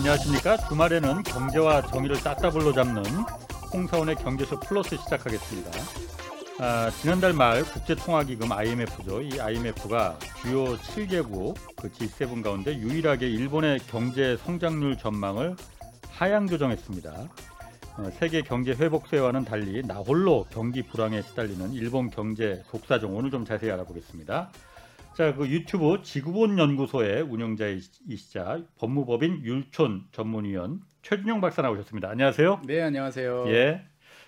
네, 0.00 0.08
안녕하십니까. 0.08 0.56
주말에는 0.56 1.22
경제와 1.24 1.82
정의를 1.82 2.16
따따블로 2.20 2.72
잡는 2.72 3.04
홍사원의 3.70 4.16
경제쇼 4.16 4.58
플러스 4.60 4.96
시작하겠습니다. 4.96 5.70
아, 6.58 6.90
지난달 7.02 7.34
말 7.34 7.62
국제통화기금 7.64 8.50
IMF죠. 8.50 9.20
이 9.20 9.38
IMF가 9.38 10.18
주요 10.40 10.78
7개국 10.78 11.54
그 11.76 11.90
G7 11.90 12.42
가운데 12.42 12.74
유일하게 12.78 13.28
일본의 13.28 13.80
경제 13.90 14.38
성장률 14.38 14.96
전망을 14.96 15.54
하향 16.08 16.46
조정했습니다. 16.46 17.10
어, 17.98 18.10
세계 18.18 18.40
경제 18.40 18.72
회복세와는 18.72 19.44
달리 19.44 19.82
나홀로 19.82 20.46
경기 20.50 20.82
불황에 20.82 21.20
시달리는 21.20 21.74
일본 21.74 22.08
경제 22.08 22.62
속사정 22.70 23.14
오늘 23.14 23.30
좀 23.30 23.44
자세히 23.44 23.70
알아보겠습니다. 23.70 24.48
자, 25.14 25.34
그 25.34 25.48
유튜브 25.48 26.00
지구본 26.02 26.58
연구소의 26.58 27.22
운영자이시자 27.22 28.62
법무법인 28.78 29.44
율촌 29.44 30.06
전문위원 30.12 30.80
최준영 31.02 31.40
박사 31.40 31.62
나오셨습니다. 31.62 32.08
안녕하세요. 32.08 32.62
네, 32.66 32.80
안녕하세요. 32.80 33.44
예. 33.48 33.84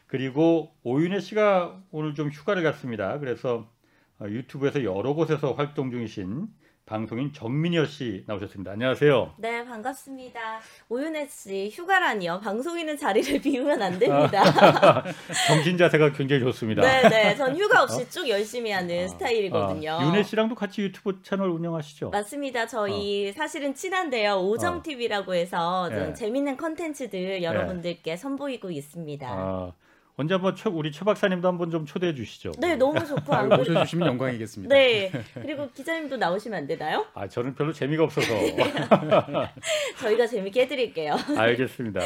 그리고 0.07 0.75
오윤혜 0.83 1.21
씨가 1.21 1.81
오늘 1.93 2.15
좀 2.15 2.29
휴가를 2.29 2.63
갔습니다. 2.65 3.19
그래서 3.21 3.71
어, 4.19 4.27
유튜브에서 4.29 4.85
여러 4.85 5.15
곳에서 5.15 5.53
활동 5.53 5.91
중이신 5.91 6.49
방송인 6.87 7.33
정민여 7.33 7.87
씨 7.87 8.25
나오셨습니다. 8.27 8.73
안녕하세요. 8.73 9.35
네, 9.39 9.65
반갑습니다. 9.65 10.41
오윤혜 10.89 11.29
씨, 11.29 11.71
휴가라니요. 11.73 12.41
방송인은 12.43 12.99
자리를 12.99 13.39
비우면 13.41 13.81
안 13.81 13.99
됩니다. 14.01 14.43
정신 15.47 15.79
자세가 15.79 16.13
굉장히 16.13 16.43
좋습니다. 16.43 16.83
네, 16.83 17.09
네. 17.09 17.37
전 17.37 17.57
휴가 17.57 17.85
없이 17.85 18.09
쭉 18.11 18.29
열심히 18.29 18.73
하는 18.73 19.09
스타일이거든요. 19.09 19.93
아, 19.93 20.07
윤혜 20.07 20.25
씨랑도 20.25 20.57
같이 20.57 20.83
유튜브 20.83 21.23
채널 21.23 21.51
운영하시죠? 21.51 22.11
맞습니다. 22.11 22.67
저희 22.67 23.33
사실은 23.33 23.75
친한데요. 23.75 24.41
오정 24.41 24.79
어. 24.79 24.83
TV라고 24.83 25.35
해서 25.35 25.89
좀 25.89 26.09
예. 26.11 26.15
재밌는 26.15 26.57
컨텐츠들 26.57 27.45
여러분들께 27.45 28.17
선보이고 28.17 28.71
있습니다. 28.73 29.29
아, 29.31 29.73
언제 30.17 30.35
한번 30.35 30.55
최, 30.55 30.69
우리 30.69 30.93
최 30.93 31.05
박사님도 31.05 31.49
한번 31.49 31.71
좀 31.71 31.87
초대해 31.87 32.15
주시죠. 32.15 32.53
네, 32.59 32.77
너무 32.77 33.05
좋고 33.05 33.35
안 33.35 33.47
아, 33.47 33.57
그래도 33.57 33.73
모셔 33.73 33.85
주시면 33.85 34.09
영광이겠습니다. 34.09 34.75
네. 34.75 35.11
그리고 35.35 35.71
기자님도 35.71 36.19
나오시면 36.19 36.59
안 36.59 36.67
되나요? 36.67 37.07
아, 37.15 37.27
저는 37.27 37.55
별로 37.55 37.73
재미가 37.73 38.05
없어서. 38.05 38.29
저희가 40.01 40.27
재밌게 40.27 40.63
해드릴게요. 40.63 41.17
알겠습니다. 41.37 42.01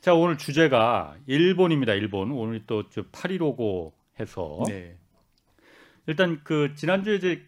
자, 0.00 0.12
오늘 0.12 0.38
주제가 0.38 1.14
일본입니다. 1.26 1.94
일본. 1.94 2.32
오늘 2.32 2.66
또 2.66 2.82
8155 3.12 3.92
해서 4.18 4.64
네. 4.66 4.96
일단 6.06 6.40
그 6.42 6.74
지난주에 6.74 7.14
이제 7.14 7.42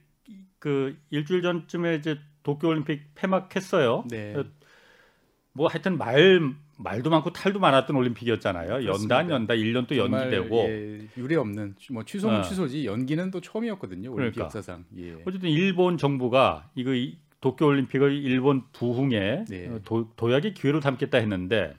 그 0.60 0.96
일주일 1.10 1.42
전쯤에 1.42 1.96
이제 1.96 2.18
도쿄 2.44 2.68
올림픽 2.68 3.02
폐막했어요. 3.16 4.04
네. 4.08 4.36
뭐 5.52 5.66
하여튼 5.66 5.98
말 5.98 6.54
말도 6.76 7.10
많고 7.10 7.32
탈도 7.32 7.60
많았던 7.60 7.94
올림픽이었잖아요. 7.94 8.74
안 8.74 9.30
연다 9.30 9.54
1년 9.54 9.86
또 9.86 9.96
연기되고 9.96 10.56
예, 10.68 11.00
유례 11.16 11.36
없는 11.36 11.76
뭐 11.90 12.04
취소는 12.04 12.40
어. 12.40 12.42
취소지 12.42 12.86
연기는 12.86 13.30
또 13.30 13.40
처음이었거든요. 13.40 14.12
올림픽 14.12 14.34
그러니까. 14.34 14.44
역사상. 14.44 14.84
예. 14.98 15.16
어쨌든 15.24 15.48
일본 15.48 15.96
정부가 15.98 16.68
이거 16.74 16.94
이 16.94 17.16
도쿄 17.40 17.66
올림픽을 17.66 18.12
일본 18.12 18.62
부흥에 18.72 19.44
네. 19.48 19.68
어, 19.68 19.80
도, 19.84 20.08
도약의 20.16 20.54
기회로 20.54 20.80
삼겠다 20.80 21.18
했는데 21.18 21.74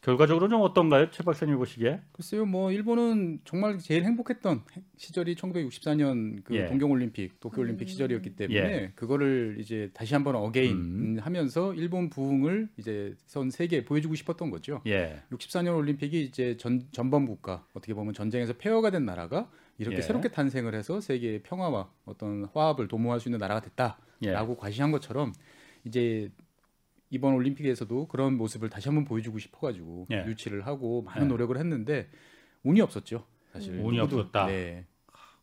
결과적으로 0.00 0.48
좀 0.48 0.62
어떤가요, 0.62 1.10
최 1.10 1.22
박사님 1.22 1.56
보시기에? 1.58 2.00
글쎄요, 2.12 2.46
뭐 2.46 2.72
일본은 2.72 3.40
정말 3.44 3.78
제일 3.78 4.04
행복했던 4.04 4.62
시절이 4.96 5.34
1964년 5.34 6.42
그 6.42 6.54
예. 6.54 6.66
동경 6.66 6.90
올림픽, 6.90 7.38
도쿄 7.38 7.60
올림픽 7.60 7.84
음. 7.84 7.86
시절이었기 7.86 8.34
때문에 8.34 8.58
예. 8.58 8.92
그거를 8.94 9.56
이제 9.58 9.90
다시 9.92 10.14
한번 10.14 10.36
again 10.36 10.72
음. 10.72 11.18
하면서 11.20 11.74
일본 11.74 12.08
부흥을 12.08 12.70
이제 12.78 13.14
전 13.26 13.50
세계에 13.50 13.84
보여주고 13.84 14.14
싶었던 14.14 14.50
거죠. 14.50 14.80
예, 14.86 15.20
64년 15.32 15.76
올림픽이 15.76 16.22
이제 16.22 16.56
전, 16.56 16.86
전범 16.92 17.26
국가 17.26 17.66
어떻게 17.74 17.92
보면 17.92 18.14
전쟁에서 18.14 18.54
폐허가 18.54 18.90
된 18.90 19.04
나라가 19.04 19.50
이렇게 19.76 19.98
예. 19.98 20.02
새롭게 20.02 20.28
탄생을 20.28 20.74
해서 20.74 21.02
세계의 21.02 21.42
평화와 21.42 21.90
어떤 22.06 22.46
화합을 22.54 22.88
도모할 22.88 23.20
수 23.20 23.28
있는 23.28 23.38
나라가 23.38 23.60
예. 23.62 23.68
됐다라고 23.68 24.56
과시한 24.56 24.92
것처럼 24.92 25.34
이제 25.84 26.30
이번 27.10 27.34
올림픽에서도 27.34 28.08
그런 28.08 28.36
모습을 28.36 28.70
다시 28.70 28.88
한번 28.88 29.04
보여주고 29.04 29.38
싶어가지고 29.38 30.06
예. 30.12 30.24
유치를 30.26 30.66
하고 30.66 31.02
많은 31.02 31.24
예. 31.24 31.28
노력을 31.28 31.56
했는데 31.56 32.08
운이 32.62 32.80
없었죠 32.80 33.24
사실 33.52 33.74
운이 33.74 33.98
누구도. 33.98 34.18
없었다. 34.20 34.46
네. 34.46 34.86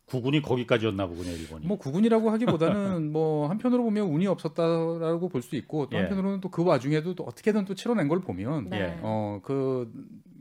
구군이 0.06 0.40
거기까지였나 0.40 1.06
보군요, 1.06 1.30
일본이. 1.32 1.66
뭐 1.66 1.76
구군이라고 1.76 2.30
하기보다는 2.30 3.12
뭐 3.12 3.46
한편으로 3.50 3.82
보면 3.82 4.06
운이 4.08 4.26
없었다라고 4.26 5.28
볼 5.28 5.42
수 5.42 5.54
있고 5.56 5.86
또 5.90 5.96
예. 5.98 6.00
한편으로는 6.00 6.40
또 6.40 6.48
그 6.50 6.64
와중에도 6.64 7.14
또 7.14 7.24
어떻게든 7.24 7.66
또 7.66 7.74
치러낸 7.74 8.08
걸 8.08 8.20
보면 8.20 8.70
네. 8.70 8.80
예. 8.80 8.98
어그 9.02 9.92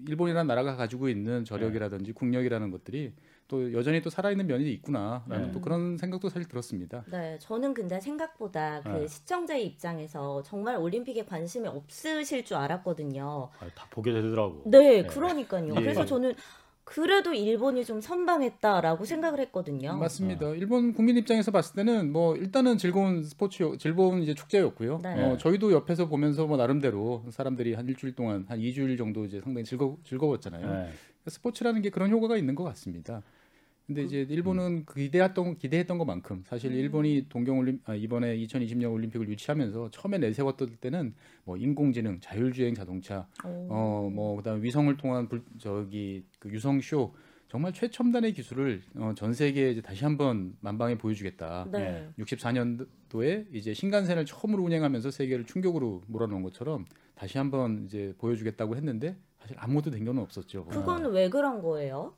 일본이라는 0.08 0.48
나라가 0.48 0.78
가지고 0.78 1.10
있는 1.10 1.44
저력이라든지 1.44 2.14
국력이라는 2.14 2.72
것들이 2.72 3.12
또 3.48 3.74
여전히 3.74 4.02
또 4.02 4.10
살아있는 4.10 4.46
면이 4.48 4.72
있구나라는 4.74 5.48
네. 5.48 5.52
또 5.52 5.62
그런 5.62 5.98
생각도 5.98 6.30
사실 6.30 6.48
들었습니다. 6.48 7.04
네, 7.12 7.38
저는 7.40 7.74
근데 7.74 8.00
생각보다 8.00 8.82
그 8.82 8.90
네. 8.90 9.08
시청자의 9.08 9.66
입장에서 9.66 10.44
정말 10.44 10.76
올림픽에 10.78 11.24
관심이 11.26 11.68
없으실 11.68 12.44
줄 12.44 12.58
알았거든요. 12.58 13.50
아, 13.60 13.70
다 13.74 13.88
보게 13.90 14.12
되더라고. 14.12 14.64
네, 14.66 15.02
네. 15.02 15.08
그러니까요. 15.08 15.76
예. 15.76 15.80
그래서 15.80 16.06
저는 16.06 16.34
그래도 16.84 17.34
일본이 17.34 17.84
좀 17.84 18.00
선방했다라고 18.00 19.04
생각을 19.04 19.40
했거든요. 19.42 19.98
맞습니다. 19.98 20.48
일본 20.52 20.94
국민 20.94 21.18
입장에서 21.18 21.52
봤을 21.52 21.76
때는 21.76 22.14
뭐 22.14 22.36
일단은 22.38 22.78
즐거운 22.78 23.24
스포츠, 23.24 23.78
즐거운 23.78 24.24
이제 24.24 24.34
축제였고요. 24.34 25.00
네. 25.04 25.24
어, 25.24 25.38
저희도 25.38 25.74
옆에서 25.74 26.08
보면서 26.08 26.48
뭐 26.48 26.56
나름대로 26.56 27.26
사람들이 27.30 27.74
한 27.74 27.88
일주일 27.88 28.16
동안 28.16 28.46
한 28.48 28.60
2주일 28.60 28.98
정도 28.98 29.26
이제 29.26 29.42
상당히 29.42 29.66
즐거 29.66 29.98
즐거웠잖아요. 30.06 30.66
네. 30.66 30.92
스포츠라는 31.28 31.82
게 31.82 31.90
그런 31.90 32.10
효과가 32.10 32.38
있는 32.38 32.56
것 32.56 32.64
같습니다. 32.64 33.22
근데 33.88 34.04
이제 34.04 34.28
일본은 34.30 34.86
기대했던 34.86 35.58
기대했던 35.58 35.98
것만큼 35.98 36.44
사실 36.46 36.74
일본이 36.74 37.26
동경 37.30 37.58
올림 37.58 37.80
아, 37.86 37.96
이번에 37.96 38.38
2020년 38.38 38.92
올림픽을 38.92 39.30
유치하면서 39.30 39.92
처음에 39.92 40.18
내세웠던 40.18 40.78
때는 40.82 41.16
뭐 41.46 41.56
인공지능, 41.56 42.20
자율주행 42.20 42.76
자동차, 42.76 43.28
오. 43.46 43.48
어뭐 43.70 44.36
그다음 44.36 44.62
위성을 44.62 44.96
통한 44.98 45.30
불, 45.30 45.42
저기 45.58 46.26
그 46.38 46.52
유성 46.52 46.82
쇼 46.82 47.14
정말 47.48 47.72
최첨단의 47.72 48.34
기술을 48.34 48.84
어, 48.98 49.14
전 49.16 49.34
세계에 49.34 49.72
이제 49.72 49.82
다시 49.82 50.04
한번 50.04 50.58
만방에 50.60 50.98
보여주겠다. 50.98 51.70
네. 51.72 52.10
64년도에 52.20 53.46
이제 53.54 53.74
신간센을 53.74 54.26
처음으로 54.26 54.64
운행하면서 54.64 55.12
세계를 55.12 55.46
충격으로 55.46 56.04
몰아넣은 56.08 56.44
것처럼 56.44 56.84
다시 57.16 57.38
한번 57.38 57.86
이제 57.86 58.14
보여주겠다고 58.18 58.76
했는데 58.76 59.16
사실 59.40 59.56
아무것도 59.58 59.92
된 59.92 60.04
경우는 60.04 60.22
없었죠. 60.24 60.66
그건 60.66 61.06
왜 61.14 61.30
그런 61.30 61.62
거예요? 61.62 62.14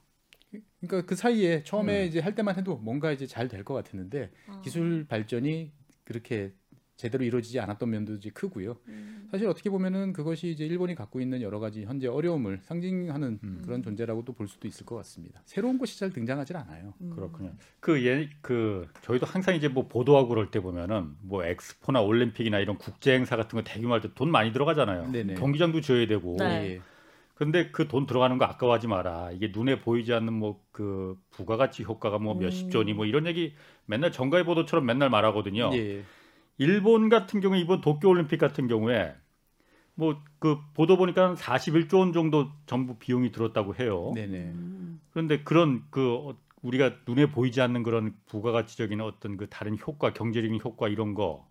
그러니까 0.81 1.05
그 1.07 1.15
사이에 1.15 1.63
처음에 1.63 2.03
음. 2.03 2.07
이제 2.07 2.19
할 2.19 2.33
때만 2.35 2.55
해도 2.57 2.77
뭔가 2.77 3.11
이제 3.11 3.27
잘 3.27 3.47
될 3.47 3.63
것 3.63 3.73
같았는데 3.73 4.31
아. 4.47 4.61
기술 4.63 5.05
발전이 5.07 5.71
그렇게 6.03 6.53
제대로 6.95 7.23
이루어지지 7.23 7.59
않았던 7.61 7.89
면도 7.89 8.15
이제 8.15 8.29
크고요. 8.29 8.75
음. 8.89 9.27
사실 9.31 9.47
어떻게 9.47 9.69
보면은 9.69 10.11
그것이 10.11 10.49
이제 10.49 10.65
일본이 10.65 10.95
갖고 10.95 11.21
있는 11.21 11.41
여러 11.41 11.57
가지 11.59 11.85
현재 11.85 12.07
어려움을 12.07 12.59
상징하는 12.63 13.39
음. 13.41 13.61
그런 13.63 13.81
존재라고도 13.81 14.33
볼 14.33 14.49
수도 14.49 14.67
있을 14.67 14.85
것 14.85 14.95
같습니다. 14.97 15.41
새로운 15.45 15.77
것이 15.77 15.97
잘 15.97 16.09
등장하지 16.09 16.53
않아요. 16.57 16.93
음. 16.99 17.11
그렇군요. 17.15 17.53
그, 17.79 18.05
예, 18.05 18.29
그, 18.41 18.85
저희도 19.03 19.25
항상 19.25 19.55
이제 19.55 19.69
뭐 19.69 19.87
보도하고 19.87 20.27
그럴 20.29 20.51
때 20.51 20.59
보면은 20.59 21.15
뭐 21.21 21.45
엑스포나 21.45 22.01
올림픽이나 22.01 22.59
이런 22.59 22.77
국제 22.77 23.13
행사 23.13 23.37
같은 23.37 23.55
거 23.57 23.63
대규모 23.63 23.93
할 23.93 24.01
때 24.01 24.09
돈 24.13 24.29
많이 24.29 24.51
들어가잖아요. 24.51 25.09
네네. 25.11 25.35
경기장도 25.35 25.79
지어야 25.79 26.05
되고. 26.05 26.35
네. 26.37 26.81
예. 27.41 27.45
근데 27.45 27.71
그 27.71 27.87
돈 27.87 28.05
들어가는 28.05 28.37
거 28.37 28.45
아까워하지 28.45 28.87
마라. 28.87 29.31
이게 29.31 29.51
눈에 29.53 29.79
보이지 29.81 30.13
않는 30.13 30.33
뭐 30.33 30.61
그 30.71 31.17
부가가치 31.31 31.83
효과가 31.83 32.19
뭐 32.19 32.35
몇십 32.35 32.67
음. 32.67 32.71
조니 32.71 32.93
뭐 32.93 33.05
이런 33.05 33.27
얘기 33.27 33.53
맨날 33.85 34.11
정가의 34.13 34.45
보도처럼 34.45 34.85
맨날 34.85 35.09
말하거든요. 35.09 35.71
예. 35.73 36.05
일본 36.57 37.09
같은 37.09 37.39
경우에 37.41 37.59
이번 37.59 37.81
도쿄 37.81 38.09
올림픽 38.09 38.37
같은 38.37 38.67
경우에 38.67 39.15
뭐 39.95 40.21
그 40.39 40.57
보도 40.73 40.97
보니까 40.97 41.35
41조 41.35 41.99
원 41.99 42.13
정도 42.13 42.49
전부 42.65 42.97
비용이 42.97 43.31
들었다고 43.31 43.75
해요. 43.75 44.13
네네. 44.15 44.37
음. 44.37 45.01
그런데 45.11 45.43
그런 45.43 45.83
그 45.89 46.13
어, 46.15 46.37
우리가 46.61 46.97
눈에 47.07 47.27
보이지 47.31 47.61
않는 47.61 47.83
그런 47.83 48.15
부가가치적인 48.27 49.01
어떤 49.01 49.37
그 49.37 49.47
다른 49.49 49.77
효과, 49.79 50.13
경제적인 50.13 50.59
효과 50.63 50.87
이런 50.89 51.13
거 51.13 51.47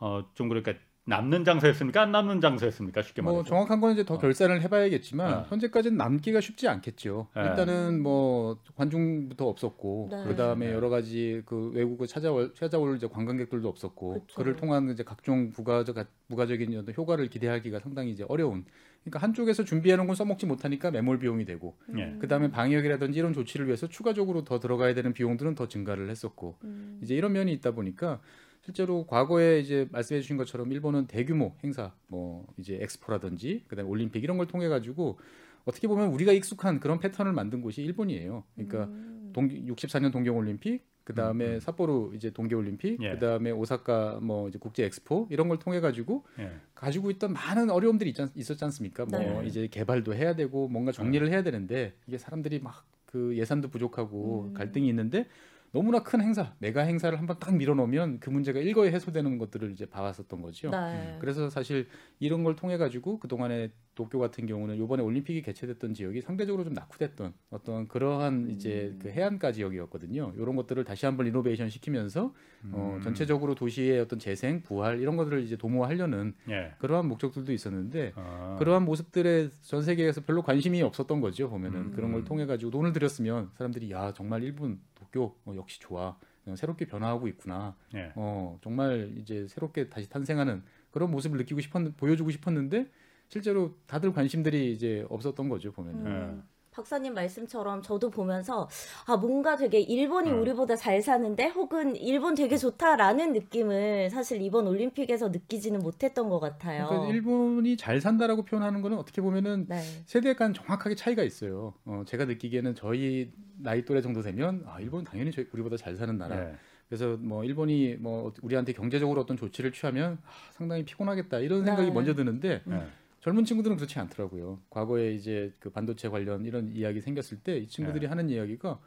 어 0.00 0.24
좀 0.34 0.48
그러니까 0.48 0.74
남는 1.06 1.44
장사였습니까? 1.44 2.00
안 2.00 2.12
남는 2.12 2.40
장사였습니까? 2.40 3.02
쉽게 3.02 3.20
말해서. 3.20 3.34
뭐 3.34 3.44
정확한 3.44 3.80
건 3.80 3.92
이제 3.92 4.04
더 4.04 4.14
어. 4.14 4.18
결산을 4.18 4.62
해봐야겠지만 4.62 5.32
어. 5.32 5.46
현재까지는 5.48 5.98
남기가 5.98 6.40
쉽지 6.40 6.66
않겠죠. 6.66 7.28
네. 7.36 7.42
일단은 7.42 8.02
뭐 8.02 8.58
관중부터 8.76 9.46
없었고 9.46 10.08
네. 10.10 10.24
그다음에 10.24 10.68
네. 10.68 10.72
여러 10.72 10.88
가지 10.88 11.42
그 11.44 11.70
외국을 11.74 12.06
찾아올 12.06 12.54
찾아올 12.54 12.96
이제 12.96 13.06
관광객들도 13.06 13.68
없었고 13.68 14.12
그쵸. 14.14 14.34
그를 14.36 14.56
통한 14.56 14.90
이제 14.90 15.02
각종 15.02 15.50
부가적 15.50 15.96
부가적인 16.28 16.78
어떤 16.78 16.94
효과를 16.94 17.28
기대하기가 17.28 17.80
상당히 17.80 18.10
이제 18.10 18.24
어려운. 18.28 18.64
그러니까 19.02 19.18
한쪽에서 19.18 19.64
준비해 19.64 19.96
놓은 19.96 20.06
건 20.06 20.16
써먹지 20.16 20.46
못하니까 20.46 20.90
매몰 20.90 21.18
비용이 21.18 21.44
되고 21.44 21.76
예. 21.98 22.16
그다음에 22.20 22.50
방역이라든지 22.50 23.18
이런 23.18 23.34
조치를 23.34 23.66
위해서 23.66 23.86
추가적으로 23.86 24.44
더 24.44 24.58
들어가야 24.58 24.94
되는 24.94 25.12
비용들은 25.12 25.54
더 25.54 25.68
증가를 25.68 26.08
했었고 26.08 26.56
음. 26.64 27.00
이제 27.02 27.14
이런 27.14 27.34
면이 27.34 27.52
있다 27.52 27.72
보니까 27.72 28.20
실제로 28.64 29.06
과거에 29.06 29.60
이제 29.60 29.86
말씀해 29.92 30.20
주신 30.20 30.36
것처럼 30.36 30.72
일본은 30.72 31.06
대규모 31.06 31.54
행사 31.62 31.92
뭐 32.06 32.46
이제 32.56 32.78
엑스포라든지 32.80 33.64
그다음에 33.68 33.88
올림픽 33.88 34.24
이런 34.24 34.38
걸 34.38 34.46
통해 34.46 34.68
가지고 34.68 35.18
어떻게 35.66 35.86
보면 35.86 36.08
우리가 36.08 36.32
익숙한 36.32 36.80
그런 36.80 36.98
패턴을 36.98 37.32
만든 37.32 37.60
곳이 37.60 37.82
일본이에요. 37.82 38.44
그러니까 38.54 38.84
음. 38.84 39.30
동 39.34 39.48
64년 39.48 40.12
동경 40.12 40.36
올림픽 40.36 40.82
그다음에 41.04 41.46
음, 41.46 41.52
음. 41.54 41.60
삿포로 41.60 42.12
이제 42.14 42.30
동계 42.30 42.54
올림픽 42.54 43.02
예. 43.02 43.10
그다음에 43.10 43.50
오사카 43.50 44.20
뭐 44.22 44.48
이제 44.48 44.58
국제 44.58 44.84
엑스포 44.84 45.28
이런 45.30 45.48
걸 45.48 45.58
통해 45.58 45.80
가지고 45.80 46.24
예. 46.38 46.50
가지고 46.74 47.10
있던 47.10 47.34
많은 47.34 47.68
어려움들이 47.68 48.10
있, 48.10 48.16
있었지 48.34 48.64
않습니까? 48.64 49.04
뭐 49.04 49.18
네. 49.18 49.42
이제 49.46 49.66
개발도 49.66 50.14
해야 50.14 50.34
되고 50.34 50.68
뭔가 50.68 50.92
정리를 50.92 51.28
해야 51.28 51.42
되는데 51.42 51.92
이게 52.06 52.16
사람들이 52.16 52.60
막 52.60 52.94
그 53.14 53.36
예산도 53.36 53.68
부족하고 53.68 54.48
음. 54.48 54.54
갈등이 54.54 54.88
있는데 54.88 55.28
너무나 55.74 56.04
큰 56.04 56.20
행사, 56.20 56.54
메가 56.60 56.82
행사를 56.82 57.18
한번 57.18 57.36
딱 57.40 57.52
밀어놓으면 57.56 58.20
그 58.20 58.30
문제가 58.30 58.60
일거에 58.60 58.92
해소되는 58.92 59.38
것들을 59.38 59.72
이제 59.72 59.86
봐왔었던 59.86 60.40
거죠. 60.40 60.70
네. 60.70 61.16
그래서 61.20 61.50
사실 61.50 61.88
이런 62.20 62.44
걸 62.44 62.54
통해 62.54 62.76
가지고 62.76 63.18
그 63.18 63.26
동안에 63.26 63.72
도쿄 63.96 64.20
같은 64.20 64.46
경우는 64.46 64.76
이번에 64.76 65.02
올림픽이 65.02 65.42
개최됐던 65.42 65.94
지역이 65.94 66.20
상대적으로 66.20 66.62
좀 66.62 66.74
낙후됐던 66.74 67.32
어떤 67.50 67.88
그러한 67.88 68.50
이제 68.50 68.92
음. 68.92 68.98
그 69.02 69.08
해안가 69.08 69.50
지역이었거든요. 69.50 70.34
이런 70.36 70.54
것들을 70.54 70.84
다시 70.84 71.06
한번 71.06 71.26
리노베이션 71.26 71.68
시키면서 71.70 72.32
어, 72.72 72.94
음. 72.96 73.02
전체적으로 73.02 73.56
도시의 73.56 74.00
어떤 74.00 74.20
재생, 74.20 74.62
부활 74.62 75.00
이런 75.00 75.16
것들을 75.16 75.42
이제 75.42 75.56
도모하려는 75.56 76.34
예. 76.50 76.72
그러한 76.78 77.06
목적들도 77.08 77.52
있었는데 77.52 78.12
아. 78.14 78.56
그러한 78.58 78.84
모습들에 78.84 79.50
전 79.62 79.82
세계에서 79.82 80.22
별로 80.22 80.42
관심이 80.42 80.82
없었던 80.82 81.20
거죠 81.20 81.50
보면은 81.50 81.80
음. 81.80 81.92
그런 81.94 82.12
걸 82.12 82.24
통해 82.24 82.46
가지고 82.46 82.70
돈을 82.70 82.92
들였으면 82.92 83.50
사람들이 83.56 83.90
야 83.90 84.12
정말 84.12 84.42
일본 84.42 84.80
도쿄 85.14 85.36
어, 85.44 85.54
역시 85.56 85.80
좋아 85.80 86.18
어, 86.46 86.56
새롭게 86.56 86.86
변화하고 86.86 87.28
있구나 87.28 87.76
예. 87.94 88.12
어 88.16 88.58
정말 88.62 89.14
이제 89.18 89.46
새롭게 89.46 89.88
다시 89.88 90.08
탄생하는 90.10 90.62
그런 90.90 91.10
모습을 91.10 91.38
느끼고 91.38 91.60
싶었 91.60 91.96
보여주고 91.96 92.30
싶었는데 92.30 92.90
실제로 93.28 93.76
다들 93.86 94.12
관심들이 94.12 94.72
이제 94.72 95.06
없었던 95.08 95.48
거죠 95.48 95.72
보면은 95.72 96.06
음. 96.06 96.42
박사님 96.74 97.14
말씀처럼 97.14 97.82
저도 97.82 98.10
보면서 98.10 98.68
아 99.06 99.16
뭔가 99.16 99.56
되게 99.56 99.78
일본이 99.80 100.30
음. 100.30 100.40
우리보다 100.40 100.74
잘 100.74 101.00
사는데 101.00 101.46
혹은 101.48 101.94
일본 101.96 102.34
되게 102.34 102.56
좋다라는 102.56 103.32
느낌을 103.32 104.10
사실 104.10 104.42
이번 104.42 104.66
올림픽에서 104.66 105.28
느끼지는 105.28 105.80
못했던 105.80 106.28
것 106.28 106.40
같아요. 106.40 106.86
그러니까 106.88 107.12
일본이 107.12 107.76
잘 107.76 108.00
산다라고 108.00 108.42
표현하는 108.42 108.82
거는 108.82 108.98
어떻게 108.98 109.22
보면은 109.22 109.66
네. 109.68 109.80
세대 110.06 110.34
간 110.34 110.52
정확하게 110.52 110.96
차이가 110.96 111.22
있어요. 111.22 111.74
어, 111.84 112.02
제가 112.06 112.24
느끼기에는 112.24 112.74
저희 112.74 113.32
나이 113.56 113.84
또래 113.84 114.00
정도 114.00 114.20
되면 114.20 114.64
아, 114.66 114.80
일본 114.80 115.04
당연히 115.04 115.30
저희 115.30 115.46
우리보다 115.52 115.76
잘 115.76 115.94
사는 115.94 116.18
나라. 116.18 116.36
예. 116.40 116.54
그래서 116.88 117.16
뭐 117.18 117.44
일본이 117.44 117.96
뭐 117.98 118.32
우리한테 118.42 118.72
경제적으로 118.72 119.20
어떤 119.20 119.36
조치를 119.36 119.72
취하면 119.72 120.18
아, 120.24 120.30
상당히 120.52 120.84
피곤하겠다 120.84 121.38
이런 121.38 121.64
생각이 121.64 121.88
네. 121.88 121.94
먼저 121.94 122.14
드는데 122.14 122.62
예. 122.68 122.86
젊은 123.24 123.46
친구들은 123.46 123.76
그렇지 123.76 123.98
않더라고요. 124.00 124.60
과거에 124.68 125.14
이제 125.14 125.50
그 125.58 125.70
반도체 125.70 126.10
관련 126.10 126.44
이런 126.44 126.70
이야기 126.76 127.00
생겼을 127.00 127.38
때이 127.38 127.60
네. 127.60 127.66
친구들이 127.66 128.04
하는 128.04 128.28
이야기가 128.28 128.78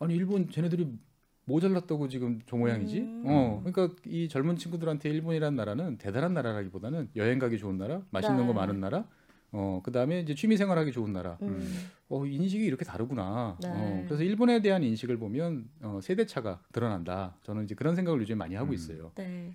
아니 0.00 0.16
일본 0.16 0.50
쟤네들이 0.50 0.92
모자랐다고 1.44 2.08
지금 2.08 2.40
저 2.48 2.56
모양이지? 2.56 2.98
음. 2.98 3.22
어, 3.26 3.62
그러니까 3.64 3.94
이 4.04 4.28
젊은 4.28 4.56
친구들한테 4.56 5.08
일본이라는 5.10 5.54
나라는 5.54 5.98
대단한 5.98 6.34
나라라기보다는 6.34 7.10
여행 7.14 7.38
가기 7.38 7.58
좋은 7.58 7.78
나라, 7.78 8.02
맛있는 8.10 8.40
네. 8.40 8.46
거 8.48 8.52
많은 8.52 8.80
나라, 8.80 9.06
어, 9.52 9.80
그 9.84 9.92
다음에 9.92 10.18
이제 10.18 10.34
취미 10.34 10.56
생활하기 10.56 10.90
좋은 10.90 11.12
나라. 11.12 11.38
음. 11.42 11.88
어, 12.08 12.26
인식이 12.26 12.64
이렇게 12.64 12.84
다르구나. 12.84 13.56
네. 13.62 13.68
어, 13.70 14.02
그래서 14.06 14.24
일본에 14.24 14.60
대한 14.62 14.82
인식을 14.82 15.16
보면 15.16 15.68
어, 15.82 16.00
세대 16.02 16.26
차가 16.26 16.60
드러난다. 16.72 17.36
저는 17.44 17.62
이제 17.62 17.76
그런 17.76 17.94
생각을 17.94 18.20
요즘 18.20 18.36
많이 18.36 18.56
하고 18.56 18.70
음. 18.70 18.74
있어요. 18.74 19.12
네. 19.14 19.54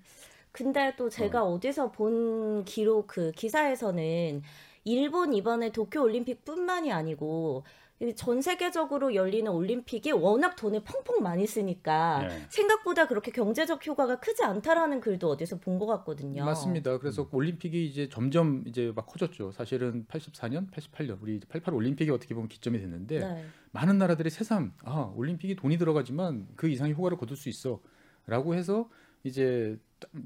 근데 0.51 0.93
또 0.97 1.09
제가 1.09 1.43
어. 1.45 1.59
디서 1.59 1.91
본 1.91 2.63
기록 2.65 3.07
그 3.07 3.31
기사에서는 3.31 4.41
일본 4.83 5.33
이번에 5.33 5.71
도쿄 5.71 6.01
올림픽뿐만이 6.03 6.91
아니고 6.91 7.63
이전 8.01 8.41
세계적으로 8.41 9.13
열리는 9.13 9.49
올림픽이 9.51 10.11
워낙 10.11 10.55
돈을 10.55 10.83
펑펑 10.83 11.21
많이 11.21 11.45
쓰니까 11.45 12.21
예. 12.23 12.45
생각보다 12.49 13.07
그렇게 13.07 13.29
경제적 13.31 13.85
효과가 13.85 14.19
크지 14.19 14.43
않다라는 14.43 15.01
글도 15.01 15.29
어디서 15.29 15.59
본 15.59 15.77
것 15.77 15.85
같거든요. 15.85 16.43
맞습니다. 16.43 16.97
그래서 16.97 17.29
올림픽이 17.31 17.85
이제 17.85 18.09
점점 18.09 18.63
이제 18.65 18.91
막 18.95 19.05
커졌죠. 19.05 19.51
사실은 19.51 20.05
84년, 20.07 20.71
88년 20.71 21.19
우리 21.21 21.39
88 21.47 21.75
올림픽이 21.75 22.09
어떻게 22.09 22.33
보면 22.33 22.49
기점이 22.49 22.79
됐는데 22.79 23.19
네. 23.19 23.45
많은 23.71 23.99
나라들이 23.99 24.31
새삼 24.31 24.73
아 24.83 25.13
올림픽이 25.15 25.55
돈이 25.55 25.77
들어가지만 25.77 26.47
그 26.55 26.67
이상의 26.69 26.95
효과를 26.95 27.17
거둘 27.19 27.37
수 27.37 27.49
있어라고 27.49 28.55
해서 28.55 28.89
이제 29.23 29.77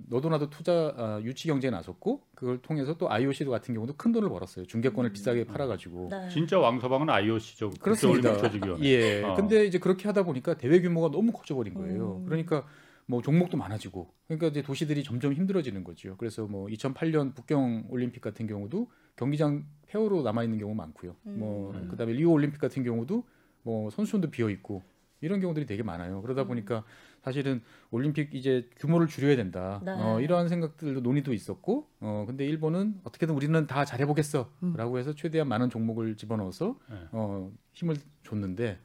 너도 0.10 0.30
나도 0.30 0.50
투자 0.50 0.94
아, 0.98 1.22
유치 1.24 1.48
경제에 1.48 1.70
나섰고 1.70 2.22
그걸 2.34 2.62
통해서 2.62 2.98
또 2.98 3.12
IOC 3.12 3.46
같은 3.46 3.74
경우도 3.74 3.96
큰 3.98 4.12
돈을 4.12 4.30
벌었어요. 4.30 4.66
중계권을 4.66 5.10
음. 5.10 5.14
비싸게 5.14 5.46
팔아가지고. 5.46 6.10
네. 6.12 6.30
진짜 6.30 6.60
왕서방은 6.60 7.10
IOC죠. 7.10 7.72
그렇습니다. 7.80 8.30
올림픽 8.30 8.44
조직위원회. 8.44 8.86
예. 8.88 9.24
어. 9.24 9.34
근데 9.36 9.66
이제 9.66 9.78
그렇게 9.80 10.08
하다 10.08 10.24
보니까 10.24 10.56
대회 10.58 10.80
규모가 10.82 11.12
너무 11.12 11.32
커져버린 11.32 11.74
거예요. 11.74 12.18
음. 12.18 12.26
그러니까 12.26 12.66
뭐 13.06 13.22
종목도 13.22 13.58
많아지고 13.58 14.12
그러니까 14.28 14.48
이제 14.48 14.62
도시들이 14.62 15.04
점점 15.04 15.34
힘들어지는 15.34 15.84
거죠. 15.84 16.16
그래서 16.18 16.48
뭐 16.48 16.68
2008년 16.68 17.36
북경 17.36 17.86
올림픽 17.90 18.22
같은 18.22 18.48
경우도 18.48 18.90
경기장 19.16 19.66
폐허로 19.88 20.24
남아 20.24 20.44
있는 20.44 20.58
경우 20.58 20.74
많고요. 20.74 21.16
뭐 21.24 21.72
음. 21.74 21.88
그다음에 21.90 22.14
리오 22.14 22.32
올림픽 22.32 22.60
같은 22.60 22.84
경우도 22.84 23.24
뭐 23.64 23.90
선수촌도 23.90 24.32
비어 24.32 24.50
있고 24.50 24.84
이런 25.22 25.40
경우들이 25.40 25.66
되게 25.66 25.84
많아요. 25.84 26.22
그러다 26.22 26.44
음. 26.44 26.48
보니까 26.48 26.84
사실은 27.26 27.64
올림픽 27.90 28.36
이제 28.36 28.70
규모를 28.78 29.08
줄여야 29.08 29.36
된다. 29.36 29.82
네. 29.84 29.92
어, 29.92 30.22
이러한 30.22 30.48
생각들도 30.48 31.02
논의도 31.02 31.34
있었고, 31.34 31.90
어 32.00 32.24
근데 32.28 32.46
일본은 32.46 33.00
어떻게든 33.04 33.34
우리는 33.34 33.66
다 33.66 33.84
잘해보겠어라고 33.84 35.00
해서 35.00 35.16
최대한 35.16 35.48
많은 35.48 35.72
종목을 35.72 36.18
집어넣어서 36.18 36.78
네. 36.88 36.98
어, 37.12 37.52
힘을 37.74 37.96
줬는데 38.24 38.78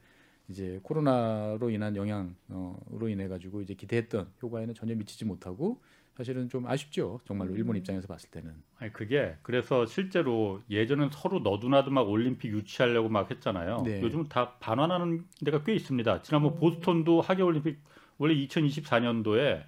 이제 0.49 0.79
코로나로 0.81 1.69
인한 1.69 1.95
영향으로 1.95 3.09
인해 3.09 3.27
가지고 3.27 3.61
이제 3.61 3.75
기대했던 3.75 4.31
효과에는 4.41 4.73
전혀 4.73 4.95
미치지 4.95 5.23
못하고 5.23 5.79
사실은 6.17 6.49
좀 6.49 6.67
아쉽죠. 6.67 7.21
정말로 7.25 7.55
일본 7.55 7.75
음. 7.75 7.77
입장에서 7.77 8.07
봤을 8.07 8.31
때는. 8.31 8.53
아니 8.79 8.91
그게 8.91 9.35
그래서 9.43 9.85
실제로 9.85 10.61
예전엔 10.69 11.11
서로 11.13 11.39
너도나도 11.39 11.91
막 11.91 12.09
올림픽 12.09 12.51
유치하려고 12.51 13.07
막 13.07 13.29
했잖아요. 13.29 13.83
네. 13.85 14.01
요즘 14.01 14.27
다 14.27 14.53
반환하는 14.59 15.25
데가 15.45 15.63
꽤 15.63 15.75
있습니다. 15.75 16.23
지난번 16.23 16.53
음. 16.53 16.59
보스턴도 16.59 17.21
하계 17.21 17.43
올림픽 17.43 17.79
원래 18.21 18.35
2024년도에 18.35 19.63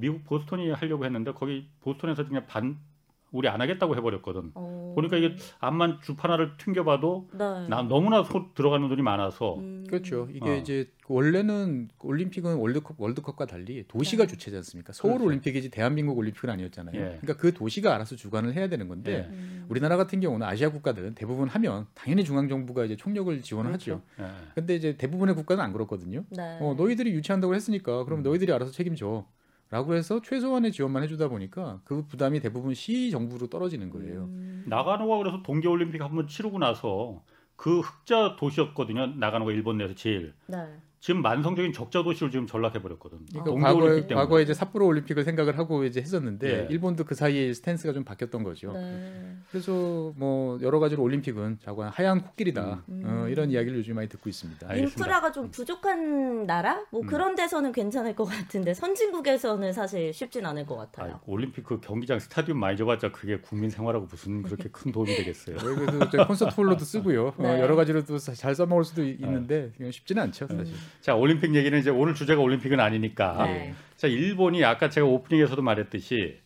미국 0.00 0.24
보스턴이 0.24 0.68
하려고 0.70 1.04
했는데 1.04 1.30
거기 1.30 1.68
보스턴에서 1.80 2.26
그냥 2.26 2.44
반 2.48 2.76
우리 3.34 3.48
안 3.48 3.60
하겠다고 3.60 3.96
해버렸거든. 3.96 4.52
어. 4.54 4.92
보니까 4.94 5.16
이게 5.16 5.34
암만 5.58 5.98
주 6.02 6.14
하나를 6.16 6.56
튕겨봐도 6.56 7.28
네. 7.32 7.68
나 7.68 7.82
너무나 7.82 8.22
소, 8.22 8.54
들어가는 8.54 8.88
돈이 8.88 9.02
많아서 9.02 9.56
음. 9.56 9.84
그렇죠. 9.88 10.28
이게 10.32 10.48
어. 10.48 10.54
이제 10.54 10.88
원래는 11.08 11.88
올림픽은 12.00 12.54
월드컵 12.54 13.00
월드컵과 13.00 13.46
달리 13.46 13.84
도시가 13.88 14.24
네. 14.24 14.30
주체지 14.30 14.56
않습니까? 14.58 14.92
서울 14.92 15.14
그렇죠. 15.14 15.26
올림픽이지 15.26 15.70
대한민국 15.70 16.16
올림픽은 16.16 16.48
아니었잖아요. 16.48 16.94
예. 16.94 17.18
그러니까 17.20 17.36
그 17.36 17.52
도시가 17.52 17.92
알아서 17.92 18.14
주관을 18.14 18.54
해야 18.54 18.68
되는 18.68 18.86
건데 18.86 19.28
예. 19.28 19.34
음. 19.34 19.66
우리나라 19.68 19.96
같은 19.96 20.20
경우는 20.20 20.46
아시아 20.46 20.70
국가들은 20.70 21.16
대부분 21.16 21.48
하면 21.48 21.86
당연히 21.94 22.24
중앙 22.24 22.48
정부가 22.48 22.84
이제 22.84 22.96
총력을 22.96 23.42
지원을 23.42 23.72
하죠. 23.74 24.00
예. 24.20 24.26
근데 24.54 24.76
이제 24.76 24.96
대부분의 24.96 25.34
국가는 25.34 25.62
안 25.62 25.72
그렇거든요. 25.72 26.24
네. 26.30 26.58
어, 26.60 26.74
너희들이 26.78 27.10
유치한다고 27.10 27.54
했으니까 27.54 28.04
그럼 28.04 28.20
음. 28.20 28.22
너희들이 28.22 28.52
알아서 28.52 28.70
책임져. 28.70 29.26
라고 29.74 29.96
해서 29.96 30.22
최소한의 30.22 30.70
지원만 30.70 31.02
해주다 31.02 31.26
보니까 31.26 31.80
그 31.82 32.06
부담이 32.06 32.38
대부분 32.38 32.74
시 32.74 33.10
정부로 33.10 33.48
떨어지는 33.48 33.90
거예요. 33.90 34.26
음. 34.26 34.64
나가노가 34.68 35.18
그래서 35.18 35.42
동계 35.42 35.66
올림픽 35.66 36.00
한번 36.00 36.28
치르고 36.28 36.60
나서 36.60 37.24
그 37.56 37.80
흑자 37.80 38.36
도시였거든요. 38.38 39.16
나가노가 39.16 39.50
일본 39.50 39.78
내에서 39.78 39.96
제일. 39.96 40.32
네. 40.46 40.58
지금 41.04 41.20
만성적인 41.20 41.74
적자 41.74 42.02
도시로 42.02 42.30
지금 42.30 42.46
전락해 42.46 42.80
버렸거든. 42.80 43.18
그러니까 43.28 43.44
동계 43.44 43.62
과거에, 43.66 43.82
올림픽 43.82 44.08
때문에. 44.08 44.24
과거에 44.24 44.42
이제 44.42 44.54
삿포로 44.54 44.86
올림픽을 44.86 45.22
생각을 45.24 45.58
하고 45.58 45.84
이제 45.84 46.00
했었는데 46.00 46.48
예. 46.48 46.66
일본도 46.70 47.04
그 47.04 47.14
사이에 47.14 47.52
스탠스가 47.52 47.92
좀 47.92 48.04
바뀌었던 48.04 48.42
거죠. 48.42 48.72
네. 48.72 49.36
그래서 49.50 50.14
뭐 50.16 50.58
여러 50.62 50.78
가지로 50.78 51.02
올림픽은 51.02 51.58
자관 51.62 51.90
하얀 51.90 52.22
코끼리다 52.22 52.84
음. 52.88 53.02
어, 53.04 53.28
이런 53.28 53.50
이야기를 53.50 53.76
요즘 53.80 53.96
많이 53.96 54.08
듣고 54.08 54.30
있습니다. 54.30 54.66
알겠습니다. 54.66 54.98
인프라가 55.04 55.30
좀 55.30 55.50
부족한 55.50 56.46
나라? 56.46 56.82
뭐 56.90 57.02
음. 57.02 57.06
그런 57.06 57.34
데서는 57.34 57.72
괜찮을 57.72 58.16
것 58.16 58.24
같은데 58.24 58.72
선진국에서는 58.72 59.74
사실 59.74 60.10
쉽진 60.14 60.46
않을 60.46 60.64
것 60.64 60.76
같아요. 60.76 61.16
아, 61.16 61.20
올림픽 61.26 61.64
그 61.64 61.80
경기장 61.82 62.18
스타디움 62.18 62.58
많이 62.58 62.78
줘봤자 62.78 63.12
그게 63.12 63.36
국민 63.40 63.68
생활하고 63.68 64.06
무슨 64.10 64.42
그렇게 64.42 64.70
큰 64.72 64.90
도움이 64.90 65.14
되겠어요. 65.16 65.58
네, 65.58 65.64
그래서 65.74 66.26
콘서트 66.26 66.54
홀로도 66.54 66.82
쓰고요. 66.82 67.34
네. 67.38 67.46
어, 67.46 67.58
여러 67.60 67.76
가지로도 67.76 68.16
사- 68.16 68.32
잘 68.32 68.54
써먹을 68.54 68.84
수도 68.84 69.04
있- 69.04 69.20
있는데 69.20 69.70
쉽지는 69.90 70.22
않죠, 70.22 70.46
사실. 70.46 70.72
음. 70.72 70.93
자 71.00 71.14
올림픽 71.14 71.54
얘기는 71.54 71.78
이제 71.78 71.90
오늘 71.90 72.14
주제가 72.14 72.40
올림픽은 72.40 72.80
아니니까. 72.80 73.46
네. 73.46 73.74
자 73.96 74.06
일본이 74.08 74.64
아까 74.64 74.88
제가 74.88 75.06
오프닝에서도 75.06 75.60
말했듯이 75.62 76.38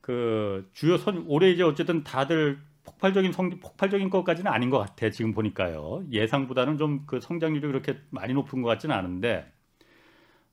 그 0.00 0.68
주요 0.72 0.98
선 0.98 1.24
올해 1.26 1.50
이제 1.50 1.62
어쨌든 1.62 2.04
다들 2.04 2.58
폭발적인 2.84 3.32
성 3.32 3.50
폭발적인 3.50 4.10
것까지는 4.10 4.50
아닌 4.50 4.68
것 4.70 4.78
같아 4.78 5.10
지금 5.10 5.32
보니까요 5.32 6.04
예상보다는 6.12 6.76
좀 6.76 7.04
그 7.06 7.20
성장률이 7.20 7.66
그렇게 7.66 7.98
많이 8.10 8.34
높은 8.34 8.62
것 8.62 8.68
같지는 8.68 8.94
않은데 8.94 9.50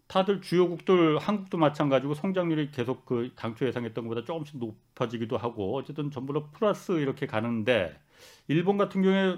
다들 0.08 0.42
주요국들 0.42 1.18
한국도 1.20 1.58
마찬가지고 1.58 2.14
성장률이 2.16 2.72
계속 2.72 3.06
그 3.06 3.32
당초 3.36 3.66
예상했던 3.66 4.06
것보다 4.06 4.26
조금씩 4.26 4.58
높아지기도 4.58 5.38
하고 5.38 5.78
어쨌든 5.78 6.12
전부 6.12 6.34
다 6.34 6.42
플러스 6.52 6.94
이렇게 6.94 7.28
가는데 7.28 7.98
일본 8.48 8.78
같은 8.78 9.02
경우에 9.02 9.38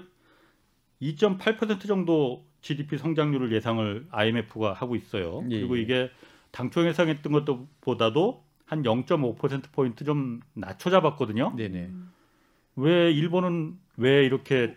2.8% 1.00 1.86
정도 1.86 2.44
GDP 2.64 2.96
성장률을 2.96 3.52
예상을 3.52 4.06
IMF가 4.10 4.72
하고 4.72 4.96
있어요. 4.96 5.44
예, 5.50 5.60
그리고 5.60 5.76
예. 5.76 5.82
이게 5.82 6.10
당초 6.50 6.86
예상했던 6.86 7.32
것보다도 7.32 8.42
한 8.64 8.82
0.5% 8.82 9.70
포인트 9.70 10.04
좀 10.04 10.40
낮춰 10.54 10.88
잡았거든요. 10.88 11.54
네네. 11.56 11.90
왜 12.76 13.12
일본은 13.12 13.78
왜 13.98 14.24
이렇게 14.24 14.76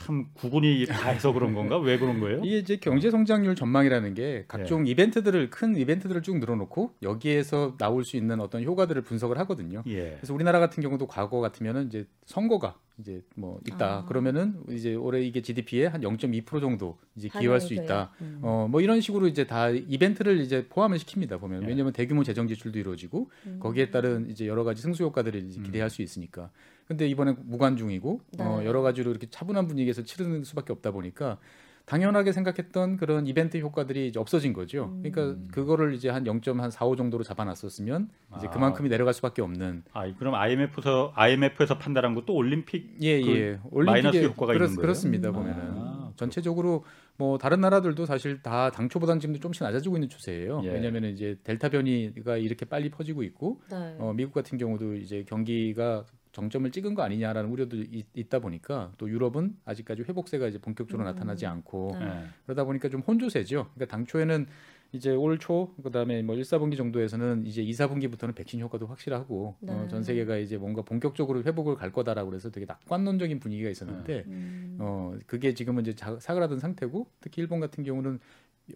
참 0.00 0.26
구분이 0.32 0.86
다 0.86 1.10
해서 1.10 1.32
그런 1.32 1.52
건가? 1.52 1.78
왜 1.78 1.98
그런 1.98 2.20
거예요? 2.20 2.40
이게 2.42 2.58
이제 2.58 2.76
경제 2.76 3.10
성장률 3.10 3.54
전망이라는 3.54 4.14
게 4.14 4.44
각종 4.48 4.86
이벤트들을 4.86 5.50
큰 5.50 5.76
이벤트들을 5.76 6.22
쭉 6.22 6.38
늘어놓고 6.38 6.94
여기에서 7.02 7.76
나올 7.76 8.04
수 8.04 8.16
있는 8.16 8.40
어떤 8.40 8.64
효과들을 8.64 9.02
분석을 9.02 9.38
하거든요. 9.40 9.82
예. 9.86 10.16
그래서 10.16 10.32
우리나라 10.32 10.58
같은 10.58 10.82
경우도 10.82 11.06
과거 11.06 11.40
같으면은 11.40 11.86
이제 11.88 12.06
선거가 12.24 12.76
이제 12.98 13.22
뭐 13.34 13.60
있다 13.66 13.98
아. 13.98 14.04
그러면은 14.06 14.62
이제 14.70 14.94
올해 14.94 15.22
이게 15.22 15.42
GDP의 15.42 15.90
한0.2% 15.90 16.60
정도 16.60 16.98
이제 17.14 17.28
기여할 17.28 17.60
수 17.60 17.74
있다. 17.74 18.12
음. 18.22 18.40
어뭐 18.42 18.80
이런 18.80 19.00
식으로 19.02 19.26
이제 19.26 19.46
다 19.46 19.68
이벤트를 19.68 20.40
이제 20.40 20.66
포함을 20.68 20.98
시킵니다 20.98 21.40
보면 21.40 21.64
예. 21.64 21.66
왜냐하면 21.66 21.92
대규모 21.92 22.24
재정 22.24 22.48
지출도 22.48 22.78
이루어지고 22.78 23.30
음. 23.46 23.58
거기에 23.60 23.90
따른 23.90 24.30
이제 24.30 24.46
여러 24.46 24.64
가지 24.64 24.80
승수 24.80 25.04
효과들을 25.04 25.44
이제 25.44 25.60
음. 25.60 25.64
기대할 25.64 25.90
수 25.90 26.00
있으니까. 26.00 26.50
근데 26.90 27.06
이번에 27.06 27.36
무관중이고 27.44 28.20
어, 28.40 28.58
네. 28.58 28.66
여러 28.66 28.82
가지로 28.82 29.12
이렇게 29.12 29.28
차분한 29.30 29.68
분위기에서 29.68 30.02
치르는 30.02 30.42
수밖에 30.42 30.72
없다 30.72 30.90
보니까 30.90 31.38
당연하게 31.84 32.32
생각했던 32.32 32.96
그런 32.96 33.28
이벤트 33.28 33.58
효과들이 33.58 34.08
이제 34.08 34.18
없어진 34.18 34.52
거죠. 34.52 34.86
음. 34.92 35.02
그러니까 35.04 35.40
그거를 35.52 35.94
이제 35.94 36.08
한 36.08 36.24
0.45 36.24 36.96
정도로 36.96 37.22
잡아놨었으면 37.22 38.08
이제 38.38 38.48
아. 38.48 38.50
그만큼이 38.50 38.88
내려갈 38.88 39.14
수밖에 39.14 39.40
없는. 39.40 39.84
아, 39.92 40.12
그럼 40.16 40.34
IMF에서 40.34 41.12
IMF에서 41.14 41.78
판단한 41.78 42.16
것도 42.16 42.34
올림픽 42.34 42.96
예, 43.02 43.20
그 43.22 43.28
예. 43.28 43.60
마이너스 43.70 44.16
올림픽에 44.16 44.24
효과가 44.24 44.52
그렇, 44.54 44.64
있는 44.64 44.74
거예요? 44.74 44.80
그렇습니다 44.80 45.28
음. 45.28 45.34
보면은 45.34 45.62
아, 45.76 46.12
전체적으로 46.16 46.84
뭐 47.16 47.38
다른 47.38 47.60
나라들도 47.60 48.04
사실 48.04 48.42
다 48.42 48.72
당초보다는 48.72 49.20
지금도 49.20 49.38
조금씩 49.38 49.62
낮아지고 49.62 49.96
있는 49.96 50.08
추세예요. 50.08 50.62
예. 50.64 50.72
왜냐하면 50.72 51.04
이제 51.04 51.38
델타 51.44 51.68
변이가 51.68 52.36
이렇게 52.36 52.64
빨리 52.64 52.90
퍼지고 52.90 53.22
있고 53.22 53.60
네. 53.70 53.94
어, 53.98 54.12
미국 54.12 54.32
같은 54.32 54.58
경우도 54.58 54.96
이제 54.96 55.24
경기가 55.28 56.04
정점을 56.32 56.70
찍은 56.70 56.94
거 56.94 57.02
아니냐라는 57.02 57.50
우려도 57.50 57.76
있, 57.76 58.06
있다 58.14 58.38
보니까 58.38 58.92
또 58.98 59.08
유럽은 59.10 59.56
아직까지 59.64 60.02
회복세가 60.02 60.46
이제 60.48 60.58
본격적으로 60.58 61.04
음. 61.04 61.12
나타나지 61.12 61.46
않고 61.46 61.96
네. 61.98 62.06
예. 62.06 62.24
그러다 62.44 62.64
보니까 62.64 62.88
좀 62.88 63.00
혼조세죠. 63.00 63.68
그러니까 63.74 63.86
당초에는 63.96 64.46
이제 64.92 65.10
올 65.10 65.38
초 65.38 65.72
그다음에 65.82 66.20
뭐 66.22 66.34
1, 66.34 66.42
4분기 66.42 66.76
정도에서는 66.76 67.46
이제 67.46 67.62
2, 67.62 67.70
4분기부터는 67.72 68.34
백신 68.34 68.60
효과도 68.60 68.86
확실하고 68.86 69.56
네. 69.60 69.72
어, 69.72 69.86
전 69.88 70.02
세계가 70.02 70.36
이제 70.38 70.56
뭔가 70.56 70.82
본격적으로 70.82 71.42
회복을 71.44 71.76
갈 71.76 71.92
거다라고 71.92 72.30
그래서 72.30 72.50
되게 72.50 72.66
낙관론적인 72.66 73.38
분위기가 73.38 73.70
있었는데 73.70 74.24
음. 74.26 74.76
어 74.80 75.16
그게 75.26 75.54
지금은 75.54 75.82
이제 75.82 75.94
자- 75.94 76.18
사그라든 76.18 76.58
상태고 76.58 77.06
특히 77.20 77.40
일본 77.42 77.60
같은 77.60 77.84
경우는 77.84 78.18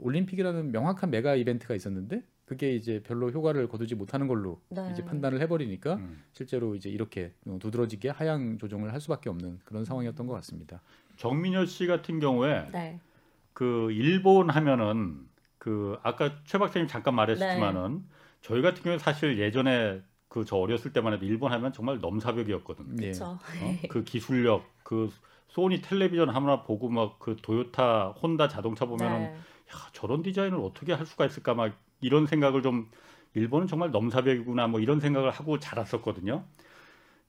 올림픽이라는 0.01 0.71
명확한 0.73 1.11
메가 1.11 1.35
이벤트가 1.37 1.75
있었는데 1.75 2.23
그게 2.45 2.75
이제 2.75 3.03
별로 3.03 3.31
효과를 3.31 3.69
거두지 3.69 3.95
못하는 3.95 4.27
걸로 4.29 4.61
네. 4.69 4.87
이제 4.93 5.05
판단을 5.05 5.41
해버리니까 5.41 5.95
음. 5.95 6.23
실제로 6.33 6.75
이제 6.75 6.91
이렇게 6.91 7.33
어, 7.47 7.59
두드러지게 7.61 8.11
하향 8.11 8.59
조정을 8.59 8.93
할 8.93 9.01
수밖에 9.01 9.31
없는 9.31 9.61
그런 9.65 9.85
상황이었던 9.85 10.27
것 10.27 10.35
같습니다. 10.35 10.83
정민여 11.17 11.65
씨 11.67 11.87
같은 11.87 12.21
경우에 12.21 12.69
네. 12.73 13.01
그 13.53 13.91
일본 13.93 14.51
하면은 14.51 15.29
그 15.59 15.97
아까 16.03 16.43
최 16.45 16.59
박사님 16.59 16.89
잠깐 16.89 17.15
말했지만은 17.15 18.05
저희 18.43 18.63
같은 18.63 18.83
경우에 18.83 18.99
사실 18.99 19.39
예전에 19.39 20.03
그 20.29 20.45
저 20.45 20.57
어렸을 20.57 20.93
때만 20.93 21.13
해도 21.13 21.25
일본 21.25 21.53
하면 21.53 21.73
정말 21.73 22.01
넘사벽이었거든요. 22.01 22.97
예. 23.03 23.13
그렇죠. 23.13 23.25
어? 23.25 23.39
그 23.89 24.03
기술력, 24.03 24.65
그 24.83 25.09
소니 25.49 25.81
텔레비전 25.81 26.29
하나 26.29 26.65
보고 26.65 26.89
막 26.89 27.21
그 27.21 27.37
도요타, 27.41 28.09
혼다 28.21 28.49
자동차 28.49 28.85
보면은 28.85 29.19
네. 29.19 29.35
야, 29.35 29.91
저런 29.93 30.23
디자인을 30.23 30.59
어떻게 30.59 30.93
할 30.93 31.07
수가 31.07 31.27
있을까 31.27 31.55
막 31.55 31.73
이런 32.01 32.27
생각을 32.27 32.63
좀 32.63 32.91
일본은 33.35 33.67
정말 33.67 33.91
넘사벽이구나 33.91 34.67
뭐 34.69 34.81
이런 34.81 35.01
생각을 35.01 35.31
하고 35.31 35.59
자랐었거든요. 35.59 36.45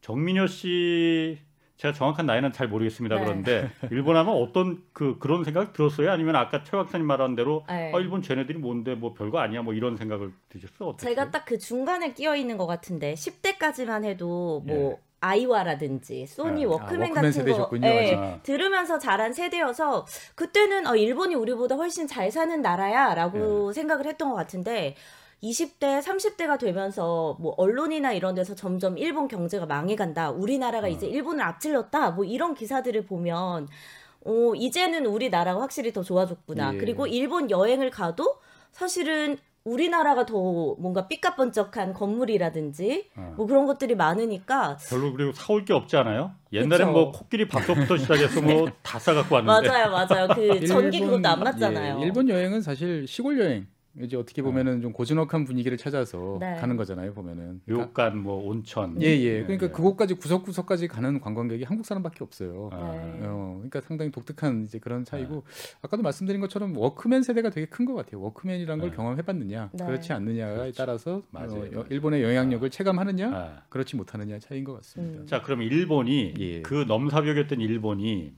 정민여 0.01 0.47
씨 0.47 1.39
제가 1.77 1.93
정확한 1.93 2.25
나이는 2.25 2.53
잘 2.53 2.67
모르겠습니다. 2.69 3.15
네. 3.17 3.23
그런데 3.23 3.71
일본 3.91 4.15
하면 4.15 4.33
어떤 4.35 4.81
그 4.93 5.17
그런 5.19 5.43
생각 5.43 5.73
들었어요? 5.73 6.11
아니면 6.11 6.35
아까 6.35 6.63
최 6.63 6.71
박사님 6.71 7.05
말한 7.05 7.35
대로 7.35 7.65
네. 7.67 7.91
아 7.93 7.99
일본 7.99 8.21
쟤네들이 8.21 8.59
뭔데 8.59 8.95
뭐 8.95 9.13
별거 9.13 9.39
아니야 9.39 9.61
뭐 9.61 9.73
이런 9.73 9.97
생각을 9.97 10.31
드셨어요? 10.49 10.89
어떻게? 10.89 11.09
제가 11.09 11.31
딱 11.31 11.45
그 11.45 11.57
중간에 11.57 12.13
끼어 12.13 12.35
있는 12.35 12.57
것 12.57 12.65
같은데 12.65 13.13
10대까지만 13.13 14.03
해도 14.05 14.63
뭐 14.65 14.91
예. 14.93 14.97
아이와라든지 15.25 16.27
소니 16.27 16.65
아, 16.65 16.69
워크맨 16.69 16.91
워크맨 16.91 17.13
같은 17.13 17.31
세대셨군요. 17.31 17.81
거 17.81 17.87
예, 17.87 18.15
아. 18.15 18.39
들으면서 18.43 18.99
자란 18.99 19.33
세대여서 19.33 20.05
그때는 20.35 20.87
어, 20.87 20.95
일본이 20.95 21.35
우리보다 21.35 21.75
훨씬 21.75 22.07
잘 22.07 22.31
사는 22.31 22.61
나라야라고 22.61 23.67
네. 23.67 23.73
생각을 23.73 24.05
했던 24.05 24.29
것 24.29 24.35
같은데 24.35 24.95
20대, 25.43 26.01
30대가 26.01 26.57
되면서 26.57 27.37
뭐 27.39 27.53
언론이나 27.57 28.13
이런 28.13 28.35
데서 28.35 28.55
점점 28.55 28.97
일본 28.97 29.27
경제가 29.27 29.65
망해간다. 29.65 30.31
우리나라가 30.31 30.87
어. 30.87 30.89
이제 30.89 31.07
일본을 31.07 31.43
앞질렀다. 31.43 32.11
뭐 32.11 32.25
이런 32.25 32.53
기사들을 32.53 33.05
보면 33.05 33.67
어, 34.25 34.53
이제는 34.55 35.05
우리나라가 35.05 35.61
확실히 35.61 35.91
더 35.93 36.01
좋아졌구나. 36.03 36.75
예. 36.75 36.77
그리고 36.77 37.05
일본 37.05 37.51
여행을 37.51 37.91
가도 37.91 38.37
사실은 38.71 39.37
우리나라가 39.75 40.25
더 40.27 40.35
뭔가 40.77 41.07
삐까번쩍한 41.07 41.93
건물이라든지 41.93 43.09
어. 43.17 43.33
뭐 43.35 43.47
그런 43.47 43.65
것들이 43.65 43.95
많으니까 43.95 44.77
별로 44.87 45.11
그리고 45.11 45.31
사올 45.33 45.65
게 45.65 45.73
없지 45.73 45.97
않아요? 45.97 46.31
옛날엔 46.53 46.87
그쵸. 46.87 46.91
뭐 46.91 47.11
코끼리 47.11 47.47
밥솥부터 47.47 47.97
시작해서 47.97 48.41
뭐 48.41 48.67
다 48.83 48.99
싸갖고 48.99 49.33
왔는데 49.35 49.67
맞아요, 49.67 49.91
맞아요. 49.91 50.27
그 50.35 50.65
전기 50.67 50.97
일본- 51.01 51.17
그것도 51.17 51.27
안 51.33 51.39
맞잖아요. 51.39 51.99
예, 51.99 52.05
일본 52.05 52.29
여행은 52.29 52.61
사실 52.61 53.07
시골 53.07 53.39
여행 53.39 53.65
이제 54.01 54.17
어떻게 54.17 54.41
보면은 54.41 54.81
좀 54.81 54.91
고즈넉한 54.91 55.45
분위기를 55.45 55.77
찾아서 55.77 56.37
네. 56.39 56.55
가는 56.55 56.75
거잖아요 56.75 57.13
보면은. 57.13 57.61
료간 57.65 58.17
뭐 58.17 58.45
온천 58.49 59.01
예, 59.01 59.07
예. 59.07 59.43
그러니까 59.43 59.67
예. 59.67 59.69
그곳까지 59.71 60.15
구석구석까지 60.15 60.87
가는 60.89 61.19
관광객이 61.21 61.63
한국 61.63 61.85
사람밖에 61.85 62.23
없어요. 62.23 62.69
아. 62.73 62.91
네. 62.91 63.19
어, 63.23 63.53
그러니까 63.57 63.79
상당히 63.81 64.11
독특한 64.11 64.63
이제 64.65 64.79
그런 64.79 65.05
차이고 65.05 65.43
아까도 65.81 66.03
말씀드린 66.03 66.41
것처럼 66.41 66.75
워크맨 66.75 67.23
세대가 67.23 67.49
되게 67.49 67.65
큰 67.67 67.85
것 67.85 67.93
같아요. 67.93 68.19
워크맨이란 68.21 68.79
걸 68.79 68.89
네. 68.89 68.95
경험해봤느냐, 68.95 69.69
네. 69.71 69.85
그렇지 69.85 70.11
않느냐에 70.11 70.55
그렇죠. 70.55 70.73
따라서 70.75 71.21
맞아요, 71.29 71.51
어, 71.51 71.55
맞아요. 71.59 71.85
일본의 71.91 72.23
영향력을 72.23 72.67
체감하느냐, 72.71 73.29
아. 73.31 73.61
그렇지 73.69 73.95
못하느냐 73.95 74.39
차이인 74.39 74.63
것 74.63 74.73
같습니다. 74.77 75.21
음. 75.21 75.27
자, 75.27 75.43
그럼 75.43 75.61
일본이 75.61 76.33
예. 76.39 76.61
그 76.63 76.83
넘사벽이었던 76.87 77.61
일본이 77.61 78.33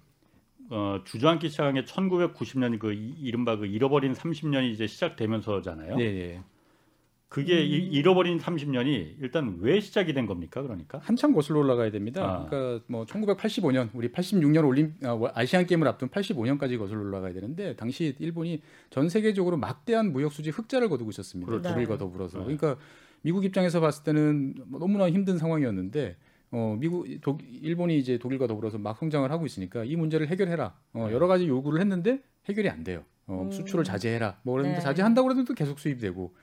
어, 0.70 1.00
주저앉기 1.06 1.50
시작한 1.50 1.76
게 1.76 1.84
1990년 1.84 2.78
그 2.80 2.94
이- 2.94 3.14
이른바 3.22 3.56
그 3.58 3.66
잃어버린 3.66 4.14
30년이 4.14 4.70
이제 4.72 4.86
시작되면서잖아요. 4.88 5.96
예, 6.00 6.04
예. 6.04 6.42
그게 7.30 7.62
이- 7.64 7.88
음. 7.88 7.92
잃어버린 7.94 8.38
30년이 8.38 9.16
일단 9.20 9.58
왜 9.60 9.80
시작이 9.82 10.14
된 10.14 10.26
겁니까? 10.26 10.62
그러니까 10.62 10.98
한참 11.00 11.34
거슬러 11.34 11.60
올라가야 11.60 11.92
됩니다. 11.92 12.24
아. 12.24 12.50
그러니까 12.50 12.84
뭐 12.88 13.06
1985년 13.06 13.90
우리 13.94 14.10
86년 14.10 14.66
올림 14.66 14.94
아, 15.04 15.20
아시안 15.34 15.66
게임을 15.66 15.88
앞둔 15.90 16.08
85년까지 16.10 16.78
거슬러 16.78 17.02
올라가야 17.02 17.34
되는데 17.34 17.76
당시 17.76 18.16
일본이 18.20 18.62
전 18.90 19.10
세계적으로 19.10 19.58
막대한 19.58 20.14
무역 20.14 20.32
수지 20.32 20.52
흑자를 20.52 20.88
거두고 20.90 21.10
있었습니다. 21.12 21.50
그렇죠. 21.50 21.68
독일과 21.70 21.96
네. 21.96 21.98
더불어서. 21.98 22.38
네. 22.40 22.44
그러니까 22.46 22.78
미국 23.24 23.44
입장에서 23.44 23.82
봤을 23.82 24.04
때는 24.06 24.56
뭐 24.68 24.80
너무나 24.80 25.10
힘든 25.10 25.38
상황이었는데 25.38 26.16
어 26.58 26.76
미국 26.80 27.06
독 27.22 27.42
일본이 27.44 28.00
이제 28.00 28.18
독일과 28.18 28.48
더불어서 28.48 28.80
막 28.80 28.98
성장을 28.98 29.30
하고 29.32 29.46
있으니까 29.46 29.84
이 29.84 29.96
문제를 29.96 30.28
해결해라. 30.28 30.76
어 30.94 31.08
네. 31.08 31.14
여러 31.14 31.28
가지 31.28 31.48
요구를 31.48 31.80
했는데 31.80 32.24
해결이 32.50 32.68
안 32.70 32.84
돼요. 32.84 33.04
어 33.28 33.44
음. 33.44 33.52
수출을 33.52 33.84
자제해라. 33.84 34.40
뭐 34.42 34.56
그랬는데 34.56 34.80
네. 34.80 34.84
자제한다고 34.84 35.28
그래도 35.28 35.44
또 35.44 35.54
계속 35.54 35.78
수입되고 35.78 36.36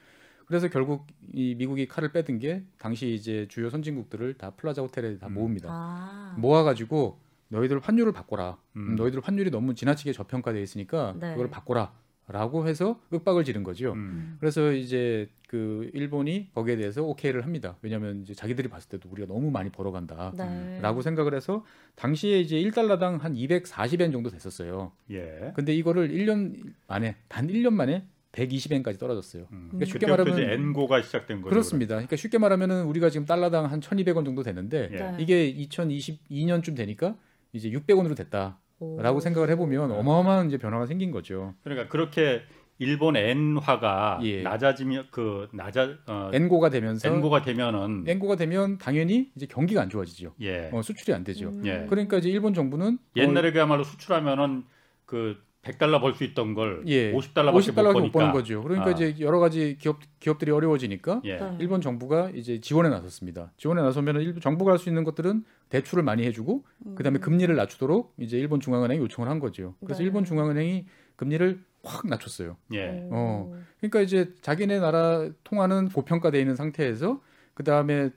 그래서 0.46 0.68
결국 0.68 1.06
이 1.32 1.56
미국이 1.56 1.88
칼을 1.88 2.12
빼든 2.12 2.38
게 2.38 2.62
당시 2.78 3.12
이제 3.14 3.46
주요 3.48 3.70
선진국들을 3.70 4.34
다 4.34 4.50
플라자 4.50 4.82
호텔에 4.82 5.18
다 5.18 5.26
음. 5.26 5.34
모읍니다. 5.34 5.68
아. 5.70 6.36
모아가지고 6.38 7.18
너희들 7.48 7.80
환율을 7.80 8.12
바꿔라. 8.12 8.58
음. 8.76 8.90
음, 8.90 8.96
너희들 8.96 9.20
환율이 9.20 9.50
너무 9.50 9.74
지나치게 9.74 10.12
저평가돼 10.12 10.62
있으니까 10.62 11.16
네. 11.18 11.32
그걸 11.32 11.50
바꿔라 11.50 11.92
라고 12.26 12.66
해서 12.66 13.00
윽박을 13.12 13.44
지른 13.44 13.62
거죠. 13.62 13.92
음. 13.92 14.36
그래서 14.40 14.72
이제 14.72 15.28
그 15.46 15.90
일본이 15.92 16.48
거기에 16.54 16.76
대해서 16.76 17.02
오케이를 17.02 17.44
합니다. 17.44 17.76
왜냐하면 17.82 18.22
이제 18.22 18.32
자기들이 18.32 18.68
봤을 18.68 18.88
때도 18.88 19.10
우리가 19.10 19.28
너무 19.28 19.50
많이 19.50 19.70
벌어간다라고 19.70 20.36
네. 20.36 21.02
생각을 21.02 21.34
해서 21.34 21.64
당시에 21.96 22.40
이제 22.40 22.56
1달러당 22.56 23.20
한 23.20 23.34
240엔 23.34 24.10
정도 24.10 24.30
됐었어요. 24.30 24.92
예. 25.10 25.52
근데 25.54 25.74
이거를 25.74 26.08
1년 26.08 26.72
만에 26.86 27.16
단 27.28 27.46
1년 27.48 27.74
만에 27.74 28.06
120엔까지 28.32 28.98
떨어졌어요. 28.98 29.46
음. 29.52 29.68
그러니까 29.70 29.92
쉽게 29.92 30.06
말하면 30.06 30.32
이제 30.32 30.52
엔고가 30.54 31.02
시작된 31.02 31.42
거죠. 31.42 31.50
그렇습니다. 31.50 31.94
그러니까 31.96 32.16
쉽게 32.16 32.38
말하면은 32.38 32.84
우리가 32.86 33.10
지금 33.10 33.26
달러당 33.26 33.66
한 33.66 33.80
1,200원 33.80 34.24
정도 34.24 34.42
되는데 34.42 34.88
예. 34.92 34.96
네. 34.96 35.16
이게 35.20 35.54
2022년쯤 35.54 36.74
되니까 36.74 37.16
이제 37.52 37.70
600원으로 37.70 38.16
됐다 38.16 38.58
라고 38.98 39.18
오. 39.18 39.20
생각을 39.20 39.50
해보면 39.50 39.90
어마어마한 39.92 40.48
이제 40.48 40.58
변화가 40.58 40.86
생긴 40.86 41.10
거죠. 41.10 41.54
그러니까 41.62 41.88
그렇게 41.88 42.42
일본 42.78 43.16
엔화가 43.16 44.20
예. 44.24 44.42
낮아지면 44.42 45.08
그 45.10 45.48
낮아 45.52 45.96
어, 46.06 46.30
엔고가 46.32 46.70
되면서 46.70 47.08
엔고가 47.08 47.42
되면은 47.42 48.04
엔고가 48.06 48.36
되면 48.36 48.78
당연히 48.78 49.30
이제 49.36 49.46
경기가 49.46 49.80
안 49.80 49.88
좋아지죠. 49.88 50.34
예. 50.40 50.70
어, 50.72 50.82
수출이 50.82 51.14
안 51.14 51.22
되죠. 51.22 51.50
음. 51.50 51.62
예. 51.66 51.86
그러니까 51.88 52.18
이제 52.18 52.28
일본 52.28 52.52
정부는 52.52 52.98
옛날에 53.16 53.52
그야말로 53.52 53.84
수출하면은 53.84 54.64
그 55.06 55.36
100달러 55.64 56.00
벌 56.00 56.14
수 56.14 56.24
있던 56.24 56.54
걸 56.54 56.82
예, 56.86 57.12
50달러밖에 57.12 57.54
50달러밖에 57.54 57.92
못 57.94 58.02
못 58.02 58.12
버는 58.12 58.32
거죠. 58.32 58.62
그러니까 58.62 58.88
아. 58.88 58.92
이제 58.92 59.14
여러 59.20 59.38
가지 59.40 59.76
기업 59.80 59.98
기업들이 60.20 60.50
어려워지니까 60.50 61.22
예. 61.24 61.36
네. 61.36 61.56
일본 61.58 61.80
정부가 61.80 62.30
이제 62.34 62.60
지원에 62.60 62.88
나섰습니다. 62.90 63.52
지원에 63.56 63.82
나서면 63.82 64.20
일본 64.20 64.40
정부가 64.40 64.72
할 64.72 64.78
수 64.78 64.88
있는 64.88 65.04
것들은 65.04 65.44
대출을 65.70 66.04
많이 66.04 66.24
해주고 66.24 66.64
그다음에 66.94 67.18
금리를 67.18 67.54
낮추도록 67.54 68.14
이제 68.18 68.38
일본 68.38 68.60
중앙은행이 68.60 69.00
요청을 69.00 69.30
한 69.30 69.38
거죠. 69.40 69.74
그래서 69.80 70.00
네. 70.00 70.04
일본 70.04 70.24
중앙은행이 70.24 70.84
금리를 71.16 71.60
확 71.82 72.06
낮췄어요. 72.06 72.56
예. 72.72 73.08
어. 73.10 73.52
그러니까 73.80 74.00
이제 74.00 74.32
자기네 74.42 74.78
나라 74.80 75.28
통화는 75.44 75.88
고평가돼 75.90 76.38
있는 76.40 76.54
상태에서 76.56 77.20
그 77.54 77.62
다음에 77.64 78.10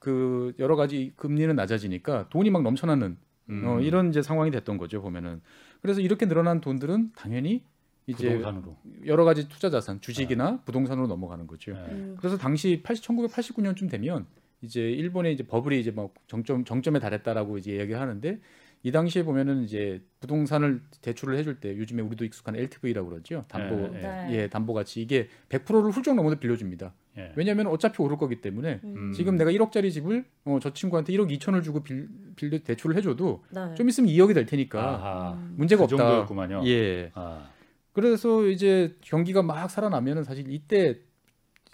그 0.00 0.52
여러 0.58 0.76
가지 0.76 1.12
금리는 1.16 1.54
낮아지니까 1.54 2.28
돈이 2.30 2.50
막 2.50 2.62
넘쳐나는 2.62 3.16
음. 3.50 3.64
어, 3.66 3.80
이런 3.80 4.08
이제 4.10 4.22
상황이 4.22 4.50
됐던 4.50 4.78
거죠 4.78 5.02
보면은 5.02 5.40
그래서 5.80 6.00
이렇게 6.00 6.26
늘어난 6.26 6.60
돈들은 6.60 7.12
당연히 7.16 7.64
이제 8.06 8.28
부동산으로. 8.28 8.76
여러 9.06 9.24
가지 9.24 9.48
투자 9.48 9.70
자산 9.70 10.00
주식이나 10.00 10.62
부동산으로 10.64 11.06
넘어가는 11.06 11.46
거죠. 11.46 11.72
예. 11.72 11.76
음. 11.76 12.16
그래서 12.18 12.36
당시 12.36 12.80
80, 12.82 13.04
1989년쯤 13.04 13.90
되면 13.90 14.26
이제 14.62 14.80
일본의 14.80 15.34
이제 15.34 15.46
버블이 15.46 15.80
이제 15.80 15.90
막 15.90 16.12
정점 16.26 16.64
정점에 16.64 16.98
달했다라고 16.98 17.58
이제 17.58 17.76
이야기하는데 17.76 18.40
이 18.82 18.92
당시에 18.92 19.24
보면은 19.24 19.62
이제 19.64 20.02
부동산을 20.20 20.80
대출을 21.02 21.36
해줄 21.36 21.60
때 21.60 21.76
요즘에 21.76 22.00
우리도 22.02 22.24
익숙한 22.24 22.56
LTV라고 22.56 23.10
그러죠. 23.10 23.44
담보 23.48 23.74
예, 23.94 23.98
네. 24.00 24.26
예. 24.30 24.34
예, 24.34 24.48
담보 24.48 24.72
가치 24.72 25.02
이게 25.02 25.28
100%를 25.50 25.90
훌쩍 25.90 26.14
넘어도 26.14 26.36
빌려줍니다. 26.36 26.94
예. 27.18 27.32
왜냐하면 27.36 27.66
어차피 27.66 28.00
오를 28.02 28.16
거기 28.16 28.40
때문에 28.40 28.80
음. 28.84 29.12
지금 29.14 29.36
내가 29.36 29.50
1억짜리 29.50 29.92
집을 29.92 30.24
어, 30.44 30.58
저 30.62 30.72
친구한테 30.72 31.12
1억 31.12 31.30
2천을 31.38 31.62
주고 31.62 31.82
빌, 31.82 32.08
빌려 32.36 32.58
대출을 32.58 32.96
해줘도 32.96 33.44
네. 33.50 33.74
좀 33.74 33.88
있으면 33.88 34.08
2억이 34.10 34.32
될 34.34 34.46
테니까 34.46 34.80
아하. 34.82 35.32
음. 35.34 35.54
문제가 35.58 35.80
그 35.80 35.84
없다. 35.84 35.96
정도였구만요. 35.96 36.62
예. 36.66 37.10
아. 37.14 37.50
그래서 37.92 38.46
이제 38.46 38.96
경기가 39.02 39.42
막 39.42 39.68
살아나면은 39.68 40.24
사실 40.24 40.50
이때 40.50 40.98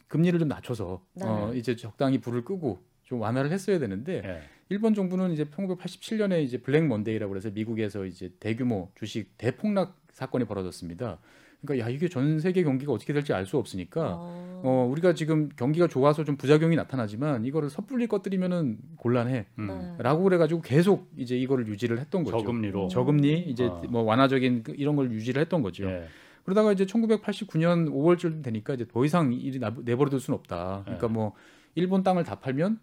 금리를 0.08 0.36
좀 0.40 0.48
낮춰서 0.48 1.04
네. 1.14 1.24
어, 1.24 1.52
이제 1.54 1.76
적당히 1.76 2.18
불을 2.18 2.44
끄고 2.44 2.82
좀 3.04 3.20
완화를 3.20 3.52
했어야 3.52 3.78
되는데 3.78 4.22
예. 4.24 4.42
일본 4.68 4.94
정부는 4.94 5.32
이제 5.32 5.44
1987년에 5.44 6.42
이제 6.42 6.58
블랙 6.58 6.86
먼데이라고 6.86 7.36
해서 7.36 7.50
미국에서 7.50 8.04
이제 8.04 8.32
대규모 8.40 8.90
주식 8.94 9.36
대폭락 9.38 9.96
사건이 10.10 10.44
벌어졌습니다. 10.44 11.18
그러니까 11.62 11.86
야 11.86 11.90
이게 11.90 12.08
전 12.08 12.38
세계 12.40 12.62
경기가 12.64 12.92
어떻게 12.92 13.12
될지 13.12 13.32
알 13.32 13.46
수 13.46 13.56
없으니까 13.58 14.14
어. 14.16 14.60
어 14.64 14.88
우리가 14.90 15.14
지금 15.14 15.48
경기가 15.56 15.86
좋아서 15.88 16.24
좀 16.24 16.36
부작용이 16.36 16.74
나타나지만 16.76 17.44
이거를 17.44 17.70
섣불리 17.70 18.06
꺼뜨리면은 18.08 18.78
곤란해. 18.96 19.46
음. 19.58 19.66
네. 19.66 20.02
라고 20.02 20.22
그래가지고 20.24 20.62
계속 20.62 21.10
이제 21.16 21.36
이거를 21.36 21.66
유지를 21.68 21.98
했던 22.00 22.24
거죠. 22.24 22.38
저금리로. 22.38 22.88
저금리 22.88 23.40
이제 23.48 23.66
아. 23.66 23.82
뭐 23.88 24.02
완화적인 24.02 24.64
그 24.64 24.74
이런 24.76 24.96
걸 24.96 25.10
유지를 25.12 25.40
했던 25.40 25.62
거죠. 25.62 25.84
예. 25.88 26.06
그러다가 26.44 26.72
이제 26.72 26.84
1989년 26.86 27.88
5월쯤 27.90 28.42
되니까 28.42 28.74
이제 28.74 28.86
더 28.86 29.04
이상 29.04 29.32
일이 29.32 29.58
나- 29.58 29.74
내버려둘 29.84 30.20
수는 30.20 30.38
없다. 30.38 30.82
그러니까 30.84 31.06
네. 31.08 31.12
뭐 31.12 31.32
일본 31.74 32.02
땅을 32.02 32.24
다 32.24 32.36
팔면 32.36 32.78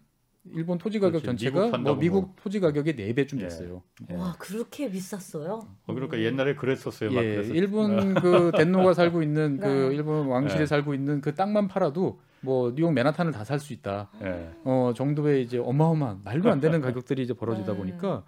일본 0.52 0.76
토지 0.78 0.98
가격 0.98 1.22
그렇지. 1.22 1.26
전체가 1.26 1.66
미국 1.66 1.80
뭐 1.82 1.94
미국 1.96 2.36
토지 2.36 2.60
가격의 2.60 2.94
4배쯤 2.94 3.36
예. 3.38 3.44
됐어요. 3.44 3.82
와 4.10 4.34
그렇게 4.38 4.90
비쌌어요? 4.90 5.66
어, 5.86 5.94
그러니까 5.94 6.20
옛날에 6.20 6.54
그랬었어요. 6.54 7.10
막 7.12 7.24
예, 7.24 7.42
일본 7.52 8.14
그 8.14 8.52
덴노가 8.54 8.92
살고 8.94 9.22
있는 9.22 9.58
그 9.58 9.66
네. 9.66 9.94
일본 9.94 10.26
왕실에 10.26 10.60
네. 10.60 10.66
살고 10.66 10.92
있는 10.94 11.20
그 11.22 11.34
땅만 11.34 11.68
팔아도 11.68 12.20
뭐 12.42 12.74
뉴욕 12.74 12.92
맨하탄을 12.92 13.32
다 13.32 13.42
살 13.44 13.58
수 13.58 13.72
있다. 13.72 14.10
예. 14.22 14.50
어 14.64 14.92
정도의 14.94 15.42
이제 15.44 15.56
어마어마한 15.56 16.20
말도 16.24 16.50
안 16.50 16.60
되는 16.60 16.80
가격들이 16.82 17.22
이제 17.22 17.32
벌어지다 17.32 17.72
네. 17.72 17.78
보니까 17.78 18.24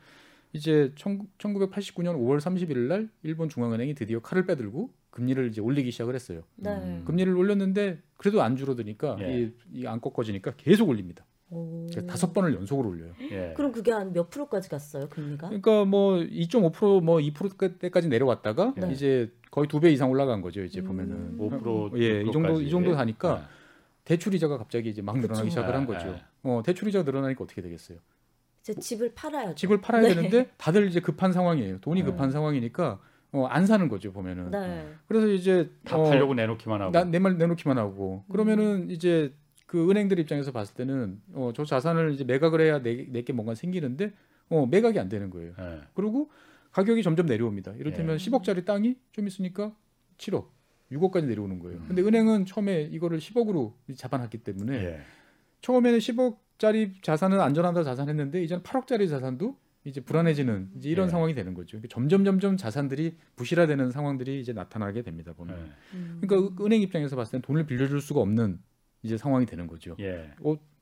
이제 0.55 0.93
1989년 0.97 2.17
5월 2.17 2.39
31일 2.39 2.79
날 2.89 3.11
일본 3.25 3.51
중앙은행이 3.51 3.95
드디어 3.95 4.21
칼을 4.21 4.47
빼들고 4.47 4.91
금리를 5.11 5.49
이제 5.49 5.61
올리기 5.61 5.91
시작을 5.91 6.15
했어요. 6.15 6.45
네. 6.57 6.71
음. 6.71 7.03
금리를 7.05 7.35
올렸는데 7.37 7.99
그래도 8.17 8.43
안 8.43 8.57
줄어드니까 8.57 9.19
예. 9.21 9.53
이안 9.75 10.01
꺾어지니까 10.01 10.53
계속 10.57 10.89
올립니다. 10.89 11.26
오. 11.51 11.87
그래서 11.91 12.07
다섯 12.07 12.33
번을 12.33 12.55
연속으로 12.55 12.89
올려요. 12.91 13.13
예. 13.31 13.53
그럼 13.57 13.71
그게 13.73 13.93
한 13.93 14.13
몇 14.13 14.31
프로까지 14.31 14.69
갔어요 14.69 15.09
금리가? 15.09 15.49
그러니까 15.49 15.85
뭐 15.85 16.17
2.5%뭐 16.19 17.19
2%대까지 17.19 18.09
내려왔다가 18.09 18.75
네. 18.77 18.91
이제 18.93 19.31
거의 19.51 19.69
두 19.69 19.79
배 19.81 19.91
이상 19.91 20.11
올라간 20.11 20.41
거죠. 20.43 20.63
이제 20.65 20.81
음. 20.81 20.87
보면은 20.87 21.39
5% 21.39 22.01
예, 22.01 22.23
이 22.23 22.33
정도 22.33 22.61
이 22.61 22.69
정도 22.71 22.97
하니까 22.97 23.39
예. 23.43 23.57
대출 24.05 24.35
이자가 24.35 24.59
갑자기 24.59 24.89
이제 24.91 25.03
막 25.03 25.17
늘어나기 25.19 25.49
그쵸. 25.49 25.51
시작을 25.51 25.75
한 25.75 25.83
예, 25.83 25.87
거죠. 25.87 26.09
예. 26.09 26.23
어, 26.43 26.63
대출 26.65 26.89
이자가 26.89 27.05
늘어나니까 27.05 27.45
어떻게 27.45 27.63
되겠어요? 27.63 27.99
이제 28.63 28.75
집을 28.75 29.13
팔아야죠. 29.15 29.55
집을 29.55 29.81
팔아야 29.81 30.03
네. 30.03 30.15
되는데 30.15 30.51
다들 30.57 30.89
이제 30.89 31.01
급한 31.01 31.33
상황이에요. 31.33 31.81
돈이 31.81 32.01
네. 32.03 32.07
급한 32.11 32.31
상황이니까 32.33 32.99
어, 33.33 33.45
안 33.47 33.67
사는 33.67 33.89
거죠 33.89 34.13
보면은. 34.13 34.51
네. 34.51 34.89
그래서 35.07 35.29
이제 35.29 35.71
다 35.85 35.97
어, 35.97 36.05
팔려고 36.05 36.35
내놓기만 36.35 36.81
하고. 36.81 37.05
내말 37.05 37.39
내놓기만 37.39 37.79
하고 37.79 38.25
그러면은 38.31 38.91
이제 38.91 39.33
그 39.67 39.91
은행들 39.91 40.19
입장에서 40.21 40.53
봤을 40.53 40.75
때는 40.75 41.21
어, 41.33 41.53
저 41.55 41.65
자산을 41.65 42.13
이제 42.13 42.25
매각을 42.25 42.61
해야 42.61 42.81
내, 42.81 43.07
내게 43.11 43.33
뭔가 43.33 43.55
생기는데 43.55 44.13
어, 44.49 44.67
매각이 44.67 44.99
안 44.99 45.09
되는 45.09 45.29
거예요. 45.31 45.55
예. 45.59 45.81
그리고 45.95 46.31
가격이 46.73 47.03
점점 47.03 47.27
내려옵니다. 47.27 47.73
이를테면 47.73 48.15
예. 48.15 48.17
10억짜리 48.17 48.65
땅이 48.65 48.97
좀 49.13 49.27
있으니까 49.27 49.75
7억, 50.19 50.47
6억까지 50.93 51.25
내려오는 51.27 51.59
거예요. 51.59 51.79
음. 51.79 51.85
근데 51.89 52.03
은행은 52.03 52.47
처음에 52.47 52.83
이거를 52.93 53.19
10억으로 53.19 53.73
잡아놨기 53.97 54.39
때문에 54.39 54.75
예. 54.77 55.01
처음에는 55.63 55.99
10억짜리 55.99 57.03
자산은 57.03 57.41
안전하다 57.41 57.83
자산했는데 57.83 58.43
이제는 58.45 58.63
8억짜리 58.63 59.09
자산도 59.09 59.57
이제 59.85 60.01
불안해지는 60.01 60.71
이제 60.77 60.91
이런 60.91 61.07
예. 61.07 61.11
상황이 61.11 61.35
되는 61.35 61.55
거죠. 61.55 61.79
그러니까 61.79 61.89
점점 61.93 62.25
점점 62.25 62.57
자산들이 62.57 63.17
부실화되는 63.37 63.91
상황들이 63.91 64.41
이제 64.41 64.53
나타나게 64.53 65.03
됩니다. 65.03 65.33
보면. 65.33 65.57
예. 65.59 65.97
음. 65.97 66.19
그러니까 66.21 66.63
은- 66.63 66.67
은행 66.67 66.83
입장에서 66.83 67.17
봤을 67.17 67.33
땐 67.33 67.43
돈을 67.43 67.67
빌려줄 67.67 68.01
수가 68.01 68.21
없는 68.21 68.61
이제 69.03 69.17
상황이 69.17 69.47
되는 69.47 69.67
거죠. 69.67 69.97
예. 70.01 70.31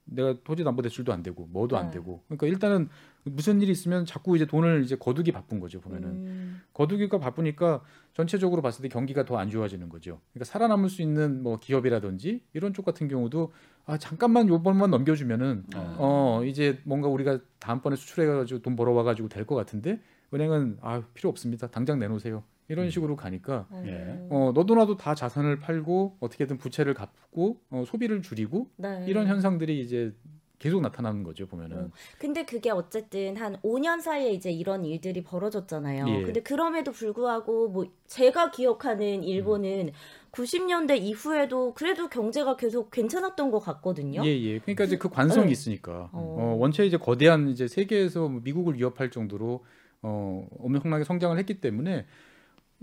내가 0.06 0.36
토지 0.44 0.64
담보 0.64 0.82
대출도 0.82 1.14
안 1.14 1.22
되고 1.22 1.46
뭐도 1.46 1.78
안 1.78 1.86
네. 1.86 1.92
되고. 1.92 2.22
그러니까 2.28 2.46
일단은 2.46 2.90
무슨 3.22 3.62
일이 3.62 3.72
있으면 3.72 4.04
자꾸 4.04 4.36
이제 4.36 4.44
돈을 4.44 4.82
이제 4.84 4.96
거두기 4.96 5.32
바쁜 5.32 5.60
거죠. 5.60 5.80
보면은. 5.80 6.08
음. 6.10 6.60
거두기가 6.74 7.18
바쁘니까 7.18 7.82
전체적으로 8.12 8.60
봤을 8.60 8.82
때 8.82 8.88
경기가 8.88 9.24
더 9.24 9.38
안 9.38 9.48
좋아지는 9.48 9.88
거죠. 9.88 10.20
그러니까 10.34 10.44
살아남을 10.44 10.90
수 10.90 11.00
있는 11.00 11.42
뭐 11.42 11.58
기업이라든지 11.58 12.42
이런 12.52 12.74
쪽 12.74 12.84
같은 12.84 13.08
경우도 13.08 13.52
아 13.86 13.96
잠깐만 13.96 14.46
요번만 14.48 14.90
넘겨주면은 14.90 15.64
아. 15.74 15.96
어 15.98 16.44
이제 16.44 16.80
뭔가 16.84 17.08
우리가 17.08 17.38
다음번에 17.58 17.96
수출해 17.96 18.26
가지고 18.26 18.60
돈 18.60 18.76
벌어와 18.76 19.04
가지고 19.04 19.28
될 19.30 19.46
것 19.46 19.54
같은데 19.54 20.00
은행은 20.34 20.78
아 20.82 21.02
필요 21.14 21.30
없습니다. 21.30 21.68
당장 21.68 21.98
내놓으세요. 21.98 22.44
이런 22.68 22.86
음. 22.86 22.90
식으로 22.90 23.16
가니까 23.16 23.66
어. 23.70 23.82
예. 23.86 24.26
어 24.30 24.52
너도 24.54 24.74
나도 24.74 24.96
다 24.96 25.14
자산을 25.14 25.60
팔고 25.60 26.16
어떻게든 26.20 26.58
부채를 26.58 26.94
갚고 26.94 27.60
어, 27.70 27.84
소비를 27.86 28.22
줄이고 28.22 28.68
네. 28.76 29.04
이런 29.06 29.26
현상들이 29.26 29.80
이제 29.80 30.14
계속 30.58 30.80
나타나는 30.80 31.24
거죠 31.24 31.46
보면은 31.46 31.76
어. 31.76 31.90
근데 32.18 32.46
그게 32.46 32.70
어쨌든 32.70 33.36
한 33.36 33.56
5년 33.60 34.00
사이에 34.00 34.30
이제 34.30 34.50
이런 34.50 34.86
일들이 34.86 35.22
벌어졌잖아요. 35.22 36.08
예. 36.08 36.22
근데 36.22 36.40
그럼에도 36.42 36.90
불구하고 36.90 37.68
뭐 37.68 37.86
제가 38.06 38.50
기억하는 38.50 39.18
음. 39.18 39.24
일본은 39.24 39.90
90년대 40.32 41.00
이후에도 41.02 41.74
그래도 41.74 42.08
경제가 42.08 42.56
계속 42.56 42.90
괜찮았던 42.90 43.50
것 43.50 43.60
같거든요. 43.60 44.24
예, 44.24 44.30
예. 44.30 44.58
그러니까 44.58 44.84
이제 44.84 44.96
그 44.96 45.10
관성이 45.10 45.46
네. 45.46 45.52
있으니까. 45.52 46.08
어. 46.12 46.36
어, 46.38 46.56
원체 46.58 46.86
이제 46.86 46.96
거대한 46.96 47.48
이제 47.48 47.68
세계에서 47.68 48.28
뭐 48.28 48.40
미국을 48.42 48.74
위협할 48.76 49.10
정도로 49.10 49.64
어, 50.02 50.48
엄청나게 50.58 51.04
성장을 51.04 51.38
했기 51.38 51.60
때문에 51.60 52.06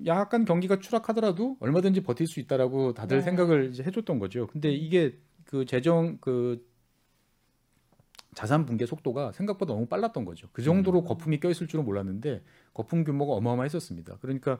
약간 0.05 0.45
경기가 0.45 0.79
추락하더라도 0.79 1.57
얼마든지 1.59 2.01
버틸 2.01 2.27
수 2.27 2.39
있다라고 2.39 2.93
다들 2.93 3.17
네. 3.17 3.23
생각을 3.23 3.69
이제 3.71 3.83
해줬던 3.83 4.19
거죠. 4.19 4.47
근데 4.47 4.71
이게 4.71 5.17
그 5.45 5.65
재정 5.65 6.17
그 6.19 6.65
자산 8.33 8.65
붕괴 8.65 8.85
속도가 8.85 9.33
생각보다 9.33 9.73
너무 9.73 9.85
빨랐던 9.87 10.25
거죠. 10.25 10.47
그 10.53 10.61
정도로 10.63 10.99
음. 11.01 11.05
거품이 11.05 11.39
껴있을 11.39 11.67
줄은 11.67 11.83
몰랐는데 11.85 12.41
거품 12.73 13.03
규모가 13.03 13.33
어마어마했었습니다. 13.33 14.17
그러니까 14.21 14.59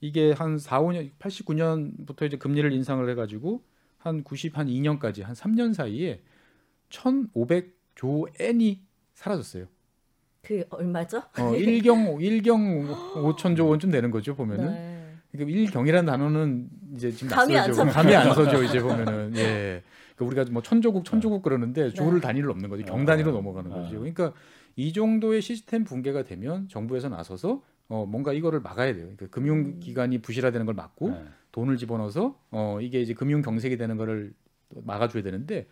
이게 0.00 0.32
한 0.32 0.58
4, 0.58 0.80
5년, 0.80 1.12
89년부터 1.18 2.26
이제 2.26 2.36
금리를 2.36 2.72
인상을 2.72 3.08
해가지고 3.10 3.62
한 3.98 4.24
90, 4.24 4.58
한 4.58 4.66
2년까지 4.66 5.22
한 5.22 5.34
3년 5.34 5.72
사이에 5.72 6.22
1,500조 6.88 8.28
엔이 8.40 8.82
사라졌어요. 9.14 9.66
그 10.42 10.64
얼마죠? 10.70 11.22
어, 11.38 11.54
일경 11.56 12.20
일경 12.20 12.86
5천조 13.14 13.68
원쯤 13.68 13.90
되는 13.90 14.10
거죠 14.10 14.34
보면은. 14.34 14.66
네. 14.72 14.98
그러니까 15.30 15.58
일경이라는 15.58 16.06
단어는 16.06 16.68
이제 16.94 17.10
지금 17.10 17.34
감이 17.34 17.56
안 17.56 17.68
낯설죠. 17.68 17.90
서죠. 17.90 17.92
감이 17.92 18.14
안 18.14 18.34
서죠 18.34 18.62
이제 18.64 18.80
보면은 18.82 19.32
예. 19.38 19.82
그러니까 20.14 20.42
우리가 20.42 20.52
뭐 20.52 20.62
천조국 20.62 21.04
천조국 21.06 21.42
그러는데 21.42 21.90
조를 21.90 22.14
네. 22.14 22.26
단위로 22.26 22.48
넘는 22.48 22.68
거죠. 22.68 22.84
경 22.84 23.06
단위로 23.06 23.30
아. 23.30 23.32
넘어가는 23.32 23.72
아. 23.72 23.74
거죠. 23.76 23.98
그러니까 23.98 24.32
이 24.76 24.92
정도의 24.92 25.40
시스템 25.40 25.84
붕괴가 25.84 26.24
되면 26.24 26.68
정부에서 26.68 27.08
나서서 27.08 27.62
어 27.88 28.04
뭔가 28.06 28.32
이거를 28.32 28.60
막아야 28.60 28.92
돼요. 28.92 29.04
그러니까 29.04 29.28
금융 29.28 29.80
기관이 29.80 30.18
부실화되는 30.18 30.66
걸 30.66 30.74
막고 30.74 31.10
예. 31.10 31.24
돈을 31.52 31.76
집어넣어서 31.78 32.38
어 32.50 32.78
이게 32.82 33.00
이제 33.00 33.14
금융 33.14 33.40
경색이 33.42 33.76
되는 33.78 33.96
거를 33.96 34.34
막아줘야 34.84 35.22
되는데 35.22 35.66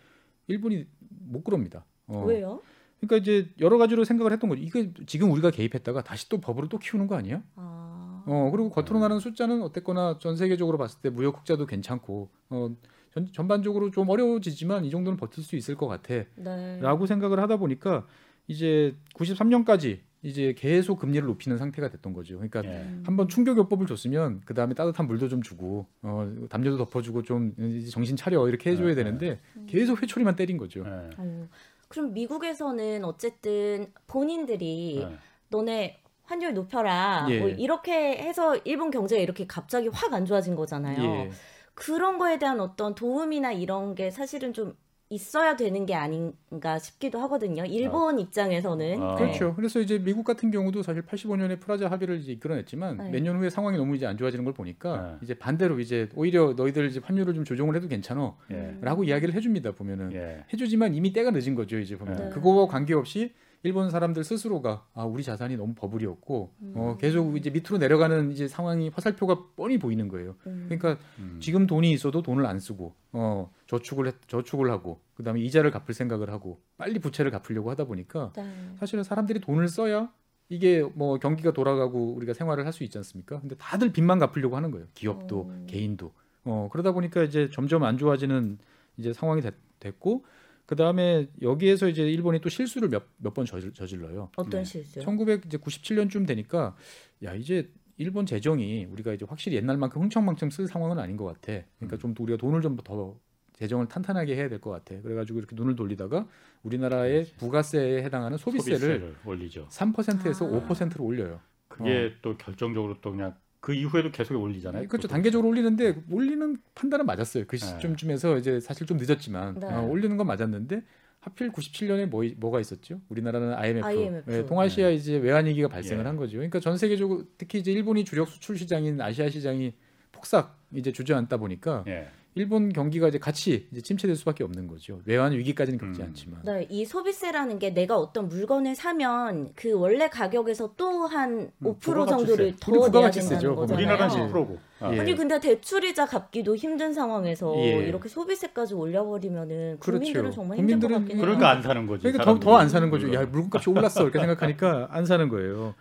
일본이 0.47 0.87
못 1.09 1.43
그럽니다. 1.43 1.85
어. 2.07 2.23
왜요? 2.25 2.61
그러니까 3.01 3.17
이제 3.17 3.49
여러 3.59 3.77
가지로 3.77 4.03
생각을 4.03 4.31
했던 4.31 4.49
거죠. 4.49 4.61
이게 4.61 4.93
지금 5.07 5.31
우리가 5.31 5.49
개입했다가 5.49 6.03
다시 6.03 6.29
또 6.29 6.39
법으로 6.39 6.69
또 6.69 6.77
키우는 6.77 7.07
거 7.07 7.15
아니야? 7.15 7.41
아, 7.55 8.23
어 8.27 8.49
그리고 8.51 8.69
겉으로 8.69 8.99
나는 8.99 9.19
숫자는 9.19 9.63
어땠거나 9.63 10.19
전 10.19 10.37
세계적으로 10.37 10.77
봤을 10.77 11.01
때 11.01 11.09
무역 11.09 11.39
흑자도 11.39 11.65
괜찮고 11.65 12.29
어 12.51 12.75
전, 13.11 13.27
전반적으로 13.33 13.89
좀 13.89 14.07
어려워지지만 14.07 14.85
이 14.85 14.91
정도는 14.91 15.17
버틸 15.17 15.43
수 15.43 15.55
있을 15.55 15.75
것 15.75 15.87
같아라고 15.87 16.99
네. 16.99 17.07
생각을 17.07 17.39
하다 17.39 17.57
보니까 17.57 18.05
이제 18.47 18.95
93년까지 19.15 19.99
이제 20.23 20.53
계속 20.55 20.99
금리를 20.99 21.25
높이는 21.25 21.57
상태가 21.57 21.89
됐던 21.89 22.13
거죠. 22.13 22.35
그러니까 22.35 22.63
예. 22.63 22.87
한번 23.03 23.27
충격요법을 23.27 23.87
줬으면 23.87 24.41
그 24.45 24.53
다음에 24.53 24.75
따뜻한 24.75 25.07
물도 25.07 25.27
좀 25.29 25.41
주고 25.41 25.87
어 26.03 26.31
담요도 26.47 26.77
덮어주고 26.77 27.23
좀 27.23 27.55
이제 27.57 27.89
정신 27.89 28.15
차려 28.15 28.47
이렇게 28.47 28.69
해줘야 28.69 28.89
네, 28.89 28.95
되는데 28.95 29.39
계속 29.65 30.01
회초리만 30.01 30.35
때린 30.35 30.57
거죠. 30.57 30.83
예. 30.85 31.47
어, 31.91 31.93
그럼 31.93 32.13
미국에서는 32.13 33.03
어쨌든 33.03 33.91
본인들이 34.07 35.01
예. 35.01 35.17
너네 35.49 36.01
환율 36.23 36.53
높여라 36.53 37.27
예. 37.29 37.39
뭐 37.39 37.49
이렇게 37.49 38.17
해서 38.17 38.55
일본 38.63 38.89
경제가 38.89 39.21
이렇게 39.21 39.45
갑자기 39.45 39.89
확 39.89 40.13
안 40.13 40.25
좋아진 40.25 40.55
거잖아요. 40.55 41.03
예. 41.03 41.31
그런 41.73 42.17
거에 42.17 42.39
대한 42.39 42.59
어떤 42.59 42.95
도움이나 42.95 43.51
이런 43.51 43.95
게 43.95 44.11
사실은 44.11 44.53
좀 44.53 44.75
있어야 45.11 45.57
되는 45.57 45.85
게 45.85 45.93
아닌가 45.93 46.79
싶기도 46.79 47.19
하거든요. 47.19 47.65
일본 47.65 48.17
입장에서는 48.17 49.03
아. 49.03 49.15
네. 49.15 49.23
그렇죠. 49.25 49.53
그래서 49.55 49.81
이제 49.81 49.99
미국 49.99 50.23
같은 50.23 50.51
경우도 50.51 50.83
사실 50.83 51.01
85년에 51.03 51.59
프라자 51.59 51.91
합의를 51.91 52.19
이제 52.21 52.31
이끌어냈지만 52.31 52.97
네. 52.97 53.09
몇년 53.11 53.37
후에 53.37 53.49
상황이 53.49 53.77
너무 53.77 53.97
이제 53.97 54.05
안 54.05 54.17
좋아지는 54.17 54.45
걸 54.45 54.53
보니까 54.53 55.01
네. 55.01 55.17
이제 55.21 55.33
반대로 55.33 55.81
이제 55.81 56.07
오히려 56.15 56.53
너희들 56.53 56.85
이제 56.87 57.01
환율을 57.03 57.33
좀 57.33 57.43
조정을 57.43 57.75
해도 57.75 57.89
괜찮아라고 57.89 59.05
예. 59.05 59.09
이야기를 59.09 59.33
해줍니다 59.33 59.73
보면은 59.73 60.13
예. 60.13 60.45
해주지만 60.53 60.95
이미 60.95 61.11
때가 61.11 61.31
늦은 61.31 61.55
거죠 61.55 61.77
이제 61.77 61.97
보면 61.97 62.15
네. 62.17 62.29
그거와 62.29 62.67
관계없이 62.67 63.33
일본 63.63 63.91
사람들 63.91 64.23
스스로가 64.23 64.87
아 64.95 65.03
우리 65.03 65.21
자산이 65.23 65.55
너무 65.55 65.73
버블이었고 65.75 66.53
음. 66.61 66.73
어, 66.75 66.97
계속 66.97 67.37
이제 67.37 67.51
밑으로 67.51 67.77
내려가는 67.77 68.31
이제 68.31 68.47
상황이 68.47 68.89
화살표가 68.89 69.49
뻔히 69.55 69.77
보이는 69.77 70.07
거예요. 70.07 70.35
음. 70.47 70.65
그러니까 70.67 70.97
음. 71.19 71.37
지금 71.39 71.67
돈이 71.67 71.91
있어도 71.91 72.23
돈을 72.23 72.45
안 72.47 72.59
쓰고 72.59 72.95
어 73.11 73.51
저축을 73.67 74.07
했- 74.07 74.27
저축을 74.27 74.71
하고 74.71 74.99
그다음에 75.13 75.41
이자를 75.41 75.69
갚을 75.69 75.93
생각을 75.93 76.31
하고 76.31 76.59
빨리 76.77 76.97
부채를 76.99 77.29
갚으려고 77.29 77.69
하다 77.69 77.85
보니까 77.85 78.33
네. 78.35 78.43
사실은 78.79 79.03
사람들이 79.03 79.39
돈을 79.41 79.67
써야 79.67 80.11
이게 80.49 80.81
뭐 80.95 81.17
경기가 81.19 81.53
돌아가고 81.53 82.13
우리가 82.15 82.33
생활을 82.33 82.65
할 82.65 82.73
수 82.73 82.83
있지 82.83 82.97
않습니까? 82.97 83.39
근데 83.41 83.55
다들 83.55 83.93
빚만 83.93 84.17
갚으려고 84.17 84.55
하는 84.57 84.71
거예요. 84.71 84.87
기업도 84.95 85.39
어. 85.39 85.65
개인도. 85.67 86.11
어 86.45 86.67
그러다 86.71 86.93
보니까 86.93 87.21
이제 87.23 87.49
점점 87.51 87.83
안 87.83 87.99
좋아지는 87.99 88.57
이제 88.97 89.13
상황이 89.13 89.41
됐, 89.41 89.53
됐고 89.79 90.25
그 90.65 90.75
다음에 90.75 91.27
여기에서 91.41 91.87
이제 91.89 92.09
일본이 92.09 92.39
또 92.41 92.49
실수를 92.49 92.89
몇 92.89 93.03
몇 93.23 93.33
번 93.33 93.45
저질러요. 93.45 94.29
어떤 94.35 94.49
네. 94.49 94.63
실수요? 94.63 95.03
1997년쯤 95.05 96.27
되니까 96.27 96.75
야 97.23 97.33
이제 97.35 97.69
일본 97.97 98.25
재정이 98.25 98.85
우리가 98.85 99.13
이제 99.13 99.25
확실히 99.27 99.57
옛날만큼 99.57 100.01
흥청망청 100.01 100.49
쓸 100.49 100.67
상황은 100.67 100.97
아닌 100.99 101.17
것 101.17 101.25
같아. 101.25 101.63
그러니까 101.77 101.97
음. 101.97 101.99
좀더 101.99 102.23
우리가 102.23 102.37
돈을 102.37 102.61
좀 102.61 102.77
더 102.83 103.17
재정을 103.53 103.87
탄탄하게 103.87 104.35
해야 104.35 104.49
될 104.49 104.59
것 104.59 104.71
같아. 104.71 104.99
그래가지고 105.01 105.37
이렇게 105.37 105.55
눈을 105.55 105.75
돌리다가 105.75 106.27
우리나라의 106.63 107.25
그렇지. 107.25 107.35
부가세에 107.37 108.01
해당하는 108.03 108.37
소비세를, 108.39 108.79
소비세를 108.79 109.15
올리죠. 109.23 109.67
3%에서 109.69 110.45
아. 110.47 110.67
5%로 110.67 111.05
올려요. 111.05 111.39
그게 111.67 112.13
또 112.23 112.35
결정적으로 112.37 112.95
또 113.01 113.11
그냥 113.11 113.35
그 113.61 113.73
이후에도 113.73 114.11
계속 114.11 114.41
올리잖아요. 114.41 114.87
그렇죠. 114.87 115.07
또. 115.07 115.11
단계적으로 115.11 115.47
올리는데 115.47 115.95
올리는 116.09 116.57
판단은 116.73 117.05
맞았어요. 117.05 117.45
그 117.47 117.57
네. 117.57 117.65
시점쯤에서 117.65 118.37
이제 118.37 118.59
사실 118.59 118.87
좀 118.87 118.97
늦었지만 118.97 119.59
네. 119.59 119.67
어, 119.67 119.83
올리는 119.83 120.17
건 120.17 120.27
맞았는데 120.27 120.81
하필 121.19 121.51
97년에 121.51 122.07
뭐, 122.07 122.23
뭐가 122.37 122.59
있었죠? 122.59 122.99
우리나라는 123.09 123.53
IMF, 123.53 123.85
IMF. 123.85 124.33
예, 124.33 124.45
동아시아 124.47 124.89
이제 124.89 125.17
외환 125.17 125.45
위기가 125.45 125.67
발생을 125.67 126.03
예. 126.03 126.07
한 126.07 126.17
거죠. 126.17 126.37
그러니까 126.37 126.59
전 126.59 126.79
세계적으로 126.79 127.23
특히 127.37 127.59
이제 127.59 127.71
일본이 127.71 128.03
주력 128.03 128.27
수출 128.27 128.57
시장인 128.57 128.99
아시아 128.99 129.29
시장이 129.29 129.73
폭삭 130.11 130.57
이제 130.73 130.91
주저앉다 130.91 131.37
보니까 131.37 131.83
예. 131.87 132.09
일본 132.33 132.71
경기가 132.71 133.09
이제 133.09 133.19
같이 133.19 133.67
이제 133.71 133.81
침체될 133.81 134.15
수밖에 134.15 134.45
없는 134.45 134.67
거죠. 134.67 135.01
외환 135.05 135.33
위기까지는 135.33 135.77
겪지 135.77 136.01
음. 136.01 136.07
않지만. 136.07 136.41
네, 136.45 136.65
이 136.69 136.85
소비세라는 136.85 137.59
게 137.59 137.73
내가 137.73 137.97
어떤 137.97 138.29
물건을 138.29 138.73
사면 138.73 139.51
그 139.55 139.73
원래 139.73 140.07
가격에서 140.07 140.73
또한 140.77 141.51
음, 141.57 141.75
5% 141.79 142.07
정도를 142.07 142.55
더 142.57 142.71
내야. 142.89 143.11
된다는 143.11 143.55
거잖아요. 143.55 143.75
우리나라는 143.85 144.15
예. 144.15 144.31
10%고. 144.31 144.57
아. 144.79 144.93
예. 144.93 144.99
아니 145.01 145.13
근데 145.15 145.39
대출이자 145.41 146.05
갚기도 146.05 146.55
힘든 146.55 146.93
상황에서 146.93 147.53
예. 147.57 147.87
이렇게 147.87 148.07
소비세까지 148.07 148.75
올려버리면은 148.75 149.79
그렇죠. 149.79 149.99
국민들은 149.99 150.31
정말 150.31 150.57
힘들 150.57 150.79
것 150.79 150.87
국민들은 150.87 150.99
같긴 150.99 151.17
해요. 151.17 151.25
그러니까 151.25 151.49
안 151.49 151.61
사는 151.61 151.85
거지. 151.85 152.03
그러니까 152.03 152.23
사람들이. 152.23 152.45
더안 152.45 152.69
사는 152.69 152.89
거죠. 152.89 153.13
야 153.13 153.25
물건값이 153.25 153.69
올랐어 153.69 154.03
이렇게 154.03 154.19
생각하니까 154.19 154.87
안 154.91 155.05
사는 155.05 155.27
거예요. 155.27 155.75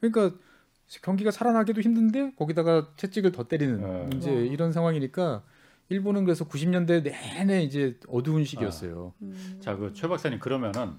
그러니까 0.00 0.36
경기가 1.00 1.30
살아나기도 1.30 1.80
힘든데 1.80 2.32
거기다가 2.36 2.88
채찍을 2.96 3.32
더 3.32 3.44
때리는 3.48 3.80
어. 3.82 4.10
이제 4.14 4.30
와. 4.30 4.36
이런 4.36 4.70
상황이니까 4.72 5.42
일본은 5.88 6.24
그래서 6.24 6.46
90년대 6.46 7.02
내내 7.02 7.62
이제 7.62 7.98
어두운 8.08 8.44
시기였어요. 8.44 9.12
음. 9.22 9.58
자, 9.60 9.76
그 9.76 9.92
최 9.92 10.08
박사님 10.08 10.38
그러면은 10.38 10.92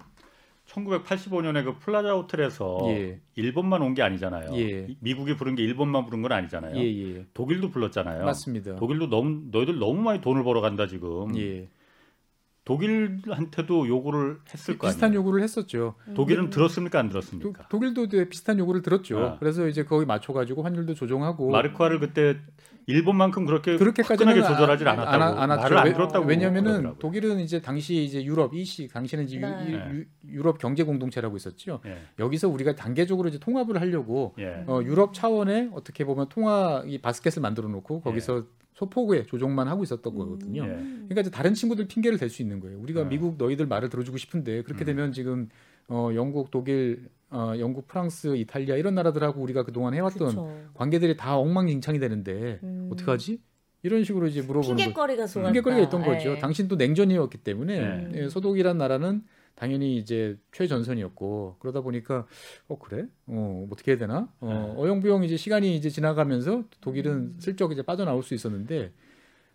1985년에 0.68 1.64
그 1.64 1.78
플라자 1.78 2.14
호텔에서 2.14 2.80
예. 2.88 3.20
일본만 3.36 3.82
온 3.84 3.94
게 3.94 4.02
아니잖아요. 4.02 4.52
예. 4.56 4.88
이- 4.90 4.98
미국이 5.00 5.36
부른 5.36 5.56
게 5.56 5.64
일본만 5.64 6.06
부른 6.06 6.22
건 6.24 6.32
아니잖아요. 6.32 6.76
예, 6.78 6.82
예. 7.18 7.26
독일도 7.34 7.70
불렀잖아요. 7.70 8.26
맞습니다. 8.26 8.76
독일도 8.76 9.08
너무 9.10 9.44
너희들 9.52 9.78
너무 9.80 10.02
많이 10.02 10.22
돈을 10.22 10.44
벌어 10.44 10.62
간다 10.62 10.88
지금. 10.88 11.36
예. 11.38 11.68
독일한테도 12.66 13.88
요구를 13.88 14.40
했을 14.52 14.78
거 14.80 14.88
비슷한 14.88 15.10
아니에요. 15.10 15.20
요구를 15.20 15.44
했었죠. 15.44 15.94
독일은 16.16 16.50
들었습니까 16.50 16.98
안 17.00 17.08
도, 17.10 17.20
들었습니까? 17.20 17.68
독일도 17.68 18.06
이제 18.06 18.28
비슷한 18.28 18.58
요구를 18.58 18.82
들었죠. 18.82 19.20
아. 19.20 19.38
그래서 19.40 19.68
이제 19.68 19.84
거기 19.84 20.06
맞춰 20.06 20.34
가지고 20.34 20.64
환율도 20.64 20.96
조정하고 20.96 21.52
마르크화를 21.52 22.00
그때 22.00 22.38
일본만큼 22.88 23.46
그렇게 23.46 23.78
그렇게까지는 23.78 24.34
화끈하게 24.34 24.54
조절하질 24.54 24.88
아- 24.88 24.92
않았다고 24.92 25.24
안, 25.40 25.52
안 25.52 25.60
말을. 25.60 25.78
안 25.78 25.86
왜- 25.88 25.94
들었다고 25.94 26.26
왜냐면은 26.26 26.64
그러더라고요. 26.72 27.00
독일은 27.00 27.40
이제 27.40 27.60
당시 27.62 28.04
이제 28.04 28.24
유럽 28.24 28.54
이시 28.54 28.88
당시는 28.88 29.26
이제 29.26 29.38
유- 29.38 29.42
네. 29.42 29.92
유, 29.92 30.06
유럽 30.32 30.60
경제 30.60 30.84
공동체라고 30.84 31.36
있었죠. 31.38 31.80
예, 31.86 31.98
여기서 32.20 32.48
우리가 32.50 32.76
단계적으로 32.76 33.30
이제 33.30 33.40
통합을 33.40 33.82
하려고 33.82 34.36
예. 34.40 34.64
어, 34.68 34.82
유럽 34.84 35.14
차원의 35.14 35.72
어떻게 35.74 36.06
보면 36.06 36.28
통화 36.30 36.84
이 36.86 36.98
바스켓을 37.00 37.42
만들어 37.42 37.68
놓고 37.70 38.02
거기서 38.02 38.46
소폭의 38.74 39.26
조정만 39.28 39.68
하고 39.70 39.84
있었던 39.84 40.14
거거든요. 40.16 40.64
예. 40.64 40.68
그러니까 40.68 41.22
이제 41.22 41.32
다른 41.32 41.54
친구들 41.54 41.88
핑계를 41.88 42.18
댈 42.20 42.30
수 42.30 42.42
있는 42.42 42.60
거예요. 42.60 42.78
우리가 42.80 43.04
네. 43.04 43.10
미국 43.10 43.36
너희들 43.38 43.66
말을 43.68 43.90
들어주고 43.90 44.18
싶은데 44.18 44.64
그렇게 44.64 44.84
음. 44.84 44.86
되면 44.86 45.12
지금 45.14 45.50
어, 45.88 46.10
영국, 46.16 46.52
독일, 46.52 47.10
어, 47.30 47.54
영국, 47.60 47.88
프랑스, 47.88 48.36
이탈리아 48.36 48.76
이런 48.76 48.96
나라들하고 48.96 49.42
우리가 49.42 49.64
그동안 49.64 49.94
해왔던 49.94 50.28
그쵸. 50.30 50.70
관계들이 50.74 51.18
다 51.18 51.38
엉망진창이 51.38 52.00
되는데 52.00 52.60
음. 52.64 52.90
어떡하지? 52.92 53.40
이런 53.84 54.04
식으로 54.04 54.28
이제 54.28 54.42
물어보는 54.42 54.76
거. 54.76 54.76
핑계거리가 54.76 55.28
좋았다. 55.28 55.52
핑계거리가 55.52 55.84
있던 55.84 56.04
거죠. 56.04 56.32
예. 56.32 56.40
당신도 56.40 56.76
냉전이었기 56.76 57.38
때문에 57.40 57.80
네. 57.80 58.12
예, 58.16 58.30
소독이란 58.30 58.80
나라는 58.80 59.24
당연히 59.54 59.98
이제 59.98 60.38
최전선이었고 60.52 61.58
그러다 61.60 61.82
보니까 61.82 62.26
어 62.68 62.80
그래? 62.80 63.06
어 63.28 63.68
어떻게 63.72 63.92
해야 63.92 64.00
되나? 64.00 64.28
어 64.40 64.74
네. 64.76 64.82
어영부영 64.82 65.24
이제 65.24 65.38
시간이 65.38 65.76
이제 65.76 65.90
지나가면서 65.90 66.64
독일은 66.82 67.12
음. 67.12 67.36
슬쩍 67.40 67.72
이제 67.72 67.84
빠져나올 67.84 68.24
수 68.24 68.34
있었는데 68.34 68.92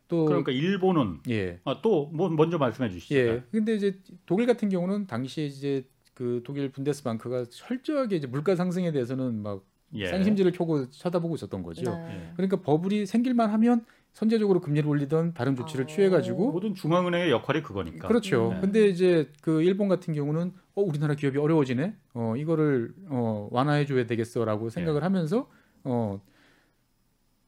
또 0.07 0.25
그러니까 0.27 0.53
일본은 0.53 1.19
예. 1.29 1.61
아, 1.65 1.81
또 1.83 2.07
뭐, 2.13 2.29
먼저 2.29 2.57
말씀해 2.57 2.89
주시죠. 2.89 3.15
예. 3.15 3.43
근데 3.51 3.75
이제 3.75 3.99
독일 4.27 4.47
같은 4.47 4.69
경우는 4.69 5.07
당시에 5.07 5.47
이제 5.47 5.85
그 6.21 6.43
독일 6.45 6.71
분데스방크가 6.71 7.47
철저하게 7.49 8.17
이제 8.17 8.27
물가 8.27 8.55
상승에 8.55 8.93
대해서는 8.93 9.43
막 9.43 9.65
예. 9.95 10.05
쌍심지를 10.05 10.53
켜고 10.53 10.91
쳐다보고 10.91 11.35
있었던 11.37 11.63
거죠. 11.63 11.91
네. 11.93 12.31
그러니까 12.37 12.61
버블이 12.61 13.07
생길만 13.07 13.49
하면 13.49 13.87
선제적으로 14.13 14.61
금리를 14.61 14.87
올리던 14.87 15.33
다른 15.33 15.57
조치를 15.57 15.85
아. 15.85 15.87
취해가지고 15.87 16.53
모든 16.53 16.75
중앙은행의 16.75 17.31
역할이 17.31 17.63
그거니까. 17.63 18.07
그렇죠. 18.07 18.51
네. 18.53 18.61
근데 18.61 18.89
이제 18.89 19.31
그 19.41 19.63
일본 19.63 19.89
같은 19.89 20.13
경우는 20.13 20.53
어 20.75 20.83
우리나라 20.83 21.15
기업이 21.15 21.39
어려워지네. 21.39 21.97
어 22.13 22.35
이거를 22.37 22.93
어 23.09 23.49
완화해 23.51 23.87
줘야 23.87 24.05
되겠어라고 24.05 24.67
예. 24.67 24.71
생각을 24.71 25.03
하면서 25.03 25.49
어 25.85 26.21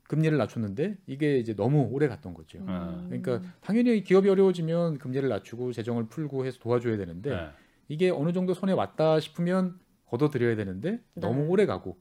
금리를 0.05 0.37
낮췄는데 0.39 0.97
이게 1.07 1.39
이제 1.39 1.55
너무 1.55 1.91
오래 1.91 2.09
갔던 2.09 2.33
거죠. 2.33 2.59
아. 2.67 3.05
그러니까 3.07 3.43
당연히 3.61 4.03
기업이 4.03 4.31
어려워지면 4.31 4.97
금리를 4.97 5.29
낮추고 5.29 5.73
재정을 5.73 6.07
풀고 6.07 6.47
해서 6.47 6.59
도와줘야 6.59 6.97
되는데 6.97 7.33
예. 7.33 7.62
이게 7.89 8.11
어느 8.11 8.33
정도 8.33 8.55
손에 8.55 8.73
왔다 8.73 9.21
싶으면 9.21 9.79
걷어들여야 10.07 10.57
되는데 10.57 11.01
너무 11.15 11.43
네. 11.43 11.49
오래 11.49 11.67
가고 11.67 11.99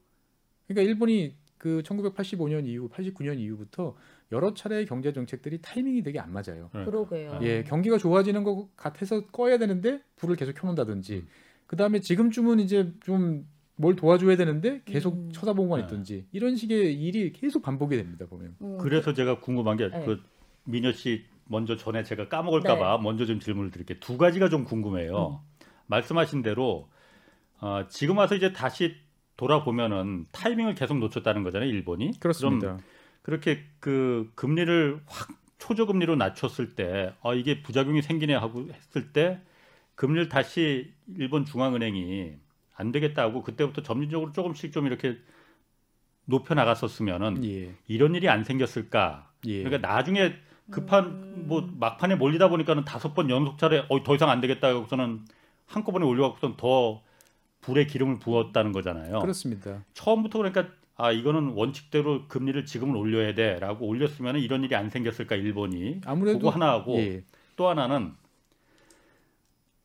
그러니까 0.66 0.88
일본이 0.88 1.36
그 1.58 1.82
1985년 1.84 2.66
이후 2.66 2.88
89년 2.88 3.38
이후부터 3.38 3.96
여러 4.32 4.54
차례의 4.54 4.86
경제 4.86 5.12
정책들이 5.12 5.60
타이밍이 5.62 6.02
되게 6.02 6.18
안 6.18 6.32
맞아요. 6.32 6.70
네. 6.74 6.84
그러게요. 6.84 7.38
예, 7.42 7.62
경기가 7.62 7.98
좋아지는 7.98 8.42
것 8.42 8.68
같아서 8.76 9.26
꺼야 9.26 9.58
되는데 9.58 10.00
불을 10.16 10.36
계속 10.36 10.54
켜놓는다든지 10.54 11.16
음. 11.16 11.28
그 11.66 11.76
다음에 11.76 12.00
지금쯤은 12.00 12.60
이제 12.60 12.92
좀 13.00 13.46
뭘 13.76 13.96
도와줘야 13.96 14.36
되는데 14.36 14.82
계속 14.84 15.14
음. 15.14 15.30
쳐다보고만 15.32 15.80
네. 15.80 15.84
있든지 15.86 16.26
이런 16.32 16.56
식의 16.56 16.94
일이 16.94 17.32
계속 17.32 17.62
반복이 17.62 17.96
됩니다 17.96 18.26
보면. 18.26 18.56
음, 18.60 18.78
그래서 18.78 19.12
제가 19.12 19.40
궁금한 19.40 19.76
게 19.76 19.88
네. 19.88 20.04
그 20.04 20.20
민여 20.64 20.92
씨 20.92 21.24
먼저 21.46 21.76
전에 21.76 22.04
제가 22.04 22.28
까먹을까봐 22.28 22.98
먼저 22.98 23.26
좀 23.26 23.40
질문을 23.40 23.70
드릴게요. 23.70 23.98
두 24.00 24.16
가지가 24.16 24.48
좀 24.48 24.64
궁금해요. 24.64 25.42
말씀하신 25.92 26.42
대로 26.42 26.88
어, 27.60 27.86
지금 27.88 28.18
와서 28.18 28.34
이제 28.34 28.52
다시 28.52 28.96
돌아보면은 29.36 30.26
타이밍을 30.32 30.74
계속 30.74 30.98
놓쳤다는 30.98 31.42
거잖아요, 31.42 31.68
일본이. 31.68 32.18
그렇습니다. 32.18 32.78
그렇게 33.22 33.64
그 33.78 34.30
금리를 34.34 35.00
확 35.06 35.28
초저금리로 35.58 36.16
낮췄을 36.16 36.74
때, 36.74 37.14
아 37.22 37.34
이게 37.34 37.62
부작용이 37.62 38.02
생기네 38.02 38.34
하고 38.34 38.68
했을 38.72 39.12
때 39.12 39.40
금리를 39.94 40.28
다시 40.28 40.92
일본 41.16 41.44
중앙은행이 41.44 42.32
안 42.74 42.90
되겠다 42.90 43.22
하고 43.22 43.42
그때부터 43.42 43.82
점진적으로 43.82 44.32
조금씩 44.32 44.72
좀 44.72 44.86
이렇게 44.86 45.18
높여 46.24 46.54
나갔었으면은 46.54 47.44
예. 47.44 47.74
이런 47.86 48.14
일이 48.16 48.28
안 48.28 48.42
생겼을까? 48.42 49.30
예. 49.46 49.62
그러니까 49.62 49.86
나중에 49.86 50.34
급한 50.70 51.04
음. 51.04 51.44
뭐 51.46 51.68
막판에 51.78 52.16
몰리다 52.16 52.48
보니까는 52.48 52.84
다섯 52.84 53.14
번 53.14 53.30
연속 53.30 53.58
차례 53.58 53.84
어, 53.88 54.02
더 54.02 54.14
이상 54.16 54.30
안 54.30 54.40
되겠다 54.40 54.68
하고서는 54.68 55.24
한꺼번에 55.72 56.04
올려갖고선 56.04 56.56
더 56.56 57.02
불에 57.60 57.86
기름을 57.86 58.18
부었다는 58.18 58.72
거잖아요. 58.72 59.20
그렇습니다. 59.20 59.84
처음부터 59.94 60.38
그러니까 60.38 60.66
아 60.96 61.10
이거는 61.12 61.50
원칙대로 61.50 62.28
금리를 62.28 62.64
지금은 62.66 62.94
올려야 62.96 63.34
돼라고 63.34 63.86
올렸으면 63.86 64.36
이런 64.36 64.62
일이 64.64 64.74
안 64.74 64.90
생겼을까 64.90 65.36
일본이 65.36 66.00
아무래도 66.04 66.38
그거 66.38 66.50
하나 66.50 66.70
하고 66.70 66.96
예. 66.98 67.24
또 67.56 67.68
하나는 67.68 68.12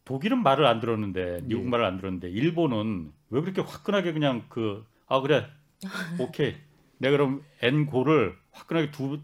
독일은 0.05 0.41
말을 0.43 0.65
안 0.65 0.79
들었는데 0.79 1.41
미국 1.43 1.65
예. 1.65 1.69
말을 1.69 1.85
안 1.85 1.97
들었는데 1.97 2.29
일본은 2.29 3.11
왜 3.29 3.41
그렇게 3.41 3.61
화끈하게 3.61 4.13
그냥 4.13 4.45
그 4.49 4.85
아 5.07 5.21
그래 5.21 5.47
오케이 6.19 6.55
내가 6.97 7.17
그럼 7.17 7.43
n 7.61 7.85
고를 7.85 8.35
화끈하게 8.51 8.91
두 8.91 9.19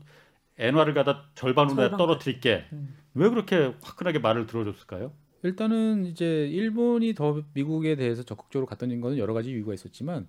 엔화를 0.58 0.94
갖다 0.94 1.26
절반으로 1.36 1.76
내가 1.76 1.90
절반. 1.90 1.98
떨어뜨릴게 1.98 2.66
음. 2.74 2.96
왜 3.16 3.30
그렇게 3.30 3.74
화끈하게 3.82 4.20
말을 4.20 4.46
들어줬을까요? 4.46 5.12
일단은 5.44 6.06
이제 6.06 6.48
일본이 6.48 7.14
더 7.14 7.44
미국에 7.54 7.96
대해서 7.96 8.24
적극적으로 8.24 8.66
갔던 8.66 9.02
거는 9.02 9.18
여러 9.18 9.34
가지 9.34 9.52
이유가 9.52 9.74
있었지만 9.74 10.28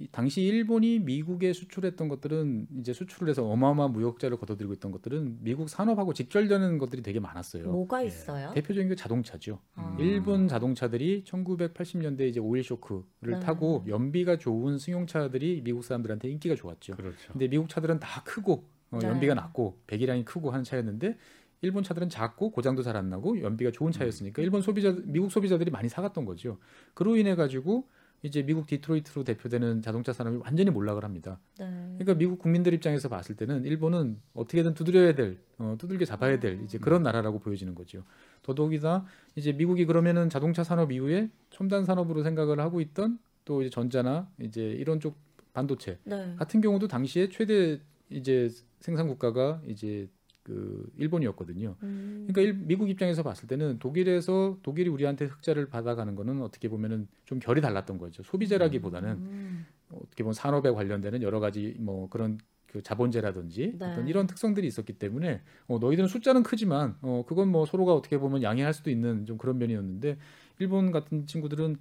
이 0.00 0.08
당시 0.10 0.42
일본이 0.42 0.98
미국에 0.98 1.52
수출했던 1.52 2.08
것들은 2.08 2.66
이제 2.80 2.92
수출을 2.92 3.28
해서 3.28 3.44
어마어마한 3.44 3.92
무역자를 3.92 4.38
거둬들이고 4.38 4.72
있던 4.74 4.90
것들은 4.90 5.38
미국 5.40 5.68
산업하고 5.68 6.12
직결되는 6.12 6.78
것들이 6.78 7.02
되게 7.02 7.20
많았어요. 7.20 7.70
뭐가 7.70 8.02
예. 8.02 8.08
있어요? 8.08 8.52
대표적인 8.54 8.88
게 8.88 8.94
자동차죠. 8.96 9.60
아. 9.76 9.96
일본 10.00 10.48
자동차들이 10.48 11.24
1980년대 11.24 12.22
이제 12.22 12.40
오일 12.40 12.64
쇼크를 12.64 13.04
네. 13.22 13.40
타고 13.40 13.84
연비가 13.86 14.38
좋은 14.38 14.78
승용차들이 14.78 15.62
미국 15.62 15.84
사람들한테 15.84 16.28
인기가 16.28 16.56
좋았죠. 16.56 16.96
그렇죠. 16.96 17.32
근데 17.32 17.48
미국 17.48 17.68
차들은 17.68 18.00
다 18.00 18.22
크고 18.24 18.64
어, 18.90 18.98
네. 19.00 19.08
연비가 19.08 19.34
낮고 19.34 19.78
배기량이 19.86 20.24
크고 20.24 20.50
하는 20.50 20.64
차였는데 20.64 21.16
일본 21.64 21.82
차들은 21.82 22.08
작고 22.10 22.50
고장도 22.50 22.82
잘 22.82 22.94
안 22.94 23.08
나고 23.10 23.40
연비가 23.40 23.72
좋은 23.72 23.90
차였으니까 23.90 24.40
일본 24.42 24.62
소비자 24.62 24.94
미국 25.04 25.32
소비자들이 25.32 25.70
많이 25.72 25.88
사갔던 25.88 26.24
거죠. 26.24 26.58
그로 26.94 27.16
인해 27.16 27.34
가지고 27.34 27.88
이제 28.22 28.42
미국 28.42 28.66
디트로이트로 28.66 29.24
대표되는 29.24 29.82
자동차 29.82 30.12
산업이 30.12 30.38
완전히 30.38 30.70
몰락을 30.70 31.04
합니다. 31.04 31.40
네. 31.58 31.66
그러니까 31.98 32.14
미국 32.14 32.38
국민들 32.38 32.72
입장에서 32.72 33.08
봤을 33.08 33.34
때는 33.36 33.64
일본은 33.64 34.18
어떻게든 34.32 34.72
두드려야 34.74 35.14
될, 35.14 35.40
어, 35.58 35.74
두들겨 35.76 36.04
잡아야 36.06 36.38
될 36.38 36.62
이제 36.62 36.78
그런 36.78 37.02
나라라고 37.02 37.38
보여지는 37.40 37.74
거죠. 37.74 38.02
더더욱이나 38.42 39.04
이제 39.36 39.52
미국이 39.52 39.84
그러면은 39.84 40.30
자동차 40.30 40.64
산업 40.64 40.90
이후에 40.92 41.30
첨단 41.50 41.84
산업으로 41.84 42.22
생각을 42.22 42.60
하고 42.60 42.80
있던 42.80 43.18
또 43.44 43.60
이제 43.60 43.68
전자나 43.68 44.30
이제 44.40 44.62
이런 44.62 45.00
쪽 45.00 45.16
반도체 45.52 45.98
네. 46.04 46.34
같은 46.38 46.60
경우도 46.62 46.88
당시에 46.88 47.28
최대 47.28 47.78
이제 48.08 48.48
생산 48.80 49.06
국가가 49.08 49.60
이제 49.66 50.08
그 50.44 50.88
일본이었거든요. 50.98 51.74
음. 51.82 52.26
그러니까 52.28 52.42
일- 52.42 52.66
미국 52.66 52.88
입장에서 52.90 53.22
봤을 53.22 53.48
때는 53.48 53.78
독일에서 53.78 54.58
독일이 54.62 54.90
우리한테 54.90 55.24
흑자를 55.24 55.66
받아가는 55.68 56.14
거는 56.14 56.42
어떻게 56.42 56.68
보면은 56.68 57.08
좀 57.24 57.38
결이 57.38 57.60
달랐던 57.62 57.98
거죠. 57.98 58.22
소비자라기보다는 58.22 59.10
음. 59.10 59.66
어떻게 59.90 60.22
보면 60.22 60.34
산업에 60.34 60.70
관련되는 60.70 61.22
여러 61.22 61.40
가지 61.40 61.74
뭐 61.78 62.08
그런 62.10 62.38
그 62.66 62.82
자본제라든지 62.82 63.76
네. 63.78 63.92
어떤 63.92 64.06
이런 64.06 64.26
특성들이 64.26 64.66
있었기 64.66 64.94
때문에 64.94 65.40
어, 65.66 65.78
너희들은 65.78 66.08
숫자는 66.08 66.42
크지만 66.42 66.96
어, 67.00 67.24
그건 67.26 67.48
뭐 67.48 67.64
서로가 67.64 67.94
어떻게 67.94 68.18
보면 68.18 68.42
양해할 68.42 68.74
수도 68.74 68.90
있는 68.90 69.24
좀 69.24 69.38
그런 69.38 69.58
면이었는데 69.58 70.18
일본 70.58 70.90
같은 70.90 71.26
친구들은 71.26 71.76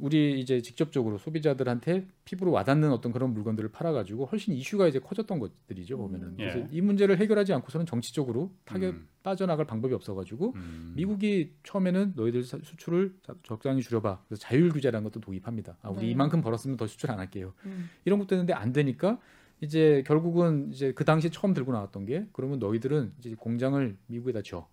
우리 0.00 0.38
이제 0.40 0.60
직접적으로 0.62 1.18
소비자들한테 1.18 2.06
피부로 2.24 2.50
와닿는 2.52 2.90
어떤 2.92 3.12
그런 3.12 3.32
물건들을 3.32 3.70
팔아가지고 3.70 4.26
훨씬 4.26 4.54
이슈가 4.54 4.86
이제 4.88 4.98
커졌던 4.98 5.38
것들이죠 5.38 5.96
보면은 5.96 6.28
음. 6.28 6.34
그래서 6.36 6.58
예. 6.60 6.68
이 6.70 6.80
문제를 6.80 7.18
해결하지 7.18 7.52
않고서는 7.54 7.86
정치적으로 7.86 8.52
타격 8.64 8.94
음. 8.94 9.08
빠져나갈 9.22 9.66
방법이 9.66 9.92
없어가지고 9.94 10.52
음. 10.56 10.92
미국이 10.96 11.52
처음에는 11.64 12.12
너희들 12.16 12.44
사- 12.44 12.58
수출을 12.62 13.14
자- 13.22 13.34
적당히 13.42 13.82
줄여봐. 13.82 14.24
그래서 14.28 14.40
자율 14.40 14.70
규제라는 14.70 15.04
것도 15.04 15.20
도입합니다. 15.20 15.76
아, 15.82 15.90
우리 15.90 16.02
네. 16.06 16.10
이만큼 16.10 16.40
벌었으면 16.40 16.76
더 16.76 16.86
수출 16.86 17.10
안 17.10 17.18
할게요. 17.18 17.52
음. 17.66 17.88
이런 18.04 18.18
것도 18.18 18.34
했는데 18.34 18.52
안 18.52 18.72
되니까 18.72 19.18
이제 19.60 20.04
결국은 20.06 20.70
이제 20.72 20.92
그 20.92 21.04
당시 21.04 21.30
처음 21.30 21.52
들고 21.52 21.72
나왔던 21.72 22.06
게 22.06 22.26
그러면 22.32 22.58
너희들은 22.60 23.12
이제 23.18 23.34
공장을 23.36 23.96
미국에다 24.06 24.42
줘. 24.42 24.68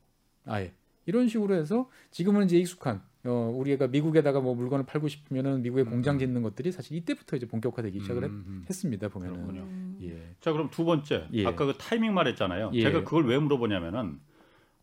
아예 0.46 0.74
이런 1.08 1.28
식으로 1.28 1.56
해서 1.56 1.90
지금은 2.12 2.46
이제 2.46 2.58
익숙한 2.60 3.02
어, 3.26 3.52
우리가 3.56 3.88
미국에다가 3.88 4.40
뭐 4.40 4.56
물건을 4.56 4.86
팔고 4.86 5.08
싶으면은 5.08 5.62
미국에 5.62 5.82
음. 5.82 5.90
공장 5.90 6.20
짓는 6.20 6.44
것들이 6.44 6.72
사실 6.72 6.96
이때부터 6.98 7.36
이제 7.36 7.48
본격화되기 7.48 8.00
시작을 8.02 8.24
했, 8.24 8.30
음, 8.30 8.44
음. 8.48 8.66
습니다 8.70 9.08
보면은 9.08 9.36
그렇군요. 9.36 9.62
음. 9.62 9.98
예. 10.04 10.36
자 10.40 10.52
그럼 10.52 10.70
두 10.70 10.86
번째 10.86 11.28
예. 11.34 11.46
아까 11.46 11.66
그 11.66 11.74
타이밍 11.78 12.14
말했잖아요. 12.14 12.72
예. 12.74 12.82
제가 12.82 13.04
그걸 13.04 13.26
왜 13.26 13.38
물어보냐면은 13.40 14.20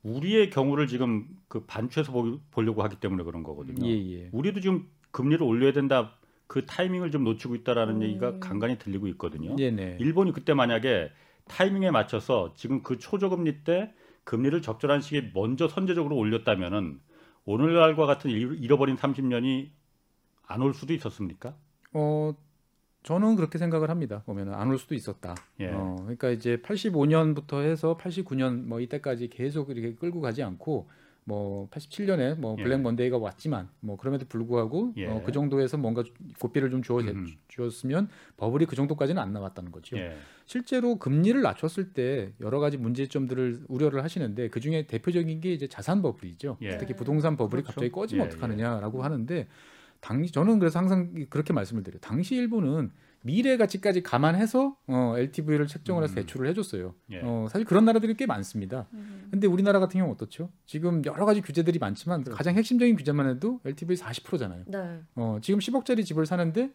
우리의 0.02 0.50
경우를 0.50 0.88
지금 0.88 1.28
그 1.46 1.64
반추해서 1.64 2.10
보, 2.10 2.40
보려고 2.50 2.82
하기 2.82 2.96
때문에 2.96 3.22
그런 3.22 3.42
거거든요. 3.44 3.86
예, 3.86 3.92
예. 3.92 4.28
우리도 4.32 4.60
지금 4.60 4.88
금리를 5.12 5.42
올려야 5.42 5.72
된다. 5.72 6.18
그 6.48 6.66
타이밍을 6.66 7.12
좀 7.12 7.24
놓치고 7.24 7.54
있다라는 7.54 7.96
음. 7.96 8.02
얘기가 8.02 8.38
간간히 8.40 8.78
들리고 8.78 9.06
있거든요. 9.08 9.54
예, 9.58 9.70
네. 9.70 9.96
일본이 10.00 10.32
그때 10.32 10.52
만약에 10.52 11.10
타이밍에 11.46 11.90
맞춰서 11.90 12.52
지금 12.56 12.82
그 12.82 12.98
초저금리 12.98 13.64
때 13.64 13.92
금리를 14.24 14.60
적절한 14.60 15.00
시기에 15.00 15.30
먼저 15.34 15.68
선제적으로 15.68 16.16
올렸다면은 16.16 17.00
오늘날과 17.44 18.06
같은 18.06 18.30
잃- 18.30 18.58
잃어버린 18.62 18.96
30년이 18.96 19.70
안 20.46 20.62
올 20.62 20.74
수도 20.74 20.92
있었습니까? 20.94 21.54
어 21.92 22.34
저는 23.02 23.34
그렇게 23.36 23.58
생각을 23.58 23.90
합니다. 23.90 24.22
보면은 24.26 24.54
안올 24.54 24.78
수도 24.78 24.94
있었다. 24.94 25.34
예. 25.60 25.70
어, 25.72 25.96
그러니까 26.02 26.30
이제 26.30 26.56
85년부터 26.58 27.62
해서 27.62 27.96
89년 27.96 28.64
뭐 28.66 28.80
이때까지 28.80 29.28
계속 29.28 29.70
이렇게 29.70 29.94
끌고 29.96 30.20
가지 30.20 30.42
않고 30.42 30.88
뭐 31.24 31.68
87년에 31.70 32.36
뭐 32.36 32.56
예. 32.58 32.62
블랙 32.62 32.80
먼데이가 32.80 33.16
왔지만 33.16 33.68
뭐 33.80 33.96
그럼에도 33.96 34.26
불구하고 34.26 34.92
예. 34.96 35.06
어, 35.06 35.22
그 35.24 35.30
정도에서 35.30 35.76
뭔가 35.76 36.02
고삐를 36.40 36.70
좀 36.70 36.82
주어 36.82 37.00
음. 37.00 37.26
주었으면 37.48 38.08
버블이 38.36 38.66
그 38.66 38.74
정도까지는 38.74 39.22
안 39.22 39.32
나왔다는 39.32 39.70
거죠. 39.70 39.96
예. 39.96 40.16
실제로 40.46 40.96
금리를 40.96 41.40
낮췄을 41.40 41.92
때 41.92 42.32
여러 42.40 42.58
가지 42.58 42.76
문제점들을 42.76 43.64
우려를 43.68 44.02
하시는데 44.02 44.48
그 44.48 44.58
중에 44.58 44.86
대표적인 44.86 45.40
게 45.40 45.52
이제 45.52 45.68
자산 45.68 46.02
버블이죠. 46.02 46.58
예. 46.62 46.76
특히 46.78 46.94
부동산 46.94 47.36
버블이 47.36 47.62
그렇죠. 47.62 47.74
갑자기 47.74 47.92
꺼지면 47.92 48.26
예, 48.26 48.28
어떡하느냐라고 48.28 49.04
하는데 49.04 49.46
당시 50.00 50.32
저는 50.32 50.58
그래서 50.58 50.80
항상 50.80 51.26
그렇게 51.30 51.52
말씀을 51.52 51.84
드려요. 51.84 52.00
당시 52.00 52.34
일본은 52.34 52.90
미래 53.22 53.56
가치까지 53.56 54.02
감안해서 54.02 54.76
어, 54.86 55.14
LTV를 55.16 55.66
책정을 55.66 56.02
해서 56.02 56.14
음. 56.14 56.14
대출을 56.16 56.48
해줬어요. 56.48 56.94
예. 57.10 57.20
어, 57.22 57.46
사실 57.50 57.64
그런 57.64 57.84
나라들이 57.84 58.14
꽤 58.14 58.26
많습니다. 58.26 58.86
음. 58.92 59.28
근데 59.30 59.46
우리나라 59.46 59.80
같은 59.80 59.98
경우 59.98 60.08
는 60.08 60.14
어떻죠? 60.14 60.50
지금 60.66 61.02
여러 61.04 61.24
가지 61.24 61.40
규제들이 61.40 61.78
많지만 61.78 62.24
가장 62.24 62.56
핵심적인 62.56 62.96
규제만 62.96 63.28
해도 63.28 63.60
LTV 63.64 63.96
40%잖아요. 63.96 64.64
네. 64.66 65.00
어, 65.14 65.38
지금 65.40 65.60
10억짜리 65.60 66.04
집을 66.04 66.26
사는데 66.26 66.70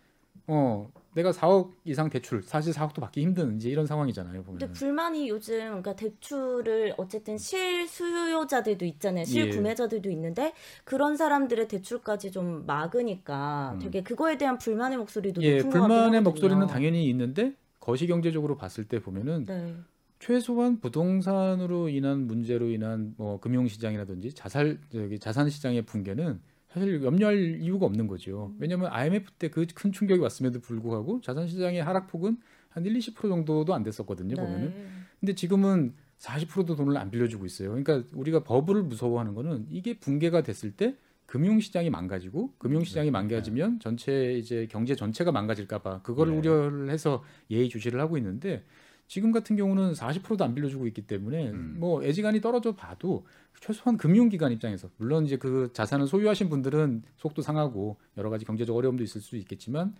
어, 0.48 0.90
내가 1.18 1.32
4억 1.32 1.72
이상 1.84 2.12
대출 2.12 2.44
사실 2.44 2.72
4억도 2.74 3.02
받기 3.02 3.22
힘든 3.22 3.56
이제 3.56 3.70
이런 3.70 3.88
상황이잖아요. 3.88 4.44
보면. 4.44 4.60
근데 4.60 4.72
불만이 4.72 5.30
요즘 5.30 5.58
그러니까 5.58 5.96
대출을 5.96 6.94
어쨌든 6.98 7.40
실수요자들도 7.40 8.86
있잖아요. 8.86 9.26
실구매자들도 9.26 10.12
있는데 10.12 10.54
그런 10.84 11.18
사람들의 11.18 11.68
대출까지 11.70 12.32
좀 12.32 12.68
막으니까 12.68 13.72
음. 13.74 13.80
되게 13.80 14.04
그거에 14.04 14.38
대한 14.38 14.60
불만의 14.60 15.00
목소리도 15.00 15.42
예, 15.42 15.58
높은 15.58 15.72
불만의 15.72 15.98
하거든요. 15.98 16.22
목소리는 16.22 16.68
당연히 16.68 17.10
있는데 17.10 17.56
거시 17.80 18.06
경제적으로 18.06 18.56
봤을 18.56 18.88
때 18.88 19.00
보면은 19.00 19.46
네. 19.46 19.76
최소한 20.20 20.80
부동산으로 20.80 21.90
인한 21.90 22.28
문제로 22.28 22.70
인한 22.70 23.16
뭐 23.18 23.40
금융 23.40 23.68
시장이라든지 23.68 24.34
자살 24.34 24.78
저기 24.92 25.18
자산 25.18 25.50
시장의 25.50 25.82
붕괴는 25.84 26.40
사실 26.70 27.04
염려할 27.04 27.60
이유가 27.62 27.86
없는 27.86 28.08
거죠. 28.08 28.54
왜냐하면 28.60 28.92
IMF 28.92 29.32
때 29.34 29.50
그 29.50 29.66
큰 29.74 29.92
충격이 29.92 30.20
왔음에도 30.22 30.60
불구하고 30.60 31.22
자산 31.22 31.48
시장의 31.48 31.84
하락폭은 31.84 32.38
한 32.70 32.86
1, 32.86 32.94
20% 32.94 33.22
정도도 33.30 33.74
안 33.74 33.84
됐었거든요. 33.84 34.36
보면은. 34.36 34.70
네. 34.70 34.88
근데 35.20 35.34
지금은 35.34 35.94
40%도 36.20 36.76
돈을 36.76 36.98
안 36.98 37.10
빌려주고 37.12 37.46
있어요. 37.46 37.70
그러니까 37.70 38.04
우리가 38.14 38.44
버블을 38.44 38.84
무서워하는 38.84 39.34
거는 39.34 39.68
이게 39.70 39.98
붕괴가 40.00 40.42
됐을 40.44 40.72
때 40.72 40.96
금융시장이 41.28 41.90
망가지고 41.90 42.54
금융시장이 42.58 43.12
망가지면 43.12 43.80
전체 43.80 44.34
이제 44.34 44.68
경제 44.70 44.96
전체가 44.96 45.32
망가질까봐 45.32 46.02
그걸 46.02 46.30
네. 46.32 46.38
우려를 46.38 46.90
해서 46.90 47.24
예의 47.52 47.70
주시를 47.70 48.00
하고 48.00 48.18
있는데 48.18 48.64
지금 49.08 49.32
같은 49.32 49.56
경우는 49.56 49.93
40%도 49.93 50.43
안 50.43 50.54
빌려주고 50.54 50.86
있기 50.88 51.08
때문에 51.08 51.52
음. 51.52 51.78
뭐 51.80 52.04
애지간히 52.04 52.41
떨어져 52.41 52.76
봐도 52.76 53.26
최소한 53.62 53.98
금융기관 53.98 54.52
입장에서 54.52 54.89
물론 54.98 55.26
이제 55.26 55.38
그 55.38 55.70
자산을 55.74 56.08
소유하신 56.08 56.50
분들은 56.50 57.04
속도 57.15 57.41
상하고 57.41 57.98
여러 58.17 58.30
가지 58.30 58.46
경제적 58.46 58.76
어려움도 58.76 59.04
있을 59.04 59.22
수 59.22 59.38
있겠지만 59.38 59.96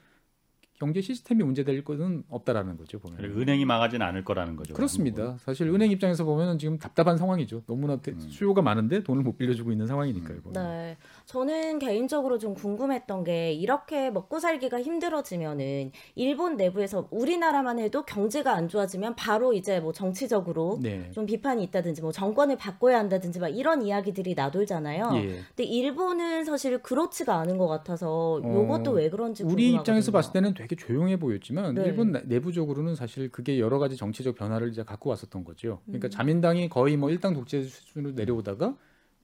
경제 0.80 1.02
시스템이 1.02 1.44
문제될 1.44 1.84
것은 1.84 2.24
없다라는 2.30 2.78
거죠 2.78 3.00
보면. 3.00 3.20
은행이 3.24 3.66
망하지는 3.66 4.06
않을 4.06 4.24
거라는 4.24 4.56
거죠. 4.56 4.76
그렇습니다. 4.76 5.36
사실 5.40 5.68
은행 5.70 5.90
입장에서 5.90 6.24
보면 6.24 6.60
지금 6.60 6.78
답답한 6.78 7.18
상황이죠. 7.18 7.64
너무나 7.66 7.96
대- 8.00 8.12
음. 8.12 8.20
수요가 8.20 8.62
많은데 8.62 9.02
돈을 9.02 9.24
못 9.24 9.38
빌려주고 9.40 9.72
있는 9.72 9.88
상황이니까요. 9.88 10.38
이거는. 10.38 10.62
네. 10.62 10.98
저는 11.38 11.80
개인적으로 11.80 12.38
좀 12.40 12.54
궁금했던 12.54 13.26
게 13.26 13.52
이렇게 13.52 14.10
먹고 14.10 14.40
살기가 14.40 14.82
힘들어지면은 14.82 15.92
일본 16.16 16.56
내부에서 16.56 17.10
우리나라만 17.12 17.80
해도 17.80 18.06
경제가 18.06 18.54
안 18.54 18.70
좋아지면 18.70 19.18
바로 19.18 19.52
이제 19.52 19.82
뭐 19.82 19.92
정치적으로 19.92 20.80
네. 20.82 21.12
좀 21.12 21.26
비판이 21.26 21.62
있다든지 21.66 22.02
뭐 22.02 22.14
정권을 22.14 22.56
바꿔야 22.56 22.98
한다든지 23.00 23.42
막 23.42 23.50
이런 23.50 23.82
이야기들이 23.82 24.36
나돌잖아요. 24.36 25.12
예. 25.16 25.28
근데 25.50 25.64
일본은 25.66 26.46
사실 26.46 26.78
그렇지가 26.82 27.36
않은 27.40 27.58
것 27.58 27.68
같아서 27.68 28.40
요것도 28.42 28.92
어, 28.92 28.94
왜 28.94 29.10
그런지 29.10 29.44
우리 29.44 29.50
궁금하거든요. 29.56 29.80
입장에서 29.82 30.14
봤을 30.14 30.32
때는 30.32 30.54
되게 30.54 30.78
조용해 30.78 31.20
보였지만 31.20 31.76
네. 31.76 31.84
일본 31.88 32.14
나- 32.14 32.22
내부적으로는 32.24 32.96
사실 32.96 33.30
그게 33.30 33.60
여러 33.60 33.80
가지 33.80 33.98
정치적 33.98 34.36
변화를 34.36 34.70
이제 34.70 34.82
갖고 34.84 35.10
왔었던 35.10 35.44
거죠. 35.44 35.82
그러니까 35.88 36.08
음. 36.08 36.10
자민당이 36.10 36.70
거의 36.70 36.96
뭐 36.96 37.10
일당 37.10 37.34
독재 37.34 37.64
수준으로 37.64 38.14
내려오다가 38.14 38.78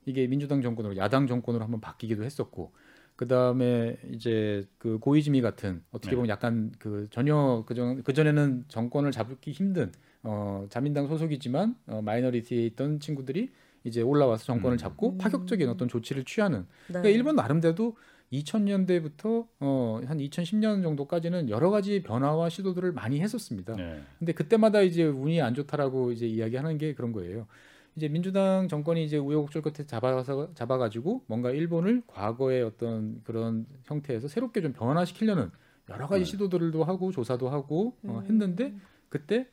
이게 0.05 0.27
민주당 0.27 0.61
정권으로 0.61 0.97
야당 0.97 1.27
정권으로 1.27 1.63
한번 1.63 1.81
바뀌기도 1.81 2.23
했었고 2.23 2.71
그 3.15 3.27
다음에 3.27 3.97
이제 4.11 4.65
그 4.77 4.97
고이즈미 4.99 5.41
같은 5.41 5.83
어떻게 5.91 6.11
네. 6.11 6.15
보면 6.15 6.29
약간 6.29 6.71
그 6.79 7.07
전혀 7.11 7.63
그전 7.67 8.03
그 8.03 8.13
전에는 8.13 8.65
정권을 8.67 9.11
잡기 9.11 9.51
힘든 9.51 9.91
어 10.23 10.65
자민당 10.69 11.07
소속이지만 11.07 11.75
어, 11.87 12.01
마이너리티에 12.01 12.65
있던 12.67 12.99
친구들이 12.99 13.51
이제 13.83 14.01
올라와서 14.01 14.45
정권을 14.45 14.75
음. 14.75 14.77
잡고 14.77 15.09
음. 15.11 15.17
파격적인 15.17 15.67
어떤 15.69 15.87
조치를 15.87 16.23
취하는 16.25 16.59
네. 16.87 16.93
그러니까 16.93 17.09
일본 17.09 17.35
나름대로 17.35 17.95
2000년대부터 18.31 19.47
어, 19.59 20.01
한 20.05 20.17
2010년 20.17 20.81
정도까지는 20.81 21.49
여러 21.49 21.69
가지 21.69 22.01
변화와 22.01 22.49
시도들을 22.49 22.91
많이 22.93 23.21
했었습니다. 23.21 23.75
네. 23.75 24.01
근데 24.17 24.33
그때마다 24.33 24.81
이제 24.81 25.03
운이 25.03 25.41
안 25.41 25.53
좋다라고 25.53 26.11
이제 26.11 26.25
이야기하는 26.25 26.77
게 26.79 26.95
그런 26.95 27.11
거예요. 27.11 27.47
이제 27.95 28.07
민주당 28.07 28.67
정권이 28.67 29.03
이제 29.03 29.17
우여곡절 29.17 29.61
끝에 29.61 29.85
잡아서 29.85 30.53
잡아가지고 30.53 31.23
뭔가 31.27 31.51
일본을 31.51 32.03
과거의 32.07 32.63
어떤 32.63 33.21
그런 33.23 33.65
형태에서 33.83 34.27
새롭게 34.27 34.61
좀 34.61 34.73
변화시키려는 34.73 35.51
여러 35.89 36.07
가지 36.07 36.23
네. 36.23 36.31
시도들도 36.31 36.83
하고 36.83 37.11
조사도 37.11 37.49
하고 37.49 37.97
어, 38.03 38.19
음. 38.19 38.25
했는데 38.25 38.73
그때 39.09 39.47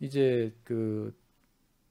이제 0.00 0.54
그 0.64 1.14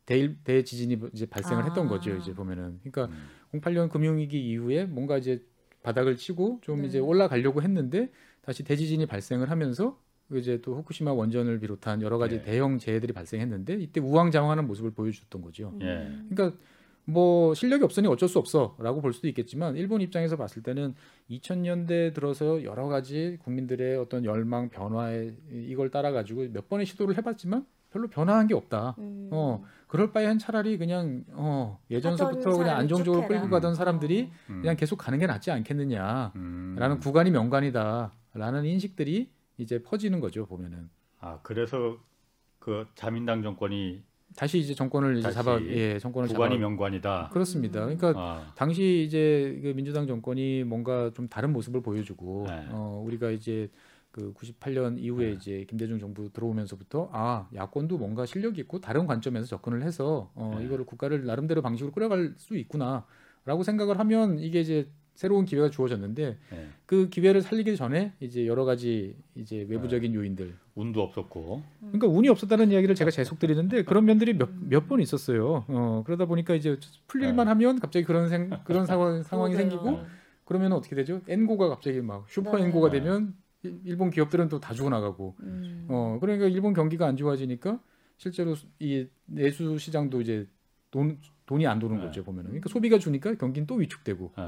대, 0.06 0.36
대지진이 0.44 1.00
이제 1.14 1.26
발생을 1.26 1.66
했던 1.66 1.86
아. 1.86 1.90
거죠. 1.90 2.16
이제 2.16 2.34
보면은 2.34 2.80
그러니까 2.84 3.06
음. 3.54 3.60
08년 3.60 3.90
금융위기 3.90 4.50
이후에 4.50 4.86
뭔가 4.86 5.18
이제 5.18 5.46
바닥을 5.84 6.16
치고 6.16 6.60
좀 6.62 6.82
네. 6.82 6.88
이제 6.88 7.00
올라가려고 7.00 7.62
했는데 7.62 8.12
다시 8.42 8.64
대지진이 8.64 9.06
발생을 9.06 9.50
하면서 9.50 10.00
이제 10.38 10.62
또 10.62 10.76
후쿠시마 10.76 11.13
원전을 11.13 11.60
비롯한 11.60 12.02
여러 12.02 12.17
가지 12.17 12.38
네. 12.38 12.41
대형 12.44 12.78
재해들이 12.78 13.13
발생했는데 13.13 13.76
이때 13.76 14.00
우왕좌왕하는 14.00 14.67
모습을 14.67 14.91
보여줬던 14.91 15.41
거죠. 15.41 15.72
음. 15.76 15.82
예. 15.82 16.36
그러니까 16.36 16.58
뭐 17.06 17.54
실력이 17.54 17.84
없으니 17.84 18.08
어쩔 18.08 18.30
수 18.30 18.39
없어라고 18.39 19.02
볼 19.02 19.13
수도 19.13 19.28
있겠지만 19.28 19.76
일본 19.76 20.02
입장에서 20.02 20.38
봤을 20.38 20.62
때는 20.62 20.94
2000년대 21.30 22.13
들어서 22.13 22.63
여러 22.63 22.88
가지 22.88 23.38
국민들의 23.44 23.98
어떤 23.98 24.24
열망 24.24 24.70
변화에 24.70 25.34
이걸 25.52 25.89
따라 25.89 26.12
가지고 26.12 26.48
몇 26.52 26.70
번의 26.70 26.86
시도를 26.86 27.17
해봤지만 27.17 27.65
별로 27.91 28.08
변화한 28.08 28.48
게 28.48 28.54
없다. 28.54 28.96
음. 29.00 29.30
어 29.32 29.63
그럴 29.88 30.12
바에는 30.12 30.39
차라리 30.39 30.78
그냥 30.78 31.26
어 31.34 31.80
예전서부터 31.89 32.58
그냥 32.58 32.78
안정적으로 32.78 33.24
쭉 33.24 33.28
끌고. 33.28 33.50
가던 33.50 33.76
사람들이 33.76 34.30
음. 34.50 34.62
그냥 34.62 34.78
계속 34.78 34.96
가는 34.96 35.20
게 35.20 35.28
낫지 35.28 35.52
않겠느냐라는 35.52 36.32
음. 36.36 37.00
구간이 37.02 37.32
명관이다라는 37.32 38.65
인식들이 38.65 39.30
이제 39.62 39.82
퍼지는 39.82 40.19
거죠 40.19 40.45
보면은 40.45 40.89
아 41.19 41.39
그래서 41.43 41.97
그 42.60 42.88
자민당 42.95 43.43
정권이 43.43 44.04
다시 44.36 44.60
이제 44.60 44.74
정권을 44.74 45.17
이제 45.17 45.24
다시 45.24 45.36
잡아 45.36 45.62
예 45.62 46.00
정권을 46.00 46.30
구간이 46.30 46.56
잡아 46.56 46.60
명관이다. 46.60 47.30
그렇습니다. 47.34 47.86
음. 47.86 47.97
그러니까 47.97 48.19
아, 48.19 48.54
당시 48.56 49.04
이제 49.06 49.60
그 49.62 49.74
민주당 49.76 50.08
정권이 50.08 50.63
뭔가 50.63 51.12
좀 51.13 51.28
다른 51.28 51.52
모습을 51.52 51.82
보여주고 51.82 52.45
네. 52.47 52.67
어 52.69 53.04
우리가 53.06 53.32
이제 53.32 53.69
그 54.12 54.34
98년 54.34 54.97
이후에 55.00 55.28
네. 55.28 55.34
이제 55.34 55.65
김대중 55.67 56.00
정부 56.00 56.32
들어오면서부터 56.32 57.10
아 57.12 57.50
야권도 57.54 57.97
뭔가 57.97 58.26
실력이 58.26 58.62
있고 58.62 58.80
다른 58.80 59.06
관점에서 59.06 59.47
접근을 59.47 59.84
해서 59.84 60.32
어 60.36 60.56
네. 60.58 60.65
이거를 60.65 60.86
국가를 60.86 61.26
나름대로 61.26 61.62
방식으로 61.62 61.91
끌어갈 61.91 62.34
수 62.38 62.56
있구나라고 62.58 63.63
생각을 63.63 64.00
하면 64.00 64.39
이게 64.39 64.62
이제 64.62 64.89
새로운 65.15 65.45
기회가 65.45 65.69
주어졌는데 65.69 66.38
예. 66.54 66.67
그 66.86 67.10
기회를 67.10 67.41
살리기 67.41 67.76
전에 67.76 68.13
이제 68.19 68.47
여러 68.47 68.65
가지 68.65 69.15
이제 69.36 69.58
네. 69.58 69.65
외부적인 69.69 70.13
요인들 70.13 70.56
운도 70.76 71.02
없었고. 71.02 71.62
그러니까 71.82 72.08
운이 72.08 72.30
없었다는 72.30 72.71
이야기를 72.71 72.95
제가 72.95 73.12
계속 73.12 73.38
드리는데 73.38 73.84
그런 73.84 74.06
면들이 74.06 74.34
몇몇번 74.34 75.00
있었어요. 75.02 75.65
어 75.67 76.04
그러다 76.06 76.26
보니까 76.26 76.56
이제 76.56 76.78
풀릴만 77.08 77.47
하면 77.50 77.80
갑자기 77.80 78.06
그런 78.06 78.30
생, 78.30 78.50
그런 78.63 78.86
상황 78.86 79.21
상황이. 79.24 79.56
생기고 79.56 80.00
그러면 80.45 80.71
어떻게 80.74 80.95
되죠? 80.95 81.21
엔고가 81.28 81.69
갑자기 81.69 82.02
막 82.02 82.26
슈퍼 82.30 82.58
네. 82.58 82.63
엔고가 82.63 82.89
네. 82.89 83.00
되면 83.00 83.36
일- 83.63 83.80
일본 83.86 84.10
기업들은 84.10 84.50
또 84.50 84.60
다 84.60 84.74
죽어나가고 84.74 85.36
음. 85.41 85.86
어 85.89 86.17
그러니까 86.19 86.47
일본 86.47 86.74
경기가 86.74 87.06
안 87.06 87.15
좋아지니까 87.15 87.80
실제로 88.17 88.56
이 88.80 89.06
내수 89.26 89.78
시장도 89.78 90.21
이제 90.21 90.47
돈 90.89 91.19
돈이 91.45 91.67
안 91.67 91.80
도는 91.80 91.97
네. 91.97 92.04
거죠 92.06 92.24
보면은 92.24 92.50
그러니까 92.52 92.69
소비가 92.69 92.97
주니까 92.97 93.36
경기는 93.36 93.67
또 93.67 93.76
위축되고 93.76 94.32
예. 94.39 94.43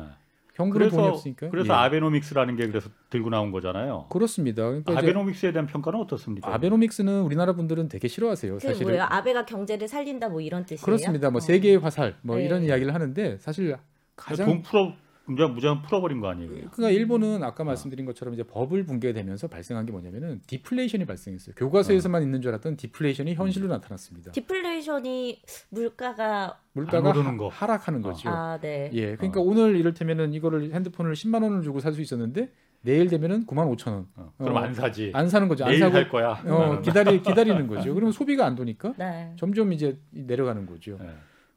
경부는 0.53 0.89
돈이 0.89 1.01
그래서 1.01 1.13
없으니까 1.13 1.49
그래서 1.49 1.73
예. 1.73 1.77
아베노믹스라는 1.77 2.55
게 2.55 2.67
그래서 2.67 2.89
들고 3.09 3.29
나온 3.29 3.51
거잖아요. 3.51 4.07
그렇습니다. 4.09 4.63
그러니까 4.63 4.97
아베노믹스에 4.97 5.51
대한 5.51 5.65
평가는 5.65 5.99
어떻습니까? 5.99 6.53
아베노믹스는 6.53 7.21
우리나라 7.21 7.53
분들은 7.53 7.89
되게 7.89 8.07
싫어하세요. 8.07 8.53
그게 8.53 8.67
사실은 8.67 8.87
뭐예요? 8.87 9.03
아베가 9.09 9.45
경제를 9.45 9.87
살린다 9.87 10.29
뭐 10.29 10.41
이런 10.41 10.65
뜻이에요? 10.65 10.85
그렇습니다. 10.85 11.31
뭐 11.31 11.37
어. 11.37 11.39
세계의 11.39 11.77
화살 11.77 12.15
뭐 12.21 12.37
네. 12.37 12.45
이런 12.45 12.63
이야기를 12.63 12.93
하는데 12.93 13.37
사실 13.39 13.75
가장 14.15 14.45
돈 14.45 14.61
풀어 14.61 14.93
무장 15.25 15.53
무장 15.53 15.81
풀어버린 15.81 16.19
거 16.19 16.27
아니에요? 16.29 16.49
그러니까 16.49 16.89
일본은 16.89 17.43
아까 17.43 17.63
말씀드린 17.63 18.05
것처럼 18.05 18.33
이제 18.33 18.43
버블 18.43 18.85
붕괴가 18.85 19.13
되면서 19.13 19.47
발생한 19.47 19.85
게 19.85 19.91
뭐냐면은 19.91 20.41
디플레이션이 20.47 21.05
발생했어요. 21.05 21.55
교과서에서만 21.55 22.21
있는 22.23 22.41
줄 22.41 22.49
알았던 22.49 22.75
디플레이션이 22.75 23.35
현실로 23.35 23.67
나타났습니다. 23.67 24.31
디플레이션이 24.33 25.41
물가가 25.69 26.59
물가가 26.73 27.11
하, 27.11 27.37
거. 27.37 27.47
하락하는 27.47 28.01
거죠. 28.01 28.29
아, 28.29 28.57
네. 28.59 28.89
예, 28.93 29.15
그러니까 29.15 29.39
오늘 29.39 29.75
이를테면은 29.77 30.33
이거를 30.33 30.73
핸드폰을 30.73 31.13
10만 31.13 31.43
원을 31.43 31.61
주고 31.63 31.79
살 31.79 31.93
수 31.93 32.01
있었는데 32.01 32.49
내일 32.81 33.07
되면은 33.07 33.45
9만 33.45 33.73
5천 33.77 33.87
원. 33.93 34.07
어, 34.15 34.33
그럼 34.37 34.55
어, 34.57 34.59
안 34.59 34.73
사지. 34.73 35.09
안 35.13 35.29
사는 35.29 35.47
거죠. 35.47 35.63
안 35.63 35.69
내일 35.69 35.79
사고 35.79 35.93
살 35.93 36.09
거야. 36.09 36.31
어, 36.45 36.81
기다리 36.83 37.21
기다리는 37.21 37.67
거죠. 37.67 37.93
그러면 37.93 38.11
소비가 38.11 38.45
안 38.45 38.55
도니까 38.55 38.93
네. 38.97 39.31
점점 39.37 39.71
이제 39.71 39.97
내려가는 40.09 40.65
거죠. 40.65 40.97
예. 41.01 41.09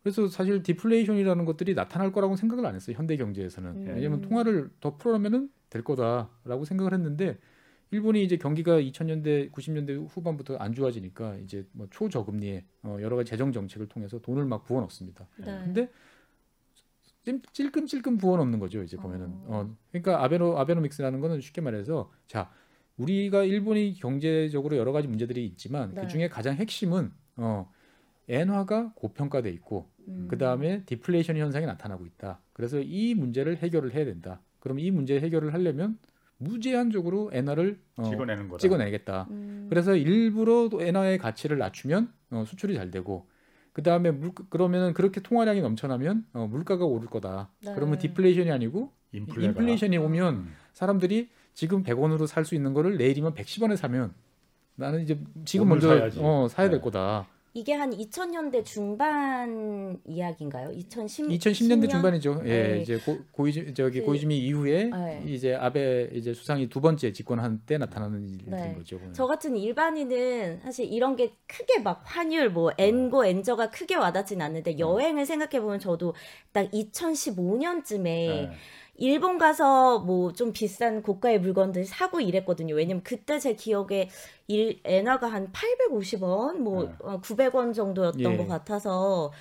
그래서 0.07 0.29
사실 0.29 0.63
디플레이션이라는 0.63 1.45
것들이 1.47 1.75
나타날 1.75 2.13
거라고 2.13 2.37
생각을 2.37 2.65
안 2.65 2.77
했어요. 2.77 2.97
현대 2.97 3.17
경제에서는. 3.17 3.71
음. 3.73 3.87
왜냐하면 3.97 4.21
통화를 4.21 4.71
더 4.79 4.97
풀어내면은 4.97 5.51
될 5.69 5.83
거다라고 5.83 6.65
생각을 6.65 6.95
했는데 6.95 7.39
일본이 7.91 8.23
이제 8.23 8.37
경기가 8.37 8.79
2000년대 8.79 9.51
90년대 9.51 10.09
후반부터 10.09 10.59
안 10.59 10.75
좋아지니까 10.75 11.39
이제 11.39 11.67
뭐 11.73 11.89
초저금리에 11.91 12.65
어, 12.85 12.99
여러 13.01 13.17
가지 13.17 13.31
재정 13.31 13.51
정책을 13.51 13.89
통해서 13.89 14.21
돈을 14.21 14.45
막 14.45 14.63
부어 14.63 14.81
넣습니다. 14.83 15.27
네. 15.39 15.47
근데 15.65 15.91
찔- 17.25 17.43
찔끔찔끔 17.53 18.17
부어 18.17 18.37
넣는 18.37 18.61
거죠. 18.61 18.85
이제 18.85 18.97
보면은. 18.97 19.27
어. 19.27 19.45
어, 19.49 19.77
그러니까 19.91 20.23
아베노 20.23 20.57
아베노믹스라는 20.57 21.19
거는 21.19 21.41
쉽게 21.41 21.61
말해서 21.61 22.13
자 22.29 22.53
우리가 22.97 23.43
일본이 23.43 23.95
경제적으로 23.95 24.77
여러 24.77 24.93
가지 24.93 25.09
문제들이 25.09 25.45
있지만 25.47 25.95
네. 25.95 26.03
그 26.03 26.07
중에 26.07 26.29
가장 26.29 26.55
핵심은 26.55 27.11
어, 27.39 27.69
엔화가 28.29 28.93
고평가돼 28.95 29.51
있고 29.51 29.89
음. 30.09 30.27
그 30.29 30.39
다음에 30.39 30.83
디플레이션 30.87 31.37
현상이 31.37 31.67
나타나고 31.67 32.07
있다. 32.07 32.41
그래서 32.53 32.81
이 32.81 33.15
문제를 33.15 33.59
해결을 33.59 33.95
해야 33.95 34.05
된다. 34.05 34.41
그럼 34.61 34.79
이 34.79 34.91
문제 34.91 35.19
해결을 35.21 35.55
하려면 35.55 35.99
무제한적으로 36.39 37.31
엔화를 37.33 37.79
어, 37.97 38.05
찍어내는 38.11 38.49
거다. 38.49 38.61
찍어내겠다. 38.61 39.27
음. 39.31 39.67
그래서 39.71 39.97
일부러 39.97 40.69
또 40.69 40.83
엔화의 40.83 41.19
가치를 41.19 41.59
낮추면 41.59 42.13
어, 42.31 42.45
수출이 42.47 42.75
잘 42.75 42.91
되고 42.91 43.27
그 43.73 43.83
다음에 43.83 44.11
물 44.11 44.33
그러면은 44.51 44.93
그렇게 44.95 45.21
통화량이 45.21 45.61
넘쳐나면 45.61 46.27
어, 46.33 46.47
물가가 46.51 46.85
오를 46.85 47.09
거다. 47.09 47.51
네. 47.63 47.73
그러면 47.75 47.99
디플레이션이 47.99 48.51
아니고 48.51 48.93
인플레가. 49.13 49.47
인플레이션이 49.49 49.99
오면 49.99 50.35
음. 50.35 50.53
사람들이 50.73 51.29
지금 51.55 51.83
100원으로 51.83 52.27
살 52.27 52.45
수 52.45 52.55
있는 52.55 52.75
거를 52.75 52.97
내일이면 52.99 53.35
110원에 53.35 53.77
사면 53.77 54.13
나는 54.75 55.01
이제 55.03 55.19
지금 55.47 55.69
먼저 55.69 55.89
사야지. 55.97 56.21
어, 56.23 56.49
사야 56.51 56.69
될 56.69 56.81
네. 56.81 56.85
거다. 56.85 57.27
이게 57.57 57.73
한 57.73 57.91
2000년대 57.91 58.67
중반 58.67 59.99
이야기인가요? 60.05 60.73
2010 60.73 61.29
2010년대 61.29 61.89
중반이죠. 61.89 62.43
예, 62.45 62.49
네. 62.75 62.81
이제 62.83 62.99
고, 62.99 63.17
고이즈 63.33 63.73
저기 63.73 64.01
그- 64.01 64.05
고이즈미 64.07 64.37
이후에 64.41 64.85
네. 64.91 65.23
이제 65.27 65.55
아베 65.55 66.11
이제 66.13 66.35
수상이 66.35 66.69
두 66.69 66.83
번째 66.83 67.13
집권한 67.13 67.63
때 67.65 67.79
나타나는 67.79 68.29
일이 68.29 68.45
네. 68.47 68.59
된 68.59 68.75
거죠. 68.77 69.01
저 69.15 69.27
같은 69.27 69.57
일반인은 69.57 70.61
사실 70.61 70.93
이런 70.93 71.17
게 71.17 71.33
크게 71.47 71.79
막 71.81 72.03
환율 72.05 72.51
뭐 72.51 72.73
엔고 72.77 73.25
엔저가 73.25 73.71
크게 73.71 73.95
와닿진 73.95 74.43
않는데 74.43 74.79
여행을 74.79 75.25
생각해 75.25 75.59
보면 75.63 75.79
저도 75.79 76.15
딱 76.53 76.71
2015년쯤에 76.73 78.03
네. 78.03 78.51
일본 78.99 79.39
가서 79.39 80.01
뭐 80.01 80.33
좀 80.33 80.53
비싼 80.53 81.03
고가의 81.03 81.41
물건들 81.41 81.85
사고 81.85 82.21
이랬거든요. 82.21 82.75
왜냐면 82.75 83.03
그때 83.03 83.39
제 83.39 83.55
기억에 83.55 84.09
일 84.49 84.81
엔화가 84.85 85.27
한 85.27 85.53
850원, 85.53 86.57
뭐 86.59 86.85
네. 86.85 86.95
어, 87.01 87.21
900원 87.21 87.75
정도였던 87.75 88.21
예. 88.33 88.37
것 88.37 88.47
같아서 88.47 89.33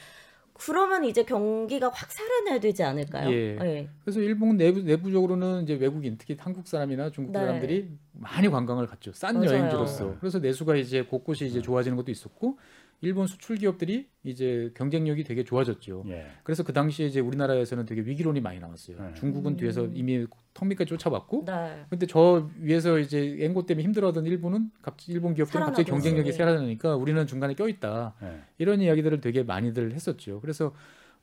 그러면 0.54 1.04
이제 1.04 1.24
경기가 1.24 1.90
확 1.90 2.10
살아나야 2.12 2.60
되지 2.62 2.82
않을까요? 2.84 3.30
예. 3.30 3.58
예. 3.62 3.90
그래서 4.04 4.22
일본 4.22 4.56
내부 4.56 4.82
내부적으로는 4.82 5.64
이제 5.64 5.74
외국인 5.74 6.18
특히 6.18 6.38
한국 6.40 6.66
사람이나 6.68 7.12
중국 7.12 7.34
네. 7.34 7.40
사람들이 7.40 7.90
많이 8.14 8.48
관광을 8.48 8.88
갔죠. 8.88 9.12
싼 9.14 9.36
맞아요. 9.36 9.50
여행지로서. 9.50 10.16
그래서 10.20 10.40
내수가 10.40 10.78
이제 10.78 11.02
곳곳이 11.04 11.46
이제 11.48 11.62
좋아지는 11.62 11.98
것도 11.98 12.10
있었고 12.12 12.58
일본 13.02 13.28
수출 13.28 13.58
기업들이 13.58 14.08
이제 14.24 14.72
경쟁력이 14.76 15.24
되게 15.24 15.44
좋아졌죠. 15.44 16.04
예. 16.08 16.26
그래서 16.44 16.64
그 16.64 16.74
당시에 16.74 17.06
이제 17.06 17.20
우리나라에서는 17.20 17.86
되게 17.86 18.02
위기론이 18.02 18.42
많이 18.42 18.60
나왔어요. 18.60 18.98
네. 19.00 19.14
중국은 19.14 19.54
음. 19.54 19.58
뒤에서 19.58 19.86
이미 19.94 20.26
턱 20.54 20.68
밑까지 20.68 20.90
쫓아왔고 20.90 21.46
네. 21.46 21.86
근데 21.90 22.06
저 22.08 22.50
위에서 22.60 22.98
이제 23.00 23.38
앵고 23.42 23.66
때문에 23.66 23.84
힘들어하던 23.84 24.26
일본은 24.26 24.72
갑자기 24.82 25.12
일본 25.12 25.36
기업들은 25.36 25.66
갑자기 25.66 25.90
경쟁력이. 25.90 26.32
살아나니까 26.32 26.96
우리는 26.96 27.28
중간에 27.28 27.54
껴있다 27.54 28.16
예. 28.24 28.42
이런 28.58 28.82
이야기들을 28.82 29.22
되게 29.22 29.44
많이들 29.44 29.94
했었죠. 29.94 30.42
그래서 30.42 30.74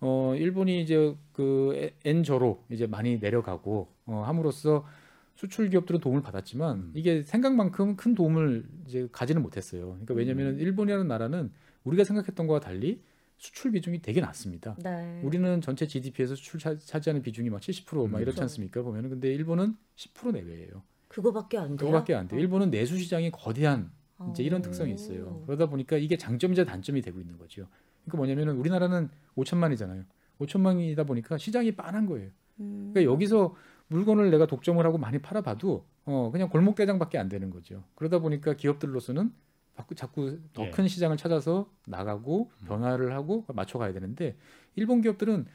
어 0.00 0.34
일본이 0.36 0.82
이제 0.82 1.14
그 1.32 1.90
엔저로 2.04 2.64
이제 2.70 2.86
많이 2.86 3.18
내려가고 3.18 3.88
어 4.06 4.22
함으로써 4.26 4.86
수출 5.34 5.70
기업들은 5.70 6.00
도움을 6.00 6.22
받았지만 6.22 6.76
음. 6.76 6.92
이게 6.94 7.22
생각만큼 7.22 7.96
큰 7.96 8.14
도움을 8.14 8.64
이제 8.86 9.08
가지는 9.10 9.42
못했어요. 9.42 9.86
그러니까 9.92 10.14
왜냐하면 10.14 10.54
음. 10.54 10.60
일본이라는 10.60 11.08
나라는 11.08 11.50
우리가 11.84 12.04
생각했던 12.04 12.46
것과 12.46 12.60
달리 12.60 13.02
수출 13.38 13.72
비중이 13.72 14.02
되게 14.02 14.20
낮습니다. 14.20 14.76
네. 14.82 15.20
우리는 15.24 15.60
전체 15.60 15.86
GDP에서 15.86 16.36
수출 16.36 16.60
차, 16.60 16.76
차지하는 16.78 17.22
비중이 17.22 17.50
막 17.50 17.60
70%막 17.60 18.20
이렇지 18.20 18.36
그렇죠. 18.36 18.42
않습니까? 18.42 18.82
보면은 18.82 19.10
근데 19.10 19.32
일본은 19.34 19.76
10% 19.96 20.32
내외예요. 20.32 20.82
그거밖에 21.08 21.58
안 21.58 21.76
돼요. 21.76 21.76
그거밖에 21.76 22.14
안 22.14 22.28
돼요. 22.28 22.38
어. 22.38 22.40
일본은 22.40 22.70
내수 22.70 22.96
시장이 22.96 23.30
거대한 23.32 23.90
이제 24.30 24.42
이런 24.42 24.60
어. 24.60 24.62
특성이 24.62 24.94
있어요. 24.94 25.42
그러다 25.46 25.66
보니까 25.66 25.96
이게 25.96 26.16
장점이자 26.16 26.64
단점이 26.64 27.02
되고 27.02 27.20
있는 27.20 27.36
거죠. 27.36 27.66
그러니까 28.04 28.16
뭐냐면은 28.16 28.56
우리나라는 28.56 29.10
5천만이잖아요. 29.36 30.04
5천만이다 30.40 31.06
보니까 31.06 31.38
시장이 31.38 31.72
빤한 31.72 32.06
거예요. 32.06 32.30
음. 32.60 32.90
그러니까 32.92 33.12
여기서 33.12 33.54
물건을 33.88 34.30
내가 34.30 34.46
독점을 34.46 34.84
하고 34.84 34.98
많이 34.98 35.18
팔아봐도 35.18 35.84
어 36.04 36.30
그냥 36.32 36.48
골목 36.48 36.76
대장밖에 36.76 37.18
안 37.18 37.28
되는 37.28 37.50
거죠. 37.50 37.84
그러다 37.94 38.20
보니까 38.20 38.54
기업들로서는 38.54 39.32
자꾸 39.76 39.94
자꾸 39.94 40.38
더 40.52 40.66
예. 40.66 40.70
큰 40.70 40.86
시장을 40.88 41.16
찾아서 41.16 41.70
나가고 41.86 42.50
음. 42.62 42.66
변화를 42.66 43.12
하고 43.12 43.44
맞춰가야 43.48 43.92
되는데 43.92 44.36
일본 44.74 45.00
기업들은 45.00 45.46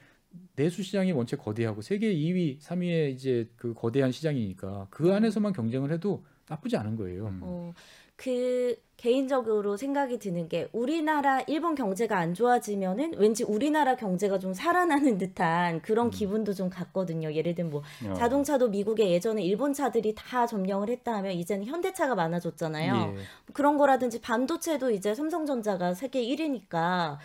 내수 0.55 0.83
시장이 0.83 1.11
원체 1.11 1.35
거대하고 1.35 1.81
세계 1.81 2.13
2위, 2.13 2.59
3위의 2.59 3.13
이제 3.13 3.49
그 3.55 3.73
거대한 3.73 4.11
시장이니까 4.11 4.87
그 4.89 5.13
안에서만 5.13 5.53
경쟁을 5.53 5.91
해도 5.91 6.25
나쁘지 6.47 6.77
않은 6.77 6.95
거예요. 6.95 7.27
음. 7.27 7.39
어, 7.43 7.73
그 8.17 8.75
개인적으로 8.97 9.77
생각이 9.77 10.17
드는 10.17 10.49
게 10.49 10.67
우리나라 10.73 11.39
일본 11.41 11.75
경제가 11.75 12.17
안 12.17 12.33
좋아지면은 12.33 13.13
왠지 13.17 13.43
우리나라 13.43 13.95
경제가 13.95 14.39
좀 14.39 14.55
살아나는 14.55 15.19
듯한 15.19 15.83
그런 15.83 16.07
음. 16.07 16.11
기분도 16.11 16.55
좀 16.55 16.69
갔거든요. 16.69 17.31
예를 17.31 17.53
들면 17.53 17.71
뭐 17.71 17.83
어. 18.07 18.13
자동차도 18.15 18.69
미국에 18.69 19.11
예전에 19.11 19.43
일본 19.43 19.71
차들이 19.71 20.15
다 20.15 20.47
점령을 20.47 20.89
했다 20.89 21.13
하면 21.17 21.33
이제는 21.33 21.67
현대차가 21.67 22.15
많아졌잖아요. 22.15 23.13
예. 23.15 23.21
그런 23.53 23.77
거라든지 23.77 24.19
반도체도 24.19 24.89
이제 24.89 25.13
삼성전자가 25.13 25.93
세계 25.93 26.23
1위니까 26.23 27.19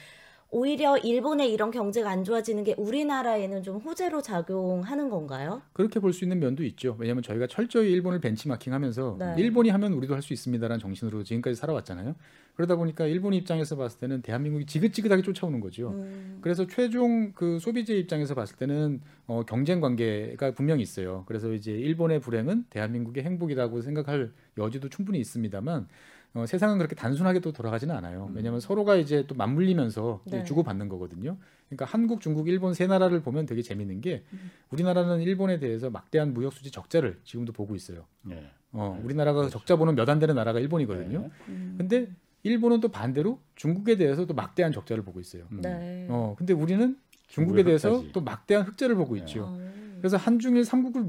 오히려 0.57 0.99
일본의 0.99 1.51
이런 1.51 1.71
경제가 1.71 2.11
안 2.11 2.25
좋아지는 2.25 2.63
게 2.63 2.75
우리나라에는 2.77 3.63
좀 3.63 3.79
호재로 3.79 4.21
작용하는 4.21 5.09
건가요? 5.09 5.63
그렇게 5.73 5.99
볼 5.99 6.13
수 6.13 6.25
있는 6.27 6.41
면도 6.41 6.63
있죠. 6.65 6.95
왜냐하면 6.99 7.23
저희가 7.23 7.47
철저히 7.47 7.91
일본을 7.93 8.21
벤치마킹하면서 8.21 9.17
네. 9.19 9.35
일본이 9.39 9.71
하면 9.71 9.95
우리도 9.95 10.15
할 10.15 10.21
수 10.21 10.35
있습니다라는 10.35 10.79
정신으로 10.79 11.25
지금까지 11.25 11.57
살아왔잖아요. 11.57 12.15
그러다 12.55 12.77
보니까 12.77 13.07
일본 13.07 13.33
입장에서 13.33 13.77
봤을 13.77 13.99
때는 13.99 14.21
대한민국이 14.21 14.67
지긋지긋하게 14.67 15.23
쫓아오는 15.23 15.59
거죠. 15.61 15.89
음, 15.89 16.39
그래서 16.43 16.67
최종 16.67 17.33
그 17.33 17.59
소비재 17.59 17.95
입장에서 17.97 18.35
봤을 18.35 18.57
때는 18.57 19.01
어, 19.27 19.43
경쟁 19.45 19.81
관계가 19.81 20.53
분명히 20.53 20.83
있어요. 20.83 21.25
그래서 21.27 21.51
이제 21.55 21.73
일본의 21.73 22.21
불행은 22.21 22.67
대한민국의 22.69 23.25
행복이라고 23.25 23.81
생각할 23.81 24.33
여지도 24.59 24.91
충분히 24.91 25.19
있습니다만 25.21 25.89
어, 26.35 26.47
세상은 26.47 26.79
그렇게 26.79 26.95
단순하게 26.97 27.41
또 27.41 27.53
돌아가지는 27.53 27.95
않아요. 27.97 28.27
음. 28.31 28.37
왜냐하면 28.37 28.61
서로가 28.61 28.97
이제 28.97 29.25
또 29.27 29.35
맞물리면서 29.35 30.23
네. 30.27 30.45
주고 30.45 30.63
받는 30.63 30.89
거거든요. 30.89 31.37
그러니까 31.69 31.85
한국, 31.85 32.21
중국, 32.21 32.49
일본 32.49 32.73
세 32.75 32.87
나라를 32.87 33.21
보면 33.23 33.45
되게 33.47 33.61
재밌는 33.63 34.01
게 34.01 34.25
음. 34.33 34.51
우리나라는 34.71 35.21
일본에 35.21 35.59
대해서 35.59 35.91
막대한 35.91 36.33
무역 36.33 36.53
수지 36.55 36.71
적자를 36.71 37.21
지금도 37.25 37.53
보고 37.53 37.75
있어요. 37.75 38.07
예. 38.31 38.51
어, 38.73 38.97
네, 38.99 39.05
우리나라가 39.05 39.41
그렇죠. 39.41 39.59
적자 39.59 39.77
보는 39.77 39.95
몇 39.95 40.09
안 40.09 40.19
되는 40.19 40.35
나라가 40.35 40.59
일본이거든요. 40.59 41.21
네. 41.21 41.31
음. 41.49 41.75
근데 41.77 42.09
일본은 42.45 42.81
또 42.81 42.89
반대로 42.89 43.39
중국에 43.55 43.97
대해서 43.97 44.25
또 44.27 44.33
막대한 44.35 44.73
적자를 44.73 45.05
보고 45.05 45.21
있어요. 45.21 45.45
음. 45.53 45.61
네. 45.61 46.07
어, 46.09 46.35
근데 46.39 46.55
우리는 46.55 46.97
중국에 47.29 47.63
대해서 47.63 47.91
흑자지. 47.91 48.13
또 48.13 48.21
막대한 48.23 48.65
흑자를 48.67 48.97
보고 48.97 49.15
네. 49.15 49.21
있죠. 49.21 49.45
어. 49.49 49.73
그래서 49.99 50.17
한중일 50.17 50.65
삼국을 50.65 51.05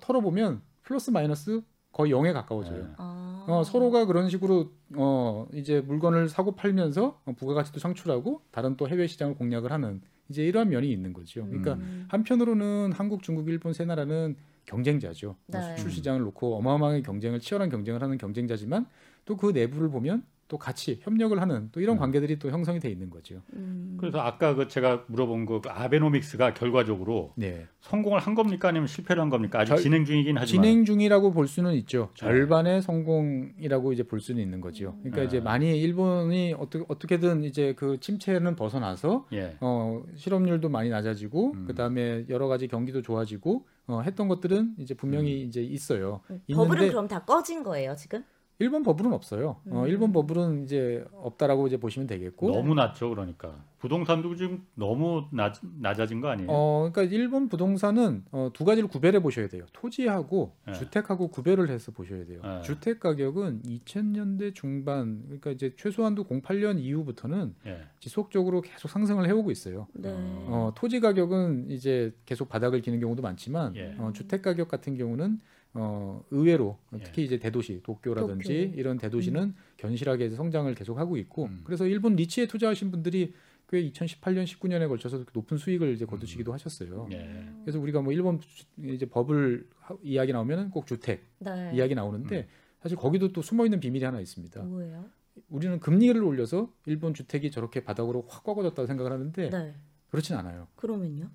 털어보면 0.00 0.62
플러스 0.82 1.10
마이너스 1.10 1.60
거의 1.92 2.12
0에 2.12 2.32
가까워져요. 2.32 2.84
네. 2.84 2.90
아. 2.96 3.44
어, 3.48 3.64
서로가 3.64 4.04
그런 4.04 4.28
식으로 4.28 4.70
어, 4.96 5.46
이제 5.54 5.80
물건을 5.80 6.28
사고 6.28 6.52
팔면서 6.54 7.20
어, 7.24 7.32
부가가치도 7.32 7.80
창출하고 7.80 8.42
다른 8.50 8.76
또 8.76 8.88
해외 8.88 9.06
시장을 9.06 9.36
공략을 9.36 9.72
하는 9.72 10.02
이제 10.28 10.44
이러한 10.44 10.68
면이 10.68 10.90
있는 10.92 11.12
거죠. 11.12 11.46
그러니까 11.46 11.74
음. 11.74 12.06
한편으로는 12.08 12.92
한국, 12.92 13.22
중국, 13.22 13.48
일본 13.48 13.72
세 13.72 13.84
나라는 13.86 14.36
경쟁자죠. 14.66 15.36
뭐 15.46 15.60
네. 15.60 15.76
수출 15.76 15.90
시장을 15.90 16.20
놓고 16.20 16.56
어마어마하게 16.56 17.00
경쟁을 17.02 17.40
치열한 17.40 17.70
경쟁을 17.70 18.02
하는 18.02 18.18
경쟁자지만 18.18 18.86
또 19.24 19.36
그 19.36 19.50
내부를 19.50 19.88
보면 19.90 20.24
또 20.48 20.56
같이 20.56 20.98
협력을 21.02 21.38
하는 21.40 21.68
또 21.72 21.80
이런 21.80 21.96
음. 21.96 22.00
관계들이 22.00 22.38
또 22.38 22.50
형성이 22.50 22.80
돼 22.80 22.90
있는 22.90 23.10
거죠. 23.10 23.42
음. 23.52 23.96
그래서 24.00 24.18
아까 24.20 24.54
그 24.54 24.66
제가 24.66 25.04
물어본 25.08 25.44
그 25.44 25.60
아베노믹스가 25.68 26.54
결과적으로 26.54 27.32
네. 27.36 27.66
성공을 27.82 28.18
한 28.18 28.34
겁니까 28.34 28.68
아니면 28.68 28.86
실패를 28.88 29.20
한 29.20 29.28
겁니까? 29.28 29.60
아직 29.60 29.68
절- 29.68 29.78
진행 29.78 30.04
중이긴 30.06 30.38
하지만 30.38 30.64
진행 30.64 30.84
중이라고 30.86 31.32
볼 31.32 31.46
수는 31.46 31.74
있죠. 31.74 32.08
네. 32.14 32.20
절반의 32.20 32.80
성공이라고 32.80 33.92
이제 33.92 34.02
볼 34.02 34.20
수는 34.20 34.42
있는 34.42 34.60
거죠. 34.62 34.94
그러니까 35.00 35.20
네. 35.20 35.26
이제 35.26 35.40
많이 35.40 35.78
일본이 35.78 36.54
어떻게 36.58 36.84
어떻게든 36.88 37.44
이제 37.44 37.74
그 37.76 38.00
침체는 38.00 38.56
벗어나서 38.56 39.26
예. 39.34 39.56
어, 39.60 40.02
실업률도 40.16 40.70
많이 40.70 40.88
낮아지고 40.88 41.52
음. 41.52 41.64
그다음에 41.66 42.24
여러 42.30 42.48
가지 42.48 42.68
경기도 42.68 43.02
좋아지고 43.02 43.66
어, 43.86 44.00
했던 44.00 44.28
것들은 44.28 44.76
이제 44.78 44.94
분명히 44.94 45.42
이제 45.42 45.62
있어요. 45.62 46.20
음. 46.30 46.40
버블은 46.50 46.68
있는데 46.76 46.88
그럼 46.90 47.06
다 47.08 47.24
꺼진 47.24 47.62
거예요 47.62 47.94
지금? 47.96 48.24
일본 48.60 48.82
버블은 48.82 49.12
없어요. 49.12 49.60
어, 49.70 49.82
음. 49.82 49.86
일본 49.86 50.12
버블은 50.12 50.64
이제 50.64 51.04
없다라고 51.12 51.68
이제 51.68 51.76
보시면 51.76 52.08
되겠고. 52.08 52.50
너무 52.50 52.74
낮죠, 52.74 53.08
그러니까 53.08 53.54
부동산도 53.78 54.34
지금 54.34 54.66
너무 54.74 55.26
낮, 55.30 55.54
낮아진 55.80 56.20
거 56.20 56.28
아니에요? 56.28 56.48
어, 56.50 56.90
그러니까 56.92 57.14
일본 57.14 57.48
부동산은 57.48 58.24
어, 58.32 58.50
두 58.52 58.64
가지를 58.64 58.88
구별해 58.88 59.20
보셔야 59.22 59.46
돼요. 59.46 59.64
토지하고 59.72 60.56
네. 60.66 60.72
주택하고 60.72 61.28
구별을 61.28 61.70
해서 61.70 61.92
보셔야 61.92 62.24
돼요. 62.26 62.40
네. 62.42 62.62
주택 62.62 62.98
가격은 62.98 63.62
2000년대 63.62 64.56
중반, 64.56 65.22
그러니까 65.26 65.52
이제 65.52 65.72
최소한도 65.76 66.24
08년 66.24 66.80
이후부터는 66.80 67.54
예. 67.66 67.82
지속적으로 68.00 68.60
계속 68.62 68.88
상승을 68.88 69.28
해오고 69.28 69.52
있어요. 69.52 69.86
네. 69.92 70.10
어, 70.12 70.72
토지 70.74 70.98
가격은 70.98 71.70
이제 71.70 72.12
계속 72.26 72.48
바닥을 72.48 72.80
기는 72.80 72.98
경우도 72.98 73.22
많지만 73.22 73.76
예. 73.76 73.94
어, 73.98 74.10
주택 74.12 74.42
가격 74.42 74.66
같은 74.66 74.96
경우는 74.96 75.40
어, 75.74 76.24
의외로 76.30 76.78
예. 76.94 77.02
특히 77.02 77.24
이제 77.24 77.38
대도시 77.38 77.82
도쿄라든지 77.82 78.68
도쿄. 78.68 78.80
이런 78.80 78.96
대도시는 78.98 79.54
견실하게 79.76 80.26
이제 80.26 80.36
성장을 80.36 80.72
계속하고 80.74 81.16
있고 81.18 81.44
음. 81.44 81.60
그래서 81.64 81.86
일본 81.86 82.16
리치에 82.16 82.46
투자하신 82.46 82.90
분들이 82.90 83.34
꽤 83.68 83.88
2018년 83.90 84.44
19년에 84.44 84.88
걸쳐서 84.88 85.24
높은 85.34 85.58
수익을 85.58 85.92
이제 85.92 86.06
거두시기도 86.06 86.52
하셨어요. 86.54 87.06
예. 87.12 87.48
그래서 87.64 87.78
우리가 87.78 88.00
뭐 88.00 88.12
일본 88.14 88.40
주- 88.40 88.64
이제 88.82 89.04
버블 89.06 89.68
하- 89.80 89.96
이야기 90.02 90.32
나오면은 90.32 90.70
꼭 90.70 90.86
주택 90.86 91.22
네. 91.40 91.72
이야기 91.74 91.94
나오는데 91.94 92.38
음. 92.38 92.46
사실 92.80 92.96
거기도 92.96 93.32
또 93.32 93.42
숨어 93.42 93.66
있는 93.66 93.78
비밀이 93.78 94.04
하나 94.04 94.20
있습니다. 94.20 94.62
뭐예요? 94.62 95.04
우리는 95.50 95.78
금리를 95.80 96.20
올려서 96.22 96.72
일본 96.86 97.12
주택이 97.12 97.50
저렇게 97.50 97.84
바닥으로 97.84 98.24
확 98.28 98.42
꺾어졌다고 98.42 98.86
생각을 98.86 99.12
하는데 99.12 99.50
네. 99.50 99.74
그렇진 100.10 100.34
않아요. 100.36 100.66
그러면요? 100.76 101.28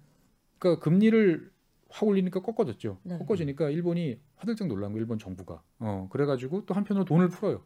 그러니까 0.57 0.84
금리를 0.84 1.51
확 1.93 2.07
올리니까 2.09 2.41
꺾어졌죠. 2.41 2.97
네. 3.03 3.17
꺾어지니까 3.19 3.69
일본이 3.69 4.17
화들짝 4.37 4.67
놀란 4.67 4.91
거예요. 4.91 5.01
일본 5.01 5.19
정부가. 5.19 5.61
어, 5.79 6.07
그래가지고 6.11 6.65
또 6.65 6.73
한편으로 6.73 7.05
돈을 7.05 7.29
풀어요. 7.29 7.61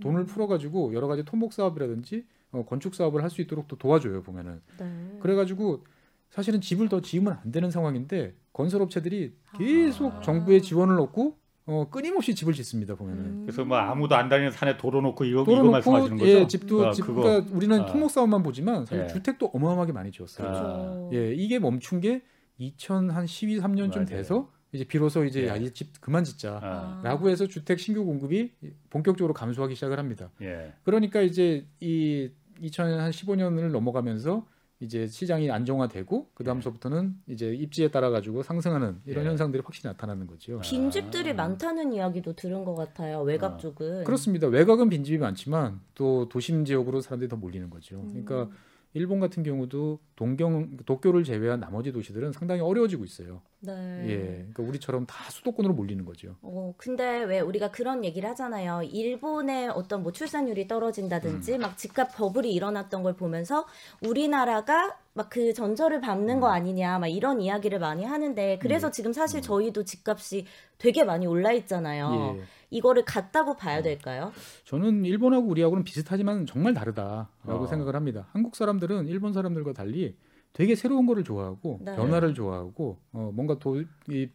돈을 0.00 0.22
음. 0.22 0.26
풀어가지고 0.26 0.94
여러 0.94 1.06
가지 1.06 1.24
토목 1.24 1.52
사업이라든지 1.52 2.24
어, 2.50 2.64
건축 2.66 2.94
사업을 2.94 3.22
할 3.22 3.30
수 3.30 3.40
있도록 3.40 3.68
또 3.68 3.76
도와줘요 3.76 4.22
보면은. 4.22 4.60
네. 4.80 5.18
그래가지고 5.20 5.84
사실은 6.30 6.60
집을 6.60 6.88
더 6.88 7.00
지으면 7.00 7.38
안 7.42 7.52
되는 7.52 7.70
상황인데 7.70 8.34
건설업체들이 8.52 9.34
계속 9.56 10.12
아. 10.14 10.20
정부의 10.22 10.60
지원을 10.62 10.98
얻고 11.00 11.36
어, 11.66 11.86
끊임없이 11.90 12.34
집을 12.34 12.54
짓습니다 12.54 12.96
보면은. 12.96 13.24
음. 13.24 13.40
그래서 13.42 13.64
뭐 13.64 13.76
아무도 13.76 14.16
안 14.16 14.28
다니는 14.28 14.50
산에 14.50 14.76
도로 14.76 15.00
놓고 15.02 15.24
이거 15.24 15.44
도로 15.44 15.58
이거 15.58 15.70
말씀하시는 15.70 16.16
놓고 16.16 16.24
거죠? 16.26 16.38
예 16.38 16.46
집도 16.48 16.86
아, 16.86 16.90
집 16.92 17.02
그거. 17.02 17.22
그러니까 17.22 17.54
우리는 17.56 17.80
아. 17.80 17.86
토목 17.86 18.10
사업만 18.10 18.42
보지만 18.42 18.86
사실 18.86 19.04
예. 19.04 19.08
주택도 19.08 19.46
어마어마하게 19.54 19.92
많이 19.92 20.10
지었어요. 20.10 20.48
아. 20.48 20.50
그렇죠. 20.52 21.10
예 21.12 21.32
이게 21.34 21.60
멈춘 21.60 22.00
게 22.00 22.22
2012, 22.58 23.60
3년쯤 23.60 23.88
맞아요. 23.94 24.04
돼서 24.06 24.50
이제 24.72 24.84
비로소 24.84 25.24
이제 25.24 25.44
예. 25.44 25.48
야, 25.48 25.56
이 25.56 25.70
집 25.72 26.00
그만 26.00 26.24
짓자. 26.24 26.60
아, 26.62 27.00
라고 27.02 27.30
해서 27.30 27.46
주택 27.46 27.78
신규 27.78 28.04
공급이 28.04 28.52
본격적으로 28.90 29.32
감소하기 29.32 29.74
시작을 29.74 29.98
합니다. 29.98 30.30
예. 30.42 30.72
그러니까 30.84 31.20
이제 31.22 31.66
이 31.80 32.30
2015년을 32.60 33.70
넘어가면서 33.70 34.46
이제 34.80 35.06
시장이 35.08 35.50
안정화되고 35.50 36.30
그 36.34 36.44
다음서부터는 36.44 37.16
이제 37.26 37.52
입지에 37.52 37.88
따라 37.88 38.10
가지고 38.10 38.42
상승하는 38.44 39.00
이런 39.06 39.24
예. 39.24 39.28
현상들이 39.30 39.62
확실히 39.64 39.88
나타나는 39.88 40.26
거죠. 40.28 40.60
빈집들이 40.60 41.30
아. 41.30 41.34
많다는 41.34 41.92
이야기도 41.92 42.34
들은 42.34 42.64
것 42.64 42.74
같아요. 42.76 43.22
외곽 43.22 43.54
아. 43.54 43.56
쪽은. 43.56 44.04
그렇습니다. 44.04 44.46
외곽은 44.46 44.88
빈집이 44.88 45.18
많지만 45.18 45.80
또 45.94 46.28
도심 46.28 46.64
지역으로 46.64 47.00
사람들이 47.00 47.28
더 47.28 47.36
몰리는 47.36 47.70
거죠. 47.70 47.96
음. 47.96 48.08
그러니까 48.24 48.54
일본 48.98 49.20
같은 49.20 49.42
경우도 49.42 50.00
동경 50.16 50.78
도쿄를 50.84 51.22
제외한 51.22 51.60
나머지 51.60 51.92
도시들은 51.92 52.32
상당히 52.32 52.60
어려워지고 52.60 53.04
있어요. 53.04 53.40
네. 53.60 53.72
예, 54.08 54.16
그러니까 54.16 54.62
우리처럼 54.64 55.06
다 55.06 55.30
수도권으로 55.30 55.74
몰리는 55.74 56.04
거죠. 56.04 56.34
어, 56.42 56.74
근데 56.76 57.22
왜 57.22 57.40
우리가 57.40 57.70
그런 57.70 58.04
얘기를 58.04 58.28
하잖아요. 58.30 58.82
일본의 58.82 59.68
어떤 59.68 60.02
뭐 60.02 60.12
출산율이 60.12 60.66
떨어진다든지 60.66 61.54
음. 61.54 61.60
막 61.60 61.78
집값 61.78 62.16
버블이 62.16 62.52
일어났던 62.52 63.02
걸 63.02 63.14
보면서 63.14 63.66
우리나라가 64.02 64.96
막 65.14 65.28
그 65.30 65.52
전철을 65.52 66.00
밟는 66.00 66.36
음. 66.36 66.40
거 66.40 66.48
아니냐 66.48 66.98
막 66.98 67.06
이런 67.06 67.40
이야기를 67.40 67.78
많이 67.78 68.04
하는데 68.04 68.58
그래서 68.60 68.90
지금 68.90 69.12
사실 69.12 69.42
저희도 69.42 69.84
집값이 69.84 70.46
되게 70.78 71.04
많이 71.04 71.26
올라 71.26 71.52
있잖아요. 71.52 72.36
예. 72.38 72.42
이거를 72.70 73.04
같다고 73.04 73.52
음. 73.52 73.56
봐야 73.56 73.82
될까요? 73.82 74.32
저는 74.64 75.04
일본하고 75.04 75.46
우리하고는 75.46 75.84
비슷하지만 75.84 76.46
정말 76.46 76.74
다르다라고 76.74 77.28
어. 77.44 77.66
생각을 77.66 77.94
합니다. 77.96 78.28
한국 78.32 78.56
사람들은 78.56 79.08
일본 79.08 79.32
사람들과 79.32 79.72
달리 79.72 80.16
되게 80.52 80.74
새로운 80.74 81.06
거를 81.06 81.24
좋아하고 81.24 81.80
네. 81.82 81.94
변화를 81.94 82.34
좋아하고 82.34 82.98
어, 83.12 83.30
뭔가 83.34 83.58
도, 83.58 83.82
이, 84.08 84.28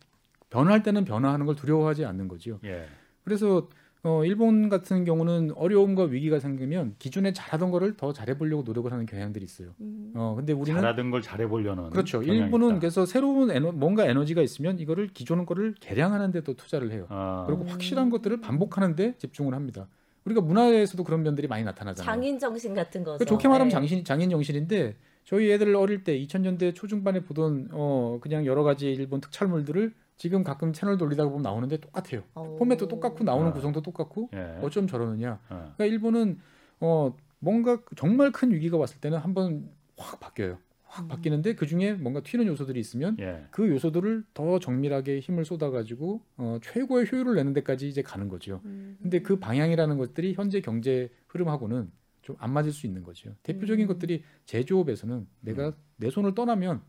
변할 0.50 0.84
때는 0.84 1.06
변화하는 1.06 1.46
걸 1.46 1.56
두려워하지 1.56 2.06
않는 2.06 2.28
거죠. 2.28 2.60
예. 2.64 2.86
그래서 3.24 3.70
어, 4.06 4.26
일본 4.26 4.68
같은 4.68 5.06
경우는 5.06 5.52
어려움과 5.56 6.04
위기가 6.04 6.38
생기면 6.38 6.96
기존에 7.00 7.32
잘하던 7.32 7.72
거를 7.72 7.96
더 7.96 8.12
잘해보려고 8.12 8.64
노력을 8.64 8.92
하는 8.92 9.06
경향들이 9.06 9.46
있어요. 9.46 9.70
음. 9.80 10.12
어, 10.14 10.34
근데 10.36 10.52
우리는 10.52 10.78
잘하던 10.82 11.10
걸 11.10 11.22
잘해보려는 11.22 11.90
그렇죠. 11.90 12.22
일본은 12.22 12.68
있다. 12.72 12.80
그래서 12.80 13.06
새로운 13.06 13.50
에너, 13.50 13.72
뭔가 13.72 14.06
에너지가 14.06 14.42
있으면 14.42 14.78
이거를 14.80 15.08
기존 15.14 15.46
거를 15.46 15.74
개량하는 15.80 16.32
데 16.32 16.42
또 16.44 16.54
투자를 16.56 16.92
해요. 16.92 17.06
아, 17.08 17.46
그리고 17.48 17.62
음. 17.64 17.68
확실한 17.70 18.10
것들을 18.10 18.42
반복하는 18.42 18.98
데 18.98 19.16
집중을 19.18 19.54
합니다. 19.54 19.88
우리가 20.26 20.42
문화에서도 20.42 21.02
그런 21.06 21.24
면들이 21.24 21.48
많이 21.48 21.64
나타나잖아요. 21.64 22.06
장인 22.06 22.38
정신 22.38 22.74
같은 22.74 23.06
거죠. 23.06 23.20
그 23.20 23.26
좋게 23.26 23.48
말하면 23.48 23.70
네. 23.70 23.72
장신, 23.74 24.04
장인 24.04 24.30
정신인데 24.30 24.98
저희 25.24 25.50
애들 25.52 25.74
어릴 25.78 26.04
때 26.04 26.18
2000년대 26.20 26.76
초중반에 26.76 27.22
보던 27.22 27.70
어 27.72 28.20
그냥 28.22 28.46
여러 28.46 28.64
가지 28.64 28.92
일본 28.92 29.22
특촬물들을 29.22 29.94
지금 30.24 30.42
가끔 30.42 30.72
채널 30.72 30.98
돌리다가 30.98 31.30
보면 31.30 31.44
나오는데 31.44 31.82
똑같아요. 31.82 32.24
오. 32.34 32.56
포맷도 32.56 32.88
똑같고 32.88 33.26
나오는 33.26 33.50
아. 33.50 33.54
구성도 33.54 33.82
똑같고 33.82 34.30
예. 34.34 34.58
어쩜 34.62 34.88
저러느냐. 34.88 35.34
어. 35.50 35.74
그러니까 35.76 35.84
일본은 35.84 36.40
어 36.80 37.14
뭔가 37.40 37.82
정말 37.98 38.32
큰 38.32 38.54
위기가 38.54 38.78
왔을 38.78 39.02
때는 39.02 39.18
한번 39.18 39.70
확 39.98 40.22
바뀌어요. 40.22 40.60
확 40.86 41.04
음. 41.04 41.08
바뀌는데 41.10 41.56
그 41.56 41.68
중에 41.68 41.96
뭔가 41.96 42.24
튀는 42.24 42.46
요소들이 42.48 42.80
있으면 42.80 43.18
예. 43.20 43.48
그 43.52 43.68
요소들을 43.68 44.24
더 44.34 44.60
정밀하게 44.60 45.20
힘을 45.20 45.44
쏟아가지고 45.44 46.22
어, 46.38 46.58
최고의 46.62 47.08
효율을 47.12 47.36
내는 47.36 47.52
데까지 47.52 47.90
이제 47.90 48.02
가는 48.02 48.30
거죠. 48.30 48.62
음. 48.64 48.98
근데 49.02 49.22
그 49.22 49.40
방향이라는 49.40 49.98
것들이 49.98 50.36
현재 50.36 50.62
경제 50.62 51.10
흐름하고는 51.28 51.92
좀 52.22 52.38
안 52.40 52.54
맞을 52.54 52.72
수 52.72 52.88
있는 52.88 53.04
거죠. 53.04 53.36
대표적인 53.44 53.84
음. 53.84 53.88
것들이 53.88 54.24
제조업에서는 54.46 55.28
내가 55.42 55.74
내 55.98 56.10
손을 56.10 56.34
떠나면 56.34 56.82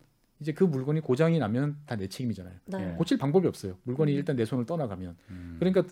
이제 0.44 0.52
그 0.52 0.64
물건이 0.64 1.00
고장이 1.00 1.38
나면 1.38 1.76
다 1.86 1.96
내 1.96 2.06
책임이잖아요. 2.06 2.54
네. 2.66 2.90
예. 2.92 2.96
고칠 2.96 3.16
방법이 3.18 3.46
없어요. 3.48 3.76
물건이 3.84 4.12
음. 4.12 4.16
일단 4.16 4.36
내 4.36 4.44
손을 4.44 4.66
떠나가면. 4.66 5.16
음. 5.30 5.56
그러니까 5.58 5.84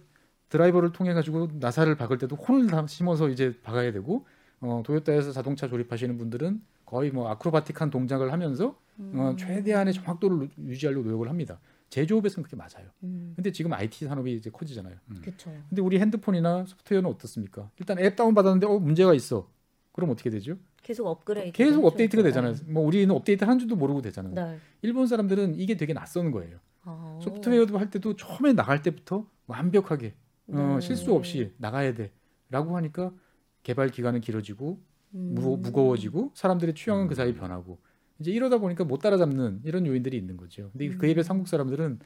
드라이버를 0.50 0.92
통해 0.92 1.14
가지고 1.14 1.48
나사를 1.54 1.94
박을 1.96 2.18
때도 2.18 2.36
혼을 2.36 2.66
다 2.66 2.86
심어서 2.86 3.28
이제 3.30 3.54
박아야 3.62 3.92
되고 3.92 4.26
어, 4.60 4.82
도요타에서 4.84 5.32
자동차 5.32 5.66
조립하시는 5.68 6.18
분들은 6.18 6.60
거의 6.84 7.10
뭐 7.10 7.28
아크로바틱한 7.30 7.90
동작을 7.90 8.32
하면서 8.32 8.68
어, 8.68 8.74
음. 8.98 9.36
최대한의 9.38 9.94
정확도를 9.94 10.50
유지하려고 10.58 11.04
노력을 11.04 11.26
합니다. 11.28 11.58
제조업에서는 11.88 12.44
그게 12.44 12.56
맞아요. 12.56 12.90
음. 13.04 13.32
근데 13.36 13.50
지금 13.52 13.72
IT 13.72 14.04
산업이 14.06 14.34
이제 14.34 14.50
커지잖아요. 14.50 14.96
그렇죠. 15.22 15.50
근데 15.68 15.80
우리 15.82 15.98
핸드폰이나 16.00 16.64
소프트웨어는 16.66 17.08
어떻습니까? 17.08 17.70
일단 17.78 17.98
앱 17.98 18.16
다운 18.16 18.34
받았는데 18.34 18.66
어 18.66 18.78
문제가 18.78 19.14
있어. 19.14 19.48
그럼 19.92 20.10
어떻게 20.10 20.30
되죠? 20.30 20.56
계속 20.82 21.06
업그레이드. 21.06 21.52
계속 21.56 21.84
업데이트가 21.84 22.22
되잖아요. 22.22 22.54
뭐 22.66 22.84
우리는 22.84 23.10
업데이트 23.14 23.44
한 23.44 23.58
줄도 23.58 23.76
모르고 23.76 24.02
되잖아요. 24.02 24.34
네. 24.34 24.58
일본 24.80 25.06
사람들은 25.06 25.54
이게 25.54 25.76
되게 25.76 25.92
낯선 25.92 26.30
거예요. 26.30 26.58
아. 26.84 27.18
소프트웨어도 27.22 27.78
할 27.78 27.90
때도 27.90 28.16
처음에 28.16 28.52
나갈 28.54 28.82
때부터 28.82 29.28
완벽하게 29.46 30.14
어, 30.48 30.76
네. 30.78 30.80
실수 30.80 31.14
없이 31.14 31.52
나가야 31.58 31.94
돼라고 31.94 32.76
하니까 32.76 33.12
개발 33.62 33.90
기간은 33.90 34.20
길어지고 34.20 34.80
음. 35.14 35.34
무, 35.34 35.56
무거워 35.56 35.96
지고 35.96 36.32
사람들의 36.34 36.74
취향은 36.74 37.06
그 37.06 37.12
음. 37.12 37.14
사이 37.14 37.34
변하고 37.34 37.78
이제 38.18 38.32
이러다 38.32 38.58
보니까 38.58 38.84
못 38.84 38.98
따라잡는 38.98 39.60
이런 39.64 39.86
요인들이 39.86 40.16
있는 40.16 40.36
거죠. 40.36 40.70
근데 40.72 40.88
음. 40.88 40.98
그에 40.98 41.14
비해 41.14 41.24
한국 41.26 41.48
사람들은 41.48 42.00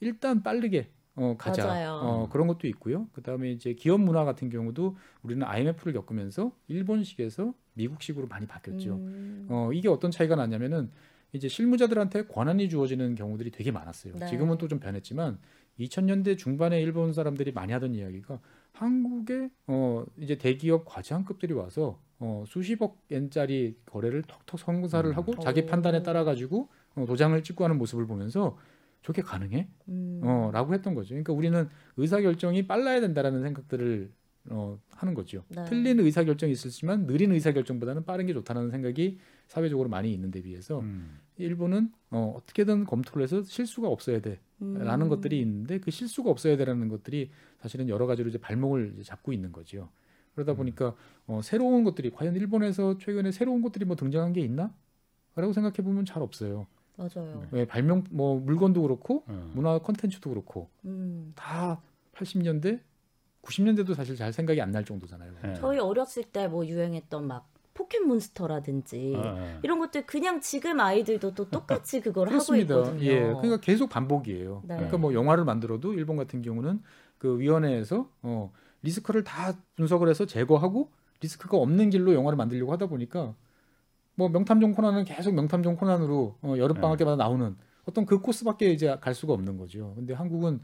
일단 0.00 0.42
빠르게 0.42 0.90
어, 1.18 1.34
가자 1.36 1.66
맞아요. 1.66 1.90
어, 2.02 2.28
그런 2.30 2.46
것도 2.46 2.66
있고요. 2.68 3.06
그다음에 3.12 3.50
이제 3.50 3.74
기업 3.74 4.00
문화 4.00 4.24
같은 4.24 4.48
경우도 4.50 4.96
우리는 5.22 5.44
IMF를 5.46 5.92
겪으면서 5.92 6.52
일본식에서 6.68 7.52
미국식으로 7.74 8.28
많이 8.28 8.46
바뀌었죠. 8.46 8.94
음. 8.94 9.46
어, 9.48 9.70
이게 9.72 9.88
어떤 9.88 10.10
차이가 10.10 10.36
나냐면은 10.36 10.90
이제 11.32 11.48
실무자들한테 11.48 12.26
권한이 12.26 12.68
주어지는 12.68 13.14
경우들이 13.14 13.50
되게 13.50 13.70
많았어요. 13.70 14.14
네. 14.16 14.26
지금은 14.28 14.56
또 14.58 14.68
좀 14.68 14.78
변했지만 14.80 15.38
2000년대 15.80 16.38
중반에 16.38 16.80
일본 16.80 17.12
사람들이 17.12 17.52
많이 17.52 17.72
하던 17.72 17.94
이야기가 17.94 18.40
한국에 18.72 19.50
어 19.66 20.04
이제 20.18 20.36
대기업 20.38 20.84
과장급들이 20.86 21.52
와서 21.52 22.00
어 22.18 22.44
수십억 22.46 22.98
엔짜리 23.10 23.76
거래를 23.86 24.22
턱턱 24.22 24.58
성사를 24.58 25.10
음. 25.10 25.16
하고 25.16 25.34
자기 25.38 25.62
오. 25.62 25.66
판단에 25.66 26.02
따라 26.02 26.24
가지고 26.24 26.68
어, 26.94 27.04
도장을 27.06 27.40
찍고 27.42 27.64
하는 27.64 27.76
모습을 27.78 28.06
보면서 28.06 28.56
저게 29.02 29.22
가능해? 29.22 29.68
음. 29.88 30.20
어 30.22 30.50
라고 30.52 30.74
했던 30.74 30.94
거죠. 30.94 31.10
그러니까 31.10 31.32
우리는 31.32 31.68
의사 31.96 32.20
결정이 32.20 32.66
빨라야 32.66 33.00
된다라는 33.00 33.42
생각들을 33.42 34.10
어 34.50 34.78
하는 34.90 35.14
거죠. 35.14 35.44
네. 35.48 35.64
틀린 35.64 36.00
의사 36.00 36.24
결정이 36.24 36.52
있었지만 36.52 37.06
느린 37.06 37.32
의사 37.32 37.52
결정보다는 37.52 38.04
빠른 38.04 38.26
게 38.26 38.32
좋다는 38.32 38.70
생각이 38.70 39.18
사회적으로 39.46 39.88
많이 39.88 40.12
있는데 40.12 40.42
비해서 40.42 40.80
음. 40.80 41.18
일본은 41.36 41.92
어, 42.10 42.34
어떻게든 42.36 42.84
검토를 42.84 43.22
해서 43.22 43.42
실수가 43.42 43.88
없어야 43.88 44.20
돼라는 44.20 45.06
음. 45.06 45.08
것들이 45.08 45.40
있는데 45.40 45.78
그 45.78 45.90
실수가 45.90 46.30
없어야 46.30 46.56
돼라는 46.56 46.88
것들이 46.88 47.30
사실은 47.58 47.88
여러 47.88 48.06
가지로 48.06 48.28
이제 48.28 48.38
발목을 48.38 48.92
이제 48.94 49.02
잡고 49.02 49.32
있는 49.32 49.52
거죠. 49.52 49.88
그러다 50.34 50.52
음. 50.52 50.56
보니까 50.56 50.94
어, 51.26 51.40
새로운 51.42 51.84
것들이 51.84 52.10
과연 52.10 52.34
일본에서 52.36 52.98
최근에 52.98 53.32
새로운 53.32 53.62
것들이 53.62 53.84
뭐 53.84 53.96
등장한 53.96 54.32
게 54.32 54.40
있나? 54.40 54.74
라고 55.34 55.52
생각해 55.52 55.76
보면 55.76 56.04
잘 56.04 56.22
없어요. 56.22 56.66
맞아요. 56.98 57.46
왜 57.52 57.64
발명 57.66 58.04
뭐 58.10 58.38
물건도 58.40 58.82
그렇고 58.82 59.22
어. 59.28 59.50
문화 59.54 59.78
콘텐츠도 59.78 60.28
그렇고 60.30 60.68
음. 60.84 61.32
다 61.36 61.80
80년대, 62.14 62.80
90년대도 63.42 63.94
사실 63.94 64.16
잘 64.16 64.32
생각이 64.32 64.60
안 64.60 64.72
날 64.72 64.84
정도잖아요. 64.84 65.32
예. 65.46 65.54
저희 65.54 65.78
어렸을 65.78 66.24
때 66.24 66.48
뭐 66.48 66.66
유행했던 66.66 67.26
막 67.26 67.48
포켓몬스터라든지 67.74 69.14
어, 69.16 69.20
어. 69.24 69.58
이런 69.62 69.78
것들 69.78 70.04
그냥 70.06 70.40
지금 70.40 70.80
아이들도 70.80 71.34
또 71.34 71.48
똑같이 71.48 72.00
그걸 72.00 72.26
하고 72.26 72.30
그렇습니다. 72.32 72.74
있거든요. 72.78 73.02
예, 73.04 73.20
그러니까 73.20 73.58
계속 73.60 73.88
반복이에요. 73.88 74.62
네. 74.66 74.74
그러니까 74.74 74.98
뭐 74.98 75.14
영화를 75.14 75.44
만들어도 75.44 75.94
일본 75.94 76.16
같은 76.16 76.42
경우는 76.42 76.82
그 77.18 77.38
위원회에서 77.38 78.10
어, 78.22 78.52
리스크를 78.82 79.22
다 79.24 79.52
분석을 79.76 80.08
해서 80.08 80.26
제거하고 80.26 80.90
리스크가 81.20 81.56
없는 81.56 81.90
길로 81.90 82.14
영화를 82.14 82.36
만들려고 82.36 82.72
하다 82.72 82.86
보니까 82.86 83.34
뭐 84.18 84.28
명탐정 84.28 84.72
코난은 84.72 85.04
계속 85.04 85.32
명탐정 85.32 85.76
코난으로 85.76 86.38
어, 86.42 86.54
여름 86.58 86.80
방학 86.80 86.96
네. 86.98 87.04
때마다 87.04 87.22
나오는 87.22 87.54
어떤 87.84 88.04
그 88.04 88.18
코스밖에 88.18 88.72
이제 88.72 88.96
갈 89.00 89.14
수가 89.14 89.32
없는 89.32 89.56
거죠. 89.56 89.92
근데 89.94 90.12
한국은 90.12 90.58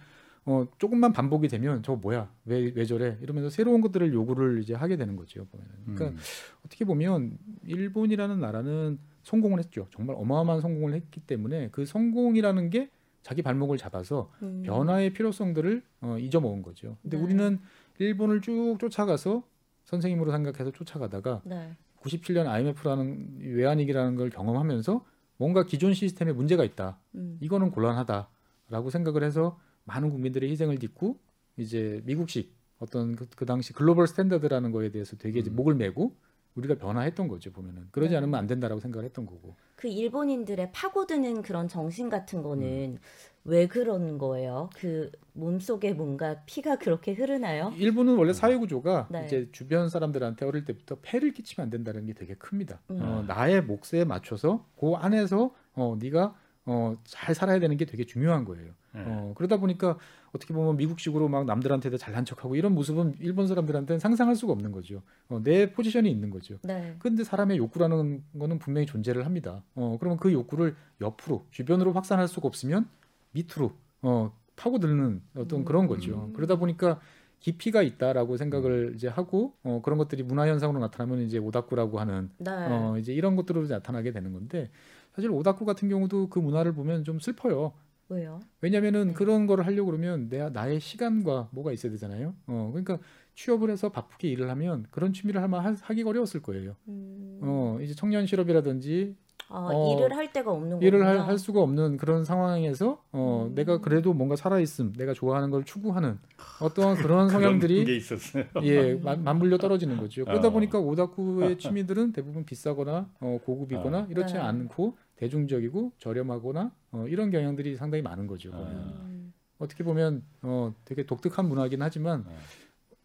어, 0.45 0.67
조금만 0.77 1.13
반복이 1.13 1.47
되면 1.47 1.81
저거 1.85 1.97
뭐야 1.99 2.29
왜 2.47 2.73
왜 2.75 2.85
저래 2.85 3.17
이러면서 3.23 3.51
새로운 3.51 3.81
것들을 3.81 4.13
요구를 4.13 4.61
이제 4.61 4.75
하게 4.75 4.97
되는 4.97 5.15
거죠. 5.15 5.47
보면은. 5.47 5.73
그러니까 5.85 6.07
음. 6.09 6.19
어떻게 6.67 6.85
보면 6.85 7.39
일본이라는 7.65 8.41
나라는 8.41 8.99
성공을 9.23 9.61
했죠. 9.61 9.87
정말 9.93 10.17
어마어마한 10.19 10.61
성공을 10.61 10.93
했기 10.93 11.21
때문에 11.21 11.69
그 11.71 11.87
성공이라는 11.87 12.71
게 12.71 12.91
자기 13.23 13.41
발목을 13.41 13.79
잡아서 13.79 14.33
음. 14.43 14.65
변화의 14.67 15.13
필요성들을 15.13 15.83
어, 16.01 16.19
잊어먹은 16.19 16.63
거죠. 16.63 16.97
근데 17.03 17.17
네. 17.19 17.23
우리는 17.23 17.61
일본을 17.99 18.41
쭉 18.41 18.77
쫓아가서 18.81 19.45
선생님으로 19.85 20.33
생각해서 20.33 20.73
쫓아가다가 20.73 21.41
네. 21.45 21.77
97년 22.05 22.47
IMF라는 22.47 23.41
외환위기라는 23.41 24.17
걸 24.17 24.31
경험하면서 24.31 25.05
뭔가 25.37 25.65
기존 25.65 25.95
시스템에 25.95 26.33
문제가 26.33 26.65
있다. 26.65 26.99
음. 27.15 27.39
이거는 27.41 27.71
곤란하다라고 27.71 28.91
생각을 28.91 29.25
해서 29.25 29.59
많은 29.85 30.11
국민들의 30.11 30.51
희생을 30.51 30.79
딛고 30.79 31.19
이제 31.57 32.03
미국식 32.05 32.55
어떤 32.79 33.17
그, 33.17 33.27
그 33.35 33.47
당시 33.47 33.73
global 33.73 34.07
standard라는 34.07 34.71
거에 34.71 34.91
대해서 34.91 35.17
되게 35.17 35.41
이제 35.41 35.51
음. 35.51 35.57
목을 35.57 35.75
메고 35.75 36.17
우리가 36.55 36.77
변화했던 36.77 37.27
거죠 37.27 37.53
보면은 37.53 37.89
그러지 37.91 38.13
네. 38.13 38.19
않으면 38.19 38.39
안 38.39 38.47
된다라고 38.47 38.81
생각을 38.81 39.05
했던 39.05 39.27
거고 39.27 39.57
그 39.75 39.89
일본인들의 39.89 40.71
파고드는 40.73 41.43
그런 41.43 41.67
정신 41.67 42.09
같은 42.09 42.41
음. 42.41 42.43
거는 42.45 42.99
왜 43.45 43.67
그런 43.67 44.17
거예요? 44.17 44.71
그 44.75 45.11
몸속에 45.35 45.93
뭔가 45.93 46.41
피가 46.47 46.77
그렇게 46.77 47.13
흐르나요? 47.13 47.73
일본은 47.77 48.17
원래 48.17 48.33
사회 48.33 48.57
구조가 48.57 49.09
네. 49.11 49.27
이제 49.27 49.49
주변 49.53 49.91
사람들한테 49.91 50.47
어릴 50.47 50.65
때부터 50.65 50.97
폐를 51.03 51.33
끼치면 51.33 51.67
안 51.67 51.71
된다는 51.71 52.07
게 52.07 52.15
되게 52.15 52.35
큽니다. 52.35 52.81
음. 52.91 53.01
어, 53.03 53.25
나의 53.27 53.63
몫에 53.63 54.05
맞춰서 54.07 54.65
그 54.81 54.95
안에서 54.95 55.55
어, 55.75 55.97
네가 56.01 56.35
어, 56.67 56.97
잘 57.05 57.35
살아야 57.35 57.59
되는 57.59 57.77
게 57.77 57.85
되게 57.85 58.05
중요한 58.05 58.47
거예요. 58.47 58.73
네. 58.95 59.03
어, 59.05 59.35
그러다 59.37 59.59
보니까 59.59 59.99
어떻게 60.33 60.55
보면 60.55 60.77
미국식으로 60.79 61.29
막 61.29 61.45
남들한테도 61.45 61.99
잘난 61.99 62.25
척하고 62.25 62.57
이런 62.57 62.75
모습은 62.75 63.17
일본 63.21 63.47
사람들한테는 63.47 63.99
상상할 63.99 64.37
수가 64.37 64.55
없는 64.55 64.73
거죠. 64.73 65.03
어, 65.29 65.41
내 65.43 65.71
포지션이 65.71 66.11
있는 66.11 66.31
거죠. 66.31 66.59
네. 66.63 66.97
근데 66.99 67.25
사람의 67.25 67.59
욕구라는 67.59 68.23
거는 68.39 68.59
분명히 68.59 68.87
존재를 68.87 69.27
합니다. 69.27 69.63
어, 69.75 69.99
그러면 70.01 70.19
그 70.19 70.33
욕구를 70.33 70.75
옆으로 71.03 71.45
주변으로 71.51 71.93
확산할 71.93 72.27
수가 72.29 72.49
없으면 72.49 72.89
밑으로 73.35 73.73
어, 74.03 74.33
파고드는 74.57 75.23
어떤 75.37 75.61
음. 75.61 75.65
그런 75.65 75.87
거죠. 75.87 76.31
그러다 76.35 76.57
보니까 76.57 77.01
깊이가 77.41 77.83
있다라고 77.83 78.37
생각을 78.39 78.93
이제 78.95 79.07
하고 79.09 79.55
어, 79.65 79.83
그런 79.85 79.99
것들이 79.99 80.23
문화 80.23 80.47
현상으로 80.49 80.79
나타나면 80.81 81.21
이제 81.21 81.37
오다쿠라고 81.39 82.01
하는 82.01 82.31
네. 82.39 82.51
어, 82.51 82.97
이제 82.99 83.13
이런 83.13 83.37
것들로 83.37 83.67
나타나게 83.67 84.13
되는 84.13 84.33
건데 84.33 84.71
사실 85.15 85.31
오다쿠 85.31 85.65
같은 85.67 85.89
경우도 85.89 86.31
그 86.31 86.39
문화를 86.39 86.73
보면 86.73 87.05
좀 87.05 87.21
슬퍼요. 87.21 87.73
왜요? 88.09 88.41
왜냐면은 88.61 89.09
네. 89.09 89.13
그런 89.15 89.47
거를 89.47 89.67
하려고 89.67 89.91
그러면 89.91 90.29
내가 90.29 90.51
나의 90.51 90.81
시간과 90.81 91.49
뭐가 91.53 91.73
있어야 91.73 91.91
되잖아요. 91.93 92.35
어, 92.47 92.71
그러니까 92.73 92.99
취업을 93.35 93.71
해서 93.71 93.91
바쁘게 93.91 94.29
일을 94.29 94.49
하면 94.51 94.87
그런 94.91 95.13
취미를 95.13 95.43
하면 95.43 95.61
하- 95.61 95.75
하기가 95.81 96.11
어려웠을 96.11 96.41
거예요. 96.43 96.77
음. 96.89 97.41
어, 97.43 97.79
이제 97.83 97.95
청년 97.95 98.27
실업이라든지 98.27 99.17
아, 99.49 99.69
어, 99.73 99.95
일을 99.95 100.17
할 100.17 100.33
데가 100.33 100.51
없는 100.51 100.81
일을 100.83 101.07
할. 101.07 101.21
할 101.21 101.39
수가 101.39 101.61
없는 101.61 101.97
그런 101.97 102.25
상황에서 102.25 103.03
어, 103.13 103.47
음. 103.51 103.55
내가 103.55 103.81
그래도 103.81 104.13
뭔가 104.13 104.37
살아 104.37 104.59
있음, 104.59 104.93
내가 104.95 105.13
좋아하는 105.13 105.51
걸 105.51 105.65
추구하는 105.65 106.19
어떠한 106.61 106.97
그런 107.09 107.29
성향들이. 107.29 108.01
예, 108.65 108.95
마- 108.95 109.17
맞물려 109.17 109.59
떨어지는 109.59 109.97
거죠. 109.99 110.25
그러다 110.25 110.49
어. 110.49 110.51
보니까 110.51 110.79
오다쿠의 110.79 111.59
취미들은 111.59 112.13
대부분 112.13 112.45
비싸거나 112.45 113.11
어, 113.21 113.39
고급이거나 113.45 113.99
어. 113.99 114.07
이렇지 114.11 114.35
네. 114.35 114.41
않고 114.41 114.97
대중적이고 115.17 115.93
저렴하거나 115.99 116.73
어, 116.93 117.05
이런 117.09 117.31
경향들이 117.31 117.77
상당히 117.77 118.03
많은 118.03 118.27
거죠. 118.27 118.51
어. 118.51 118.57
보면. 118.57 118.73
음. 118.73 119.33
어떻게 119.59 119.85
보면 119.85 120.23
어, 120.43 120.75
되게 120.85 121.07
독특한 121.07 121.49
문화긴 121.49 121.81
하지만 121.83 122.25
어. 122.27 122.37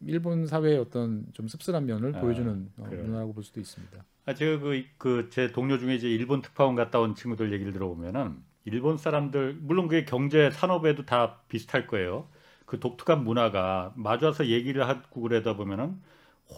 일본 0.06 0.48
사회의 0.48 0.78
어떤 0.78 1.26
좀 1.34 1.48
씁쓸한 1.48 1.86
면을 1.86 2.16
아, 2.16 2.20
보여주는 2.20 2.72
어, 2.78 2.84
그래요. 2.84 3.04
문화라고 3.04 3.34
볼 3.34 3.44
수도 3.44 3.60
있습니다. 3.60 4.06
아, 4.26 4.34
제가 4.34 4.60
그 4.60 4.84
그 4.98 5.30
제 5.30 5.52
동료 5.52 5.78
중에 5.78 5.96
이제 5.96 6.08
일본 6.10 6.42
특파원 6.42 6.76
갔다 6.76 7.00
온 7.00 7.16
친구들 7.16 7.52
얘기를 7.54 7.74
들어보면은 7.74 8.38
일본 8.66 8.98
사람들 8.98 9.58
물론 9.62 9.88
그게 9.88 10.06
경제 10.06 10.52
산업에도 10.52 11.06
다 11.06 11.42
비슷할 11.48 11.88
거예요. 11.88 12.30
그 12.66 12.80
독특한 12.80 13.24
문화가 13.24 13.94
마주 13.96 14.26
와서 14.26 14.46
얘기를 14.48 14.88
하고 14.88 15.22
그러다 15.22 15.56
보면은 15.56 16.00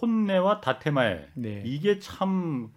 혼내와 0.02 0.62
다테마에 0.62 1.28
네. 1.36 1.62
이게 1.66 2.00
참 2.00 2.72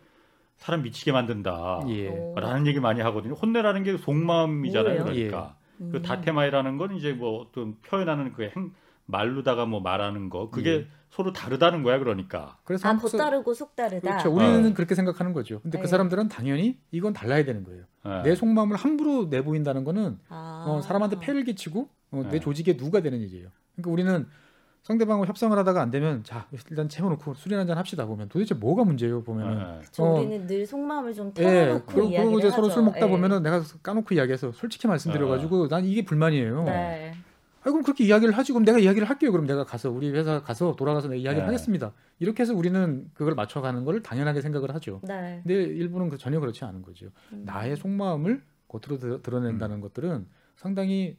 사람 0.59 0.83
미치게 0.83 1.13
만든다. 1.13 1.83
예. 1.89 2.11
라는 2.37 2.67
얘기 2.67 2.81
많이 2.81 3.01
하거든요. 3.03 3.35
혼내라는 3.35 3.83
게 3.85 3.97
속마음이잖아요. 3.99 5.05
뭐예요? 5.05 5.05
그러니까 5.05 5.59
음. 5.81 5.91
그 5.91 6.03
다테마이라는 6.03 6.79
건 6.79 6.97
이제 6.97 7.13
뭐 7.13 7.41
어떤 7.41 7.81
표현하는 7.83 8.33
그 8.33 8.45
행, 8.57 8.73
말로다가 9.07 9.67
뭐 9.67 9.81
말하는 9.81 10.31
거 10.31 10.51
그게 10.51 10.71
예. 10.71 10.87
서로 11.11 11.33
다르다는 11.33 11.83
거야. 11.83 11.99
그러니까. 11.99 12.59
그래서 12.65 12.89
아, 12.89 12.91
한국 12.91 13.09
사- 13.09 13.17
겉다르고 13.19 13.55
속다르다. 13.55 14.11
그렇죠. 14.11 14.35
우리는 14.35 14.71
어. 14.71 14.75
그렇게 14.75 14.95
생각하는 14.95 15.33
거죠. 15.33 15.61
근데 15.61 15.79
네. 15.79 15.83
그 15.83 15.89
사람들은 15.89 16.29
당연히 16.29 16.79
이건 16.91 17.13
달라야 17.13 17.45
되는 17.45 17.63
거예요. 17.65 17.85
예. 18.07 18.23
내 18.23 18.35
속마음을 18.35 18.77
함부로 18.77 19.27
내보인다는 19.27 19.85
거는 19.85 20.19
아. 20.29 20.65
어, 20.67 20.81
사람한테 20.81 21.21
폐를 21.21 21.45
끼치고 21.45 21.89
어, 22.13 22.23
내 22.25 22.31
네. 22.31 22.41
조직에 22.41 22.77
누가 22.77 23.01
되는 23.01 23.21
일이에요. 23.21 23.49
그러니까 23.77 23.91
우리는 23.93 24.27
상대방과 24.83 25.27
협상을 25.27 25.57
하다가 25.57 25.81
안 25.81 25.91
되면 25.91 26.25
자 26.25 26.47
일단 26.71 26.89
채워놓고 26.91 27.35
술이나 27.35 27.61
한잔 27.61 27.79
합시다 27.79 28.05
보면 28.05 28.29
도대체 28.29 28.55
뭐가 28.55 28.85
문제예요 28.85 29.23
보면은 29.23 29.79
예. 29.81 29.87
저 29.93 30.03
어. 30.05 30.15
우리는 30.19 30.47
늘 30.47 30.67
속마음을 30.67 31.15
좀 31.15 31.33
예, 31.39 31.43
털어놓고 31.43 31.87
그리고, 31.87 32.03
이야기를 32.03 32.25
그리고 32.25 32.39
이제 32.41 32.51
서로 32.51 32.65
하죠. 32.65 32.75
술 32.75 32.83
먹다 32.85 33.07
예. 33.07 33.09
보면은 33.11 33.43
내가 33.43 33.63
까놓고 33.83 34.15
이야기해서 34.15 34.53
솔직히 34.53 34.87
말씀드려가지고 34.89 35.69
난 35.69 35.85
이게 35.85 36.05
불만이에요. 36.05 36.65
네. 37.65 37.69
아 37.69 37.73
그럼 37.73 37.83
그렇게 37.83 38.05
이야기를 38.05 38.37
하지 38.37 38.53
그럼 38.53 38.65
내가 38.65 38.79
이야기를 38.79 39.09
할게요. 39.09 39.33
그럼 39.33 39.47
내가 39.47 39.65
가서 39.65 39.91
우리 39.91 40.11
회사 40.11 40.43
가서 40.43 40.77
돌아가서 40.77 41.09
내가 41.09 41.19
이야기를 41.21 41.43
네. 41.43 41.47
하겠습니다. 41.47 41.93
이렇게 42.19 42.43
해서 42.43 42.55
우리는 42.55 43.11
그걸 43.15 43.35
맞춰가는 43.35 43.85
걸 43.85 44.03
당연하게 44.03 44.41
생각을 44.41 44.75
하죠. 44.75 45.01
네. 45.05 45.41
근데 45.43 45.55
일본은 45.65 46.09
그 46.11 46.19
전혀 46.19 46.41
그렇지 46.41 46.65
않은 46.65 46.83
거죠. 46.83 47.07
음. 47.33 47.43
나의 47.45 47.77
속마음을 47.77 48.43
겉으로 48.69 48.99
드- 48.99 49.07
음. 49.07 49.23
드러낸다는 49.23 49.81
것들은 49.81 50.27
상당히 50.57 51.17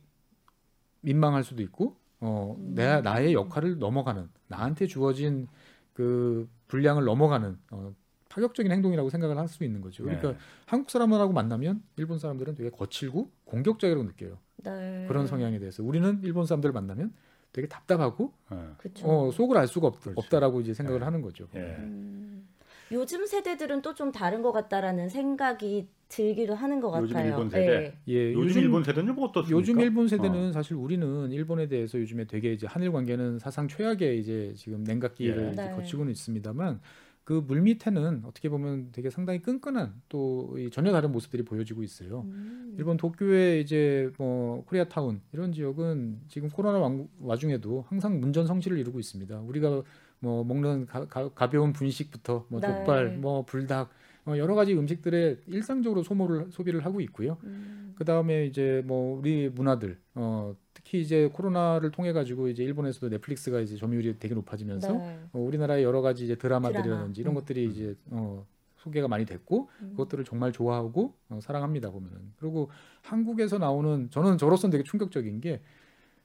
민망할 1.02 1.43
수도 1.43 1.62
있고 1.64 1.98
어, 2.20 2.56
음. 2.58 2.74
내 2.76 3.02
나의 3.02 3.34
역할을 3.34 3.80
넘어가는 3.80 4.30
나한테 4.48 4.88
주어진 4.88 5.48
그 5.93 6.48
분량을 6.68 7.04
넘어가는 7.06 7.58
어, 7.72 7.93
파격적인 8.36 8.71
행동이라고 8.71 9.09
생각을 9.09 9.38
할 9.38 9.45
수 9.47 9.63
있는 9.63 9.79
거죠. 9.79 10.03
그러니까 10.03 10.31
네. 10.31 10.38
한국 10.65 10.89
사람하고 10.89 11.31
만나면 11.31 11.81
일본 11.97 12.17
사람들은 12.19 12.55
되게 12.55 12.69
거칠고 12.71 13.29
공격적이라고 13.45 14.03
느껴요. 14.07 14.39
네. 14.57 15.05
그런 15.07 15.27
성향에 15.27 15.59
대해서 15.59 15.83
우리는 15.83 16.19
일본 16.23 16.45
사람들을 16.47 16.73
만나면 16.73 17.13
되게 17.53 17.67
답답하고 17.67 18.33
예. 18.51 18.57
그쵸. 18.77 19.07
어, 19.07 19.31
속을 19.31 19.55
알 19.55 19.67
수가 19.67 19.88
없, 19.88 20.01
그렇죠. 20.01 20.19
없다라고 20.19 20.61
이제 20.61 20.73
생각을 20.73 20.99
네. 20.99 21.05
하는 21.05 21.21
거죠. 21.21 21.47
예. 21.55 21.59
음. 21.59 22.47
요즘 22.91 23.25
세대들은 23.25 23.81
또 23.81 23.93
좀 23.93 24.11
다른 24.11 24.41
것 24.41 24.51
같다라는 24.51 25.09
생각이 25.09 25.88
들기도 26.09 26.53
하는 26.55 26.81
것 26.81 26.91
요즘 27.01 27.13
같아요. 27.13 27.29
일본 27.31 27.49
세대? 27.49 27.97
예. 28.07 28.13
예, 28.13 28.33
요즘, 28.33 28.61
일본 28.61 28.83
세대는 28.83 29.15
뭐 29.15 29.25
어떻습니까? 29.29 29.57
요즘 29.57 29.79
일본 29.79 30.07
세대는 30.07 30.49
어. 30.49 30.51
사실 30.51 30.75
우리는 30.75 31.31
일본에 31.31 31.67
대해서 31.67 31.99
요즘에 31.99 32.25
되게 32.25 32.51
이제 32.51 32.67
한일 32.67 32.91
관계는 32.91 33.39
사상 33.39 33.67
최악의 33.67 34.19
이제 34.19 34.53
지금 34.57 34.83
냉각기를 34.83 35.47
예. 35.47 35.51
이제 35.53 35.63
네. 35.63 35.71
거치고는 35.75 36.11
있습니다만 36.11 36.81
그 37.26 37.34
물밑에는 37.47 38.21
어떻게 38.26 38.49
보면 38.49 38.89
되게 38.91 39.09
상당히 39.09 39.41
끈끈한 39.41 40.01
또이 40.09 40.69
전혀 40.69 40.91
다른 40.91 41.11
모습들이 41.11 41.43
보여지고 41.43 41.82
있어요. 41.82 42.21
음. 42.21 42.76
일본 42.78 42.97
도쿄의 42.97 43.61
이제 43.61 44.11
뭐 44.19 44.63
코리아타운 44.65 45.21
이런 45.34 45.51
지역은 45.51 46.19
지금 46.28 46.49
코로나 46.49 46.78
왕- 46.78 47.07
와중에도 47.19 47.84
항상 47.89 48.19
문전 48.19 48.45
성시를 48.45 48.78
이루고 48.78 48.99
있습니다. 48.99 49.39
우리가 49.39 49.82
뭐 50.19 50.43
먹는 50.43 50.86
가, 50.86 51.49
벼운 51.49 51.73
분식부터 51.73 52.45
뭐 52.49 52.59
네. 52.61 52.67
족발, 52.67 53.17
뭐 53.17 53.43
불닭, 53.43 53.89
어, 53.89 53.89
여러 54.28 54.55
가지 54.55 54.73
음식들에 54.73 55.38
일상적으로 55.47 56.01
소모를 56.03 56.47
소비를 56.51 56.84
하고 56.86 56.99
있고요. 57.01 57.38
음. 57.43 57.93
그 57.95 58.03
다음에 58.03 58.45
이제 58.45 58.84
뭐 58.86 59.17
우리 59.19 59.49
문화들, 59.49 59.97
어, 60.15 60.55
특히 60.73 61.01
이제 61.01 61.30
코로나를 61.32 61.91
통해 61.91 62.11
가지고 62.11 62.47
이제 62.47 62.63
일본에서도 62.63 63.09
넷플릭스가 63.09 63.59
이제 63.59 63.78
점유율이 63.78 64.19
되게 64.19 64.34
높아지면서 64.34 64.93
네. 64.93 65.19
어, 65.32 65.39
우리나라의 65.39 65.84
여러 65.84 66.01
가지 66.01 66.26
이제 66.26 66.36
드라마들이라든지 66.36 67.21
이런 67.21 67.34
드라마. 67.34 67.39
것들이 67.39 67.65
이제 67.65 67.95
어, 68.07 68.45
소개가 68.78 69.07
많이 69.07 69.26
됐고 69.26 69.69
음. 69.82 69.89
그것들을 69.91 70.26
정말 70.26 70.51
좋아하고 70.51 71.13
어, 71.30 71.39
사랑합니다 71.41 71.91
보면은 71.91 72.34
그리고 72.38 72.69
한국에서 73.01 73.57
나오는 73.57 74.09
저는 74.09 74.38
저로서는 74.38 74.71
되게 74.71 74.84
충격적인 74.84 75.41
게 75.41 75.61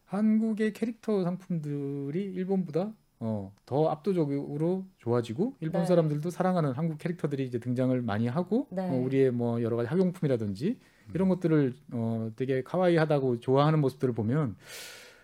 한국의 0.07 0.73
캐릭터 0.73 1.23
상품들이 1.23 2.33
일본보다 2.35 2.93
어, 3.21 3.53
더 3.67 3.89
압도적으로 3.91 4.87
좋아지고 4.99 5.55
일본 5.61 5.83
네. 5.83 5.87
사람들도 5.87 6.31
사랑하는 6.31 6.73
한국 6.73 6.97
캐릭터들이 6.99 7.45
이제 7.45 7.59
등장을 7.59 8.01
많이 8.01 8.27
하고 8.27 8.67
네. 8.71 8.89
어, 8.89 8.95
우리의 8.95 9.31
뭐 9.31 9.63
여러 9.63 9.77
가지 9.77 9.89
학용품이라든지 9.89 10.79
이런 11.15 11.29
것들을 11.29 11.75
어, 11.93 12.31
되게 12.35 12.63
카와이하다고 12.63 13.41
좋아하는 13.41 13.81
모습들을 13.81 14.15
보면 14.15 14.57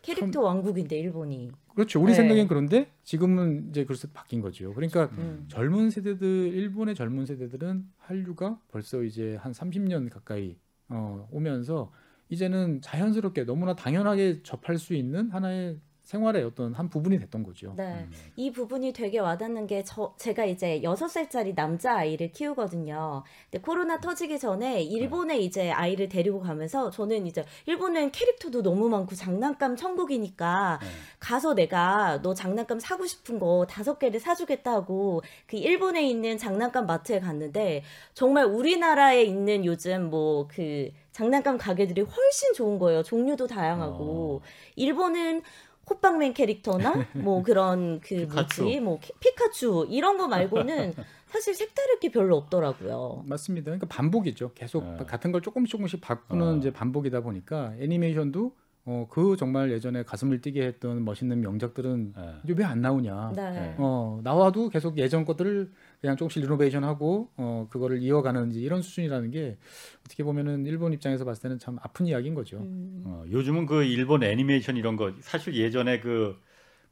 캐릭터 0.02 0.42
왕국인데 0.42 0.98
일본이. 0.98 1.50
그렇죠 1.74 2.00
우리 2.00 2.12
네. 2.12 2.16
생각엔 2.16 2.48
그런데 2.48 2.92
지금은 3.02 3.70
이제 3.70 3.84
그래서 3.84 4.08
바뀐 4.12 4.40
거죠 4.40 4.72
그러니까 4.74 5.06
음. 5.18 5.44
젊은 5.48 5.90
세대들 5.90 6.26
일본의 6.54 6.94
젊은 6.94 7.26
세대들은 7.26 7.86
한류가 7.98 8.60
벌써 8.68 9.02
이제 9.02 9.36
한 9.36 9.52
30년 9.52 10.10
가까이 10.10 10.56
어, 10.88 11.26
오면서 11.32 11.92
이제는 12.28 12.80
자연스럽게 12.82 13.44
너무나 13.44 13.74
당연하게 13.74 14.42
접할 14.42 14.78
수 14.78 14.94
있는 14.94 15.30
하나의 15.30 15.78
생활의 16.06 16.44
어떤 16.44 16.72
한 16.72 16.88
부분이 16.88 17.18
됐던 17.18 17.42
거죠. 17.42 17.74
네. 17.76 17.84
음. 17.84 18.12
이 18.36 18.52
부분이 18.52 18.92
되게 18.92 19.18
와닿는 19.18 19.66
게 19.66 19.82
저, 19.82 20.14
제가 20.16 20.44
이제 20.44 20.80
6살짜리 20.82 21.54
남자 21.56 21.96
아이를 21.96 22.30
키우거든요. 22.30 23.24
근데 23.50 23.60
코로나 23.60 23.98
터지기 23.98 24.38
전에 24.38 24.82
일본에 24.82 25.38
이제 25.38 25.72
아이를 25.72 26.08
데리고 26.08 26.38
가면서 26.38 26.90
저는 26.90 27.26
이제 27.26 27.44
일본은 27.66 28.12
캐릭터도 28.12 28.62
너무 28.62 28.88
많고 28.88 29.16
장난감 29.16 29.74
천국이니까 29.74 30.78
네. 30.80 30.86
가서 31.18 31.54
내가 31.54 32.22
너 32.22 32.34
장난감 32.34 32.78
사고 32.78 33.04
싶은 33.04 33.40
거 33.40 33.66
다섯 33.68 33.98
개를 33.98 34.20
사주겠다 34.20 34.74
하고 34.74 35.22
그 35.48 35.56
일본에 35.56 36.08
있는 36.08 36.38
장난감 36.38 36.86
마트에 36.86 37.18
갔는데 37.18 37.82
정말 38.14 38.44
우리나라에 38.44 39.24
있는 39.24 39.64
요즘 39.64 40.08
뭐그 40.08 40.90
장난감 41.16 41.56
가게들이 41.56 42.02
훨씬 42.02 42.52
좋은 42.52 42.78
거예요. 42.78 43.02
종류도 43.02 43.46
다양하고. 43.46 44.36
어. 44.36 44.46
일본은 44.76 45.40
호빵맨 45.88 46.34
캐릭터나 46.34 46.94
뭐 47.14 47.42
그런 47.44 48.00
그 48.00 48.16
피카츄. 48.26 48.62
뭐지 48.62 48.80
뭐 48.80 48.98
키- 49.00 49.12
피카츄 49.20 49.86
이런 49.88 50.18
거 50.18 50.26
말고는 50.28 50.92
사실 51.26 51.54
색다를 51.54 51.98
게 52.00 52.10
별로 52.10 52.36
없더라고요. 52.36 53.22
맞습니다. 53.26 53.66
그러니까 53.66 53.86
반복이죠. 53.88 54.52
계속 54.54 54.84
네. 54.84 55.04
같은 55.06 55.32
걸 55.32 55.42
조금씩 55.42 55.70
조금씩 55.70 56.00
바꾸는 56.00 56.46
어. 56.46 56.56
이제 56.56 56.72
반복이다 56.72 57.20
보니까 57.20 57.74
애니메이션도 57.80 58.52
어, 58.88 59.06
그 59.10 59.36
정말 59.36 59.72
예전에 59.72 60.04
가슴을 60.04 60.40
뛰게 60.40 60.64
했던 60.64 61.04
멋있는 61.04 61.40
명작들은 61.40 62.14
네. 62.16 62.34
이제 62.44 62.54
왜안 62.56 62.80
나오냐. 62.80 63.32
네. 63.34 63.50
네. 63.50 63.74
어, 63.78 64.20
나와도 64.22 64.68
계속 64.68 64.96
예전 64.98 65.24
것들을 65.24 65.72
그냥 66.00 66.16
조금씩 66.16 66.42
리노베이션 66.42 66.84
하고 66.84 67.30
어, 67.36 67.66
그거를 67.70 68.02
이어가는 68.02 68.50
이제 68.50 68.60
이런 68.60 68.82
수준이라는 68.82 69.30
게 69.30 69.56
어떻게 70.04 70.22
보면은 70.24 70.66
일본 70.66 70.92
입장에서 70.92 71.24
봤을 71.24 71.42
때는 71.42 71.58
참 71.58 71.78
아픈 71.82 72.06
이야기인 72.06 72.34
거죠. 72.34 72.58
음. 72.58 73.02
어, 73.06 73.24
요즘은 73.30 73.66
그 73.66 73.84
일본 73.84 74.22
애니메이션 74.22 74.76
이런 74.76 74.96
거 74.96 75.12
사실 75.20 75.54
예전에 75.54 76.00
그 76.00 76.38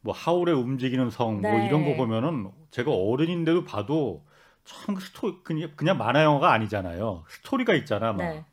뭐 0.04 0.12
하울의 0.12 0.54
움직이는 0.54 1.08
성뭐 1.08 1.40
네. 1.40 1.66
이런 1.66 1.82
거 1.86 1.96
보면은 1.96 2.50
제가 2.70 2.92
어른인데도 2.92 3.64
봐도 3.64 4.22
참 4.62 4.96
스토 4.96 5.42
그냥 5.42 5.72
그냥 5.76 5.96
만화 5.96 6.22
영화가 6.22 6.52
아니잖아요. 6.52 7.24
스토리가 7.26 7.74
있잖아. 7.74 8.12
막 8.12 8.18
네. 8.18 8.44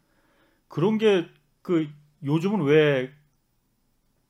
그런 0.69 0.97
게 0.97 1.27
그 1.61 1.87
요즘은 2.23 2.61
왜 2.65 3.11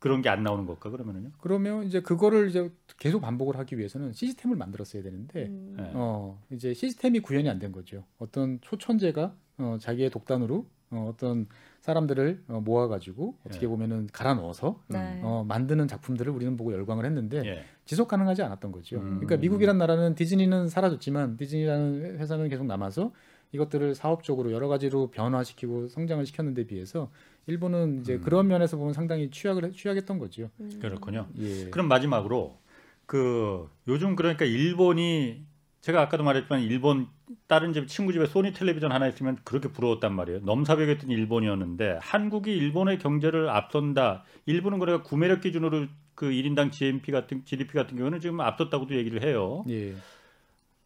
그런 0.02 0.22
게 0.24 0.30
안 0.30 0.42
나오는 0.44 0.66
걸까 0.66 0.90
그러면은요? 0.90 1.30
그러면 1.40 1.84
이제 1.86 2.02
그거를 2.02 2.50
이제 2.50 2.72
계속 2.98 3.22
반복을 3.22 3.56
하기 3.60 3.78
위해서는 3.78 4.14
시스템을 4.14 4.58
만들었어야 4.58 5.04
되는데 5.04 5.46
음. 5.46 5.76
네. 5.78 5.92
어, 5.94 6.42
이제 6.50 6.74
시스템이 6.74 7.20
구현이 7.22 7.48
안 7.50 7.60
된 7.60 7.72
거죠. 7.72 8.04
어떤 8.18 8.60
초천재가 8.62 9.34
어, 9.60 9.78
자기의 9.80 10.10
독단으로 10.10 10.66
어, 10.90 11.10
어떤 11.14 11.46
사람들을 11.82 12.44
어, 12.48 12.62
모아가지고 12.66 13.38
어떻게 13.46 13.66
예. 13.66 13.70
보면은 13.70 14.08
갈아 14.12 14.34
넣어서 14.34 14.82
네. 14.88 15.22
어, 15.24 15.46
만드는 15.48 15.88
작품들을 15.88 16.34
우리는 16.34 16.58
보고 16.58 16.74
열광을 16.74 17.06
했는데 17.06 17.44
예. 17.46 17.64
지속 17.86 18.08
가능하지 18.08 18.42
않았던 18.42 18.72
거죠. 18.72 18.98
음. 18.98 19.20
그러니까 19.20 19.38
미국이란 19.38 19.78
나라는 19.78 20.16
디즈니는 20.16 20.68
사라졌지만 20.68 21.38
디즈니라는 21.38 22.18
회사는 22.18 22.50
계속 22.50 22.66
남아서 22.66 23.12
이것들을 23.54 23.96
사업적으로 23.96 24.52
여러 24.52 24.68
가지로 24.68 25.12
변화시키고 25.12 25.88
성장을 25.90 26.26
시켰는데 26.26 26.66
비해서 26.68 27.12
일본은 27.48 28.00
이제 28.02 28.16
음. 28.16 28.22
그런 28.22 28.48
면에서 28.48 28.78
보면 28.78 28.94
상당히 28.94 29.30
취약을 29.30 29.66
해- 29.66 29.72
취약했던 29.72 30.20
거죠. 30.20 30.50
음. 30.60 30.72
그렇군요. 30.82 31.28
예. 31.40 31.66
그럼 31.70 31.88
마지막으로 31.88 32.58
그 33.06 33.70
요즘 33.88 34.16
그러니까 34.16 34.46
일본이 34.46 35.44
제가 35.82 36.02
아까도 36.02 36.24
말했지만 36.24 36.62
일본 36.62 37.08
다른 37.48 37.74
집 37.74 37.88
친구 37.88 38.14
집에 38.14 38.26
소니 38.28 38.54
텔레비전 38.54 38.92
하나 38.92 39.08
있으면 39.08 39.38
그렇게 39.44 39.68
부러웠단 39.70 40.14
말이에요. 40.14 40.42
넘사벽이었던 40.42 41.10
일본이었는데 41.10 41.98
한국이 42.02 42.56
일본의 42.56 43.00
경제를 43.00 43.50
앞선다. 43.50 44.24
일본은 44.46 44.80
그래가 44.80 45.02
구매력 45.02 45.42
기준으로 45.42 45.88
그 46.14 46.28
1인당 46.30 46.72
GNP 46.72 47.12
같은 47.12 47.44
GDP 47.46 47.74
같은 47.74 47.98
경우는 47.98 48.20
지금 48.20 48.40
앞섰다고도 48.42 48.96
얘기를 48.96 49.24
해요. 49.24 49.66
예. 49.70 49.96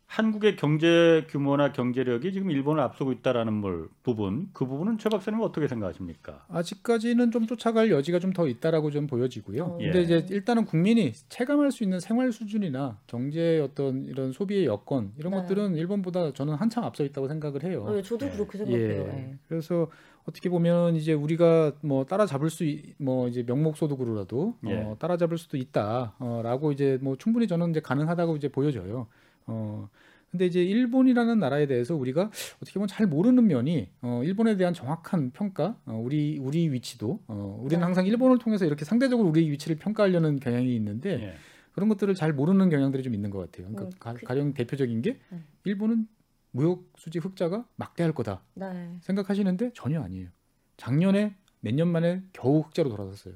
한국의 0.08 0.56
경제 0.56 1.26
규모나 1.30 1.72
경제력이 1.72 2.32
지금 2.32 2.52
일본을 2.52 2.82
앞서고 2.82 3.12
있다라는 3.12 3.54
물 3.54 3.90
부분 4.04 4.50
그 4.54 4.66
부분은 4.66 4.98
최 4.98 5.10
박사님 5.10 5.40
은 5.40 5.46
어떻게 5.46 5.68
생각하십니까? 5.68 6.46
아직까지는 6.48 7.32
좀 7.32 7.48
쫓아갈 7.48 7.90
여지가 7.90 8.20
좀 8.20 8.36
더 8.36 8.48
있다라고 8.48 8.92
좀 8.92 9.08
보여지고요. 9.08 9.64
어. 9.64 9.78
근데 9.78 10.00
예. 10.00 10.02
이제 10.04 10.26
일단은 10.30 10.66
국민이 10.66 11.14
체감할 11.30 11.72
수 11.72 11.84
있는 11.84 12.00
생활 12.02 12.32
수준이나 12.34 13.00
경제의 13.08 13.62
어떤 13.62 14.06
이런 14.08 14.32
소비의 14.34 14.66
여건 14.66 15.14
이런 15.18 15.32
네. 15.32 15.38
것들은 15.40 15.76
일본보다 15.76 16.34
저는 16.34 16.56
한참 16.56 16.84
앞서 16.84 17.04
있다고 17.06 17.28
생각을 17.30 17.64
해요. 17.64 17.90
네, 17.90 18.02
저도 18.02 18.26
예. 18.26 18.30
그렇게 18.32 18.58
생각해요. 18.58 19.04
예. 19.04 19.18
예. 19.18 19.38
그래서 19.48 19.88
어떻게 20.26 20.50
보면 20.50 20.96
이제 20.96 21.14
우리가 21.14 21.74
뭐 21.82 22.06
따라잡을 22.06 22.50
수 22.50 22.66
뭐 22.98 23.28
이제 23.28 23.44
명목 23.44 23.78
소득으로라도 23.78 24.56
예. 24.68 24.74
어, 24.82 24.96
따라잡을 25.00 25.38
수도 25.38 25.56
있다라고 25.58 26.72
이제 26.72 26.98
뭐 27.02 27.16
충분히 27.16 27.48
저는 27.48 27.70
이제 27.72 27.80
가능하다고 27.80 28.36
이제 28.36 28.50
보여져요. 28.50 29.08
어 29.48 29.90
근데 30.32 30.46
이제 30.48 30.64
일본이라는 30.64 31.40
나라에 31.40 31.66
대해서 31.68 31.96
우리가 31.96 32.30
어떻게 32.58 32.74
보면 32.74 32.88
잘 32.88 33.08
모르는 33.08 33.48
면이 33.48 33.90
어 34.02 34.22
일본에 34.24 34.58
대한 34.58 34.74
정확한 34.74 35.32
평가, 35.32 35.80
어, 35.86 35.94
우리 36.04 36.38
우리 36.40 36.70
위치도 36.72 37.22
어 37.28 37.60
우리는 37.62 37.80
네. 37.80 37.84
항상 37.86 38.06
일본을 38.06 38.40
통해서 38.40 38.66
이렇게 38.66 38.84
상대적으로 38.86 39.30
우리 39.30 39.50
위치를 39.52 39.78
평가하려는 39.78 40.40
경향이 40.40 40.76
있는데 40.76 41.10
예. 41.22 41.34
그런 41.72 41.88
것들을 41.90 42.14
잘 42.16 42.34
모르는 42.34 42.70
경향들이 42.70 43.04
좀 43.04 43.14
있는 43.14 43.30
것 43.30 43.40
같아요. 43.40 43.68
그러니까 43.72 43.84
음, 43.86 44.00
가, 44.00 44.14
그- 44.14 44.26
가령 44.26 44.54
대표적인 44.54 45.02
게 45.02 45.20
네. 45.30 45.40
일본은 45.64 46.08
무역 46.52 46.84
수지 46.98 47.20
흑자가 47.20 47.66
막대할 47.76 48.14
거다. 48.14 48.42
네. 48.56 48.96
생각하시는데 49.02 49.72
전혀 49.74 50.02
아니에요. 50.02 50.30
작년에 50.78 51.36
몇 51.62 51.74
년 51.74 51.88
만에 51.90 52.24
겨우 52.34 52.60
흑자로 52.62 52.90
돌아섰어요. 52.90 53.36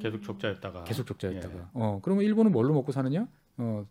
계속 0.00 0.22
적자였다가 0.22 0.84
계속 0.84 1.06
적자였다가. 1.06 1.54
예. 1.54 1.62
어, 1.72 2.00
그러면 2.02 2.24
일본은 2.24 2.52
뭘로 2.52 2.74
먹고 2.74 2.92
사느냐? 2.92 3.26
어, 3.58 3.86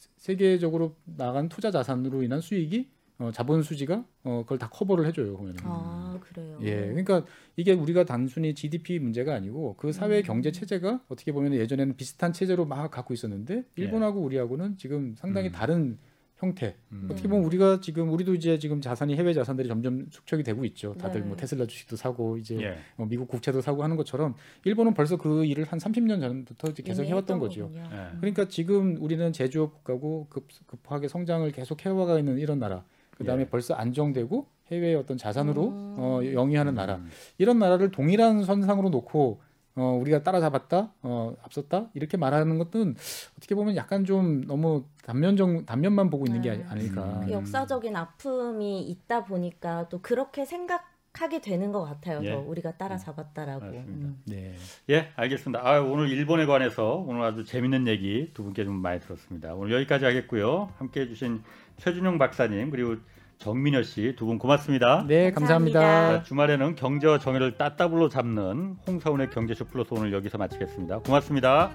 세- 0.00 0.08
세계적으로 0.16 0.96
나간 1.04 1.48
투자 1.48 1.70
자산으로 1.70 2.22
인한 2.22 2.40
수익이 2.40 2.88
어, 3.18 3.30
자본 3.32 3.62
수지가 3.62 4.02
어, 4.24 4.42
그걸 4.44 4.58
다 4.58 4.70
커버를 4.70 5.04
해줘요. 5.06 5.36
보면. 5.36 5.54
아 5.64 6.18
그래요. 6.22 6.58
예, 6.62 6.86
그러니까 6.86 7.24
이게 7.54 7.72
우리가 7.72 8.04
단순히 8.04 8.54
GDP 8.54 8.98
문제가 8.98 9.34
아니고 9.34 9.74
그 9.76 9.92
사회 9.92 10.18
음. 10.18 10.22
경제 10.22 10.50
체제가 10.50 11.02
어떻게 11.08 11.30
보면 11.30 11.52
예전에는 11.52 11.96
비슷한 11.96 12.32
체제로 12.32 12.64
막 12.64 12.90
갖고 12.90 13.12
있었는데 13.12 13.64
일본하고 13.76 14.20
우리하고는 14.20 14.78
지금 14.78 15.14
상당히 15.18 15.48
음. 15.48 15.52
다른 15.52 15.98
형태. 16.40 16.74
음. 16.92 17.08
어떻게 17.10 17.28
보면 17.28 17.44
우리가 17.44 17.80
지금 17.80 18.10
우리도 18.10 18.34
이제 18.34 18.58
지금 18.58 18.80
자산이 18.80 19.14
해외 19.14 19.34
자산들이 19.34 19.68
점점 19.68 20.08
축적이 20.08 20.42
되고 20.42 20.64
있죠. 20.64 20.94
다들 20.94 21.20
네. 21.20 21.26
뭐 21.26 21.36
테슬라 21.36 21.66
주식도 21.66 21.96
사고 21.96 22.38
이제 22.38 22.58
예. 22.60 22.78
어, 22.96 23.04
미국 23.04 23.28
국채도 23.28 23.60
사고 23.60 23.84
하는 23.84 23.96
것처럼 23.96 24.34
일본은 24.64 24.94
벌써 24.94 25.16
그 25.16 25.44
일을 25.44 25.64
한 25.64 25.78
30년 25.78 26.20
전부터 26.20 26.68
이제 26.70 26.82
계속 26.82 27.04
해왔던 27.04 27.38
거죠. 27.38 27.70
예. 27.74 27.82
그러니까 28.18 28.48
지금 28.48 28.96
우리는 29.00 29.32
제조업 29.32 29.74
국가고 29.74 30.28
급, 30.30 30.48
급하게 30.66 31.08
성장을 31.08 31.50
계속 31.52 31.84
해와가 31.84 32.18
있는 32.18 32.38
이런 32.38 32.58
나라. 32.58 32.84
그 33.10 33.24
다음에 33.24 33.42
예. 33.42 33.48
벌써 33.48 33.74
안정되고 33.74 34.46
해외의 34.72 34.94
어떤 34.94 35.18
자산으로 35.18 35.68
음. 35.68 35.94
어, 35.98 36.20
영위하는 36.24 36.74
나라. 36.74 36.96
음. 36.96 37.10
이런 37.36 37.58
나라를 37.58 37.90
동일한 37.90 38.44
선상으로 38.44 38.88
놓고 38.88 39.40
어, 39.76 39.98
우리가 40.00 40.22
따라잡았다, 40.22 40.92
어, 41.02 41.34
앞섰다 41.42 41.90
이렇게 41.94 42.16
말하는 42.16 42.58
것은 42.58 42.96
어떻게 43.38 43.54
보면 43.54 43.76
약간 43.76 44.04
좀 44.04 44.42
너무 44.46 44.84
단면적 45.04 45.66
단면만 45.66 46.10
보고 46.10 46.26
있는 46.26 46.42
게 46.42 46.50
네. 46.50 46.64
아니- 46.64 46.80
아닐까. 46.82 47.02
음. 47.04 47.26
그 47.26 47.32
역사적인 47.32 47.94
아픔이 47.96 48.82
있다 48.82 49.24
보니까 49.24 49.88
또 49.88 50.00
그렇게 50.02 50.44
생각 50.44 50.88
하게 51.12 51.40
되는 51.40 51.72
것 51.72 51.82
같아요. 51.84 52.20
예. 52.22 52.30
더 52.30 52.38
우리가 52.38 52.76
따라잡았다라고. 52.76 53.64
맞습니다. 53.64 53.88
음. 54.08 54.22
네. 54.26 54.54
예, 54.90 55.08
알겠습니다. 55.16 55.60
아, 55.68 55.80
오늘 55.80 56.08
일본에 56.08 56.46
관해서 56.46 57.04
오늘 57.06 57.22
아주 57.22 57.44
재밌는 57.44 57.88
얘기 57.88 58.30
두 58.32 58.44
분께 58.44 58.64
좀 58.64 58.76
많이 58.76 59.00
들었습니다. 59.00 59.54
오늘 59.54 59.72
여기까지 59.74 60.04
하겠고요. 60.04 60.72
함께 60.78 61.00
해주신 61.02 61.42
최준용 61.78 62.18
박사님 62.18 62.70
그리고 62.70 62.94
정민여 63.40 63.82
씨 63.82 64.14
두 64.16 64.26
분 64.26 64.38
고맙습니다. 64.38 65.04
네, 65.08 65.30
감사합니다. 65.32 65.80
감사합니다. 65.80 66.18
자, 66.18 66.22
주말에는 66.24 66.76
경제와 66.76 67.18
정의를 67.18 67.56
따따블로 67.56 68.10
잡는 68.10 68.76
홍사운의 68.86 69.30
경제쇼 69.30 69.64
플러스 69.64 69.88
오늘 69.94 70.12
여기서 70.12 70.36
마치겠습니다. 70.38 70.98
고맙습니다. 71.00 71.70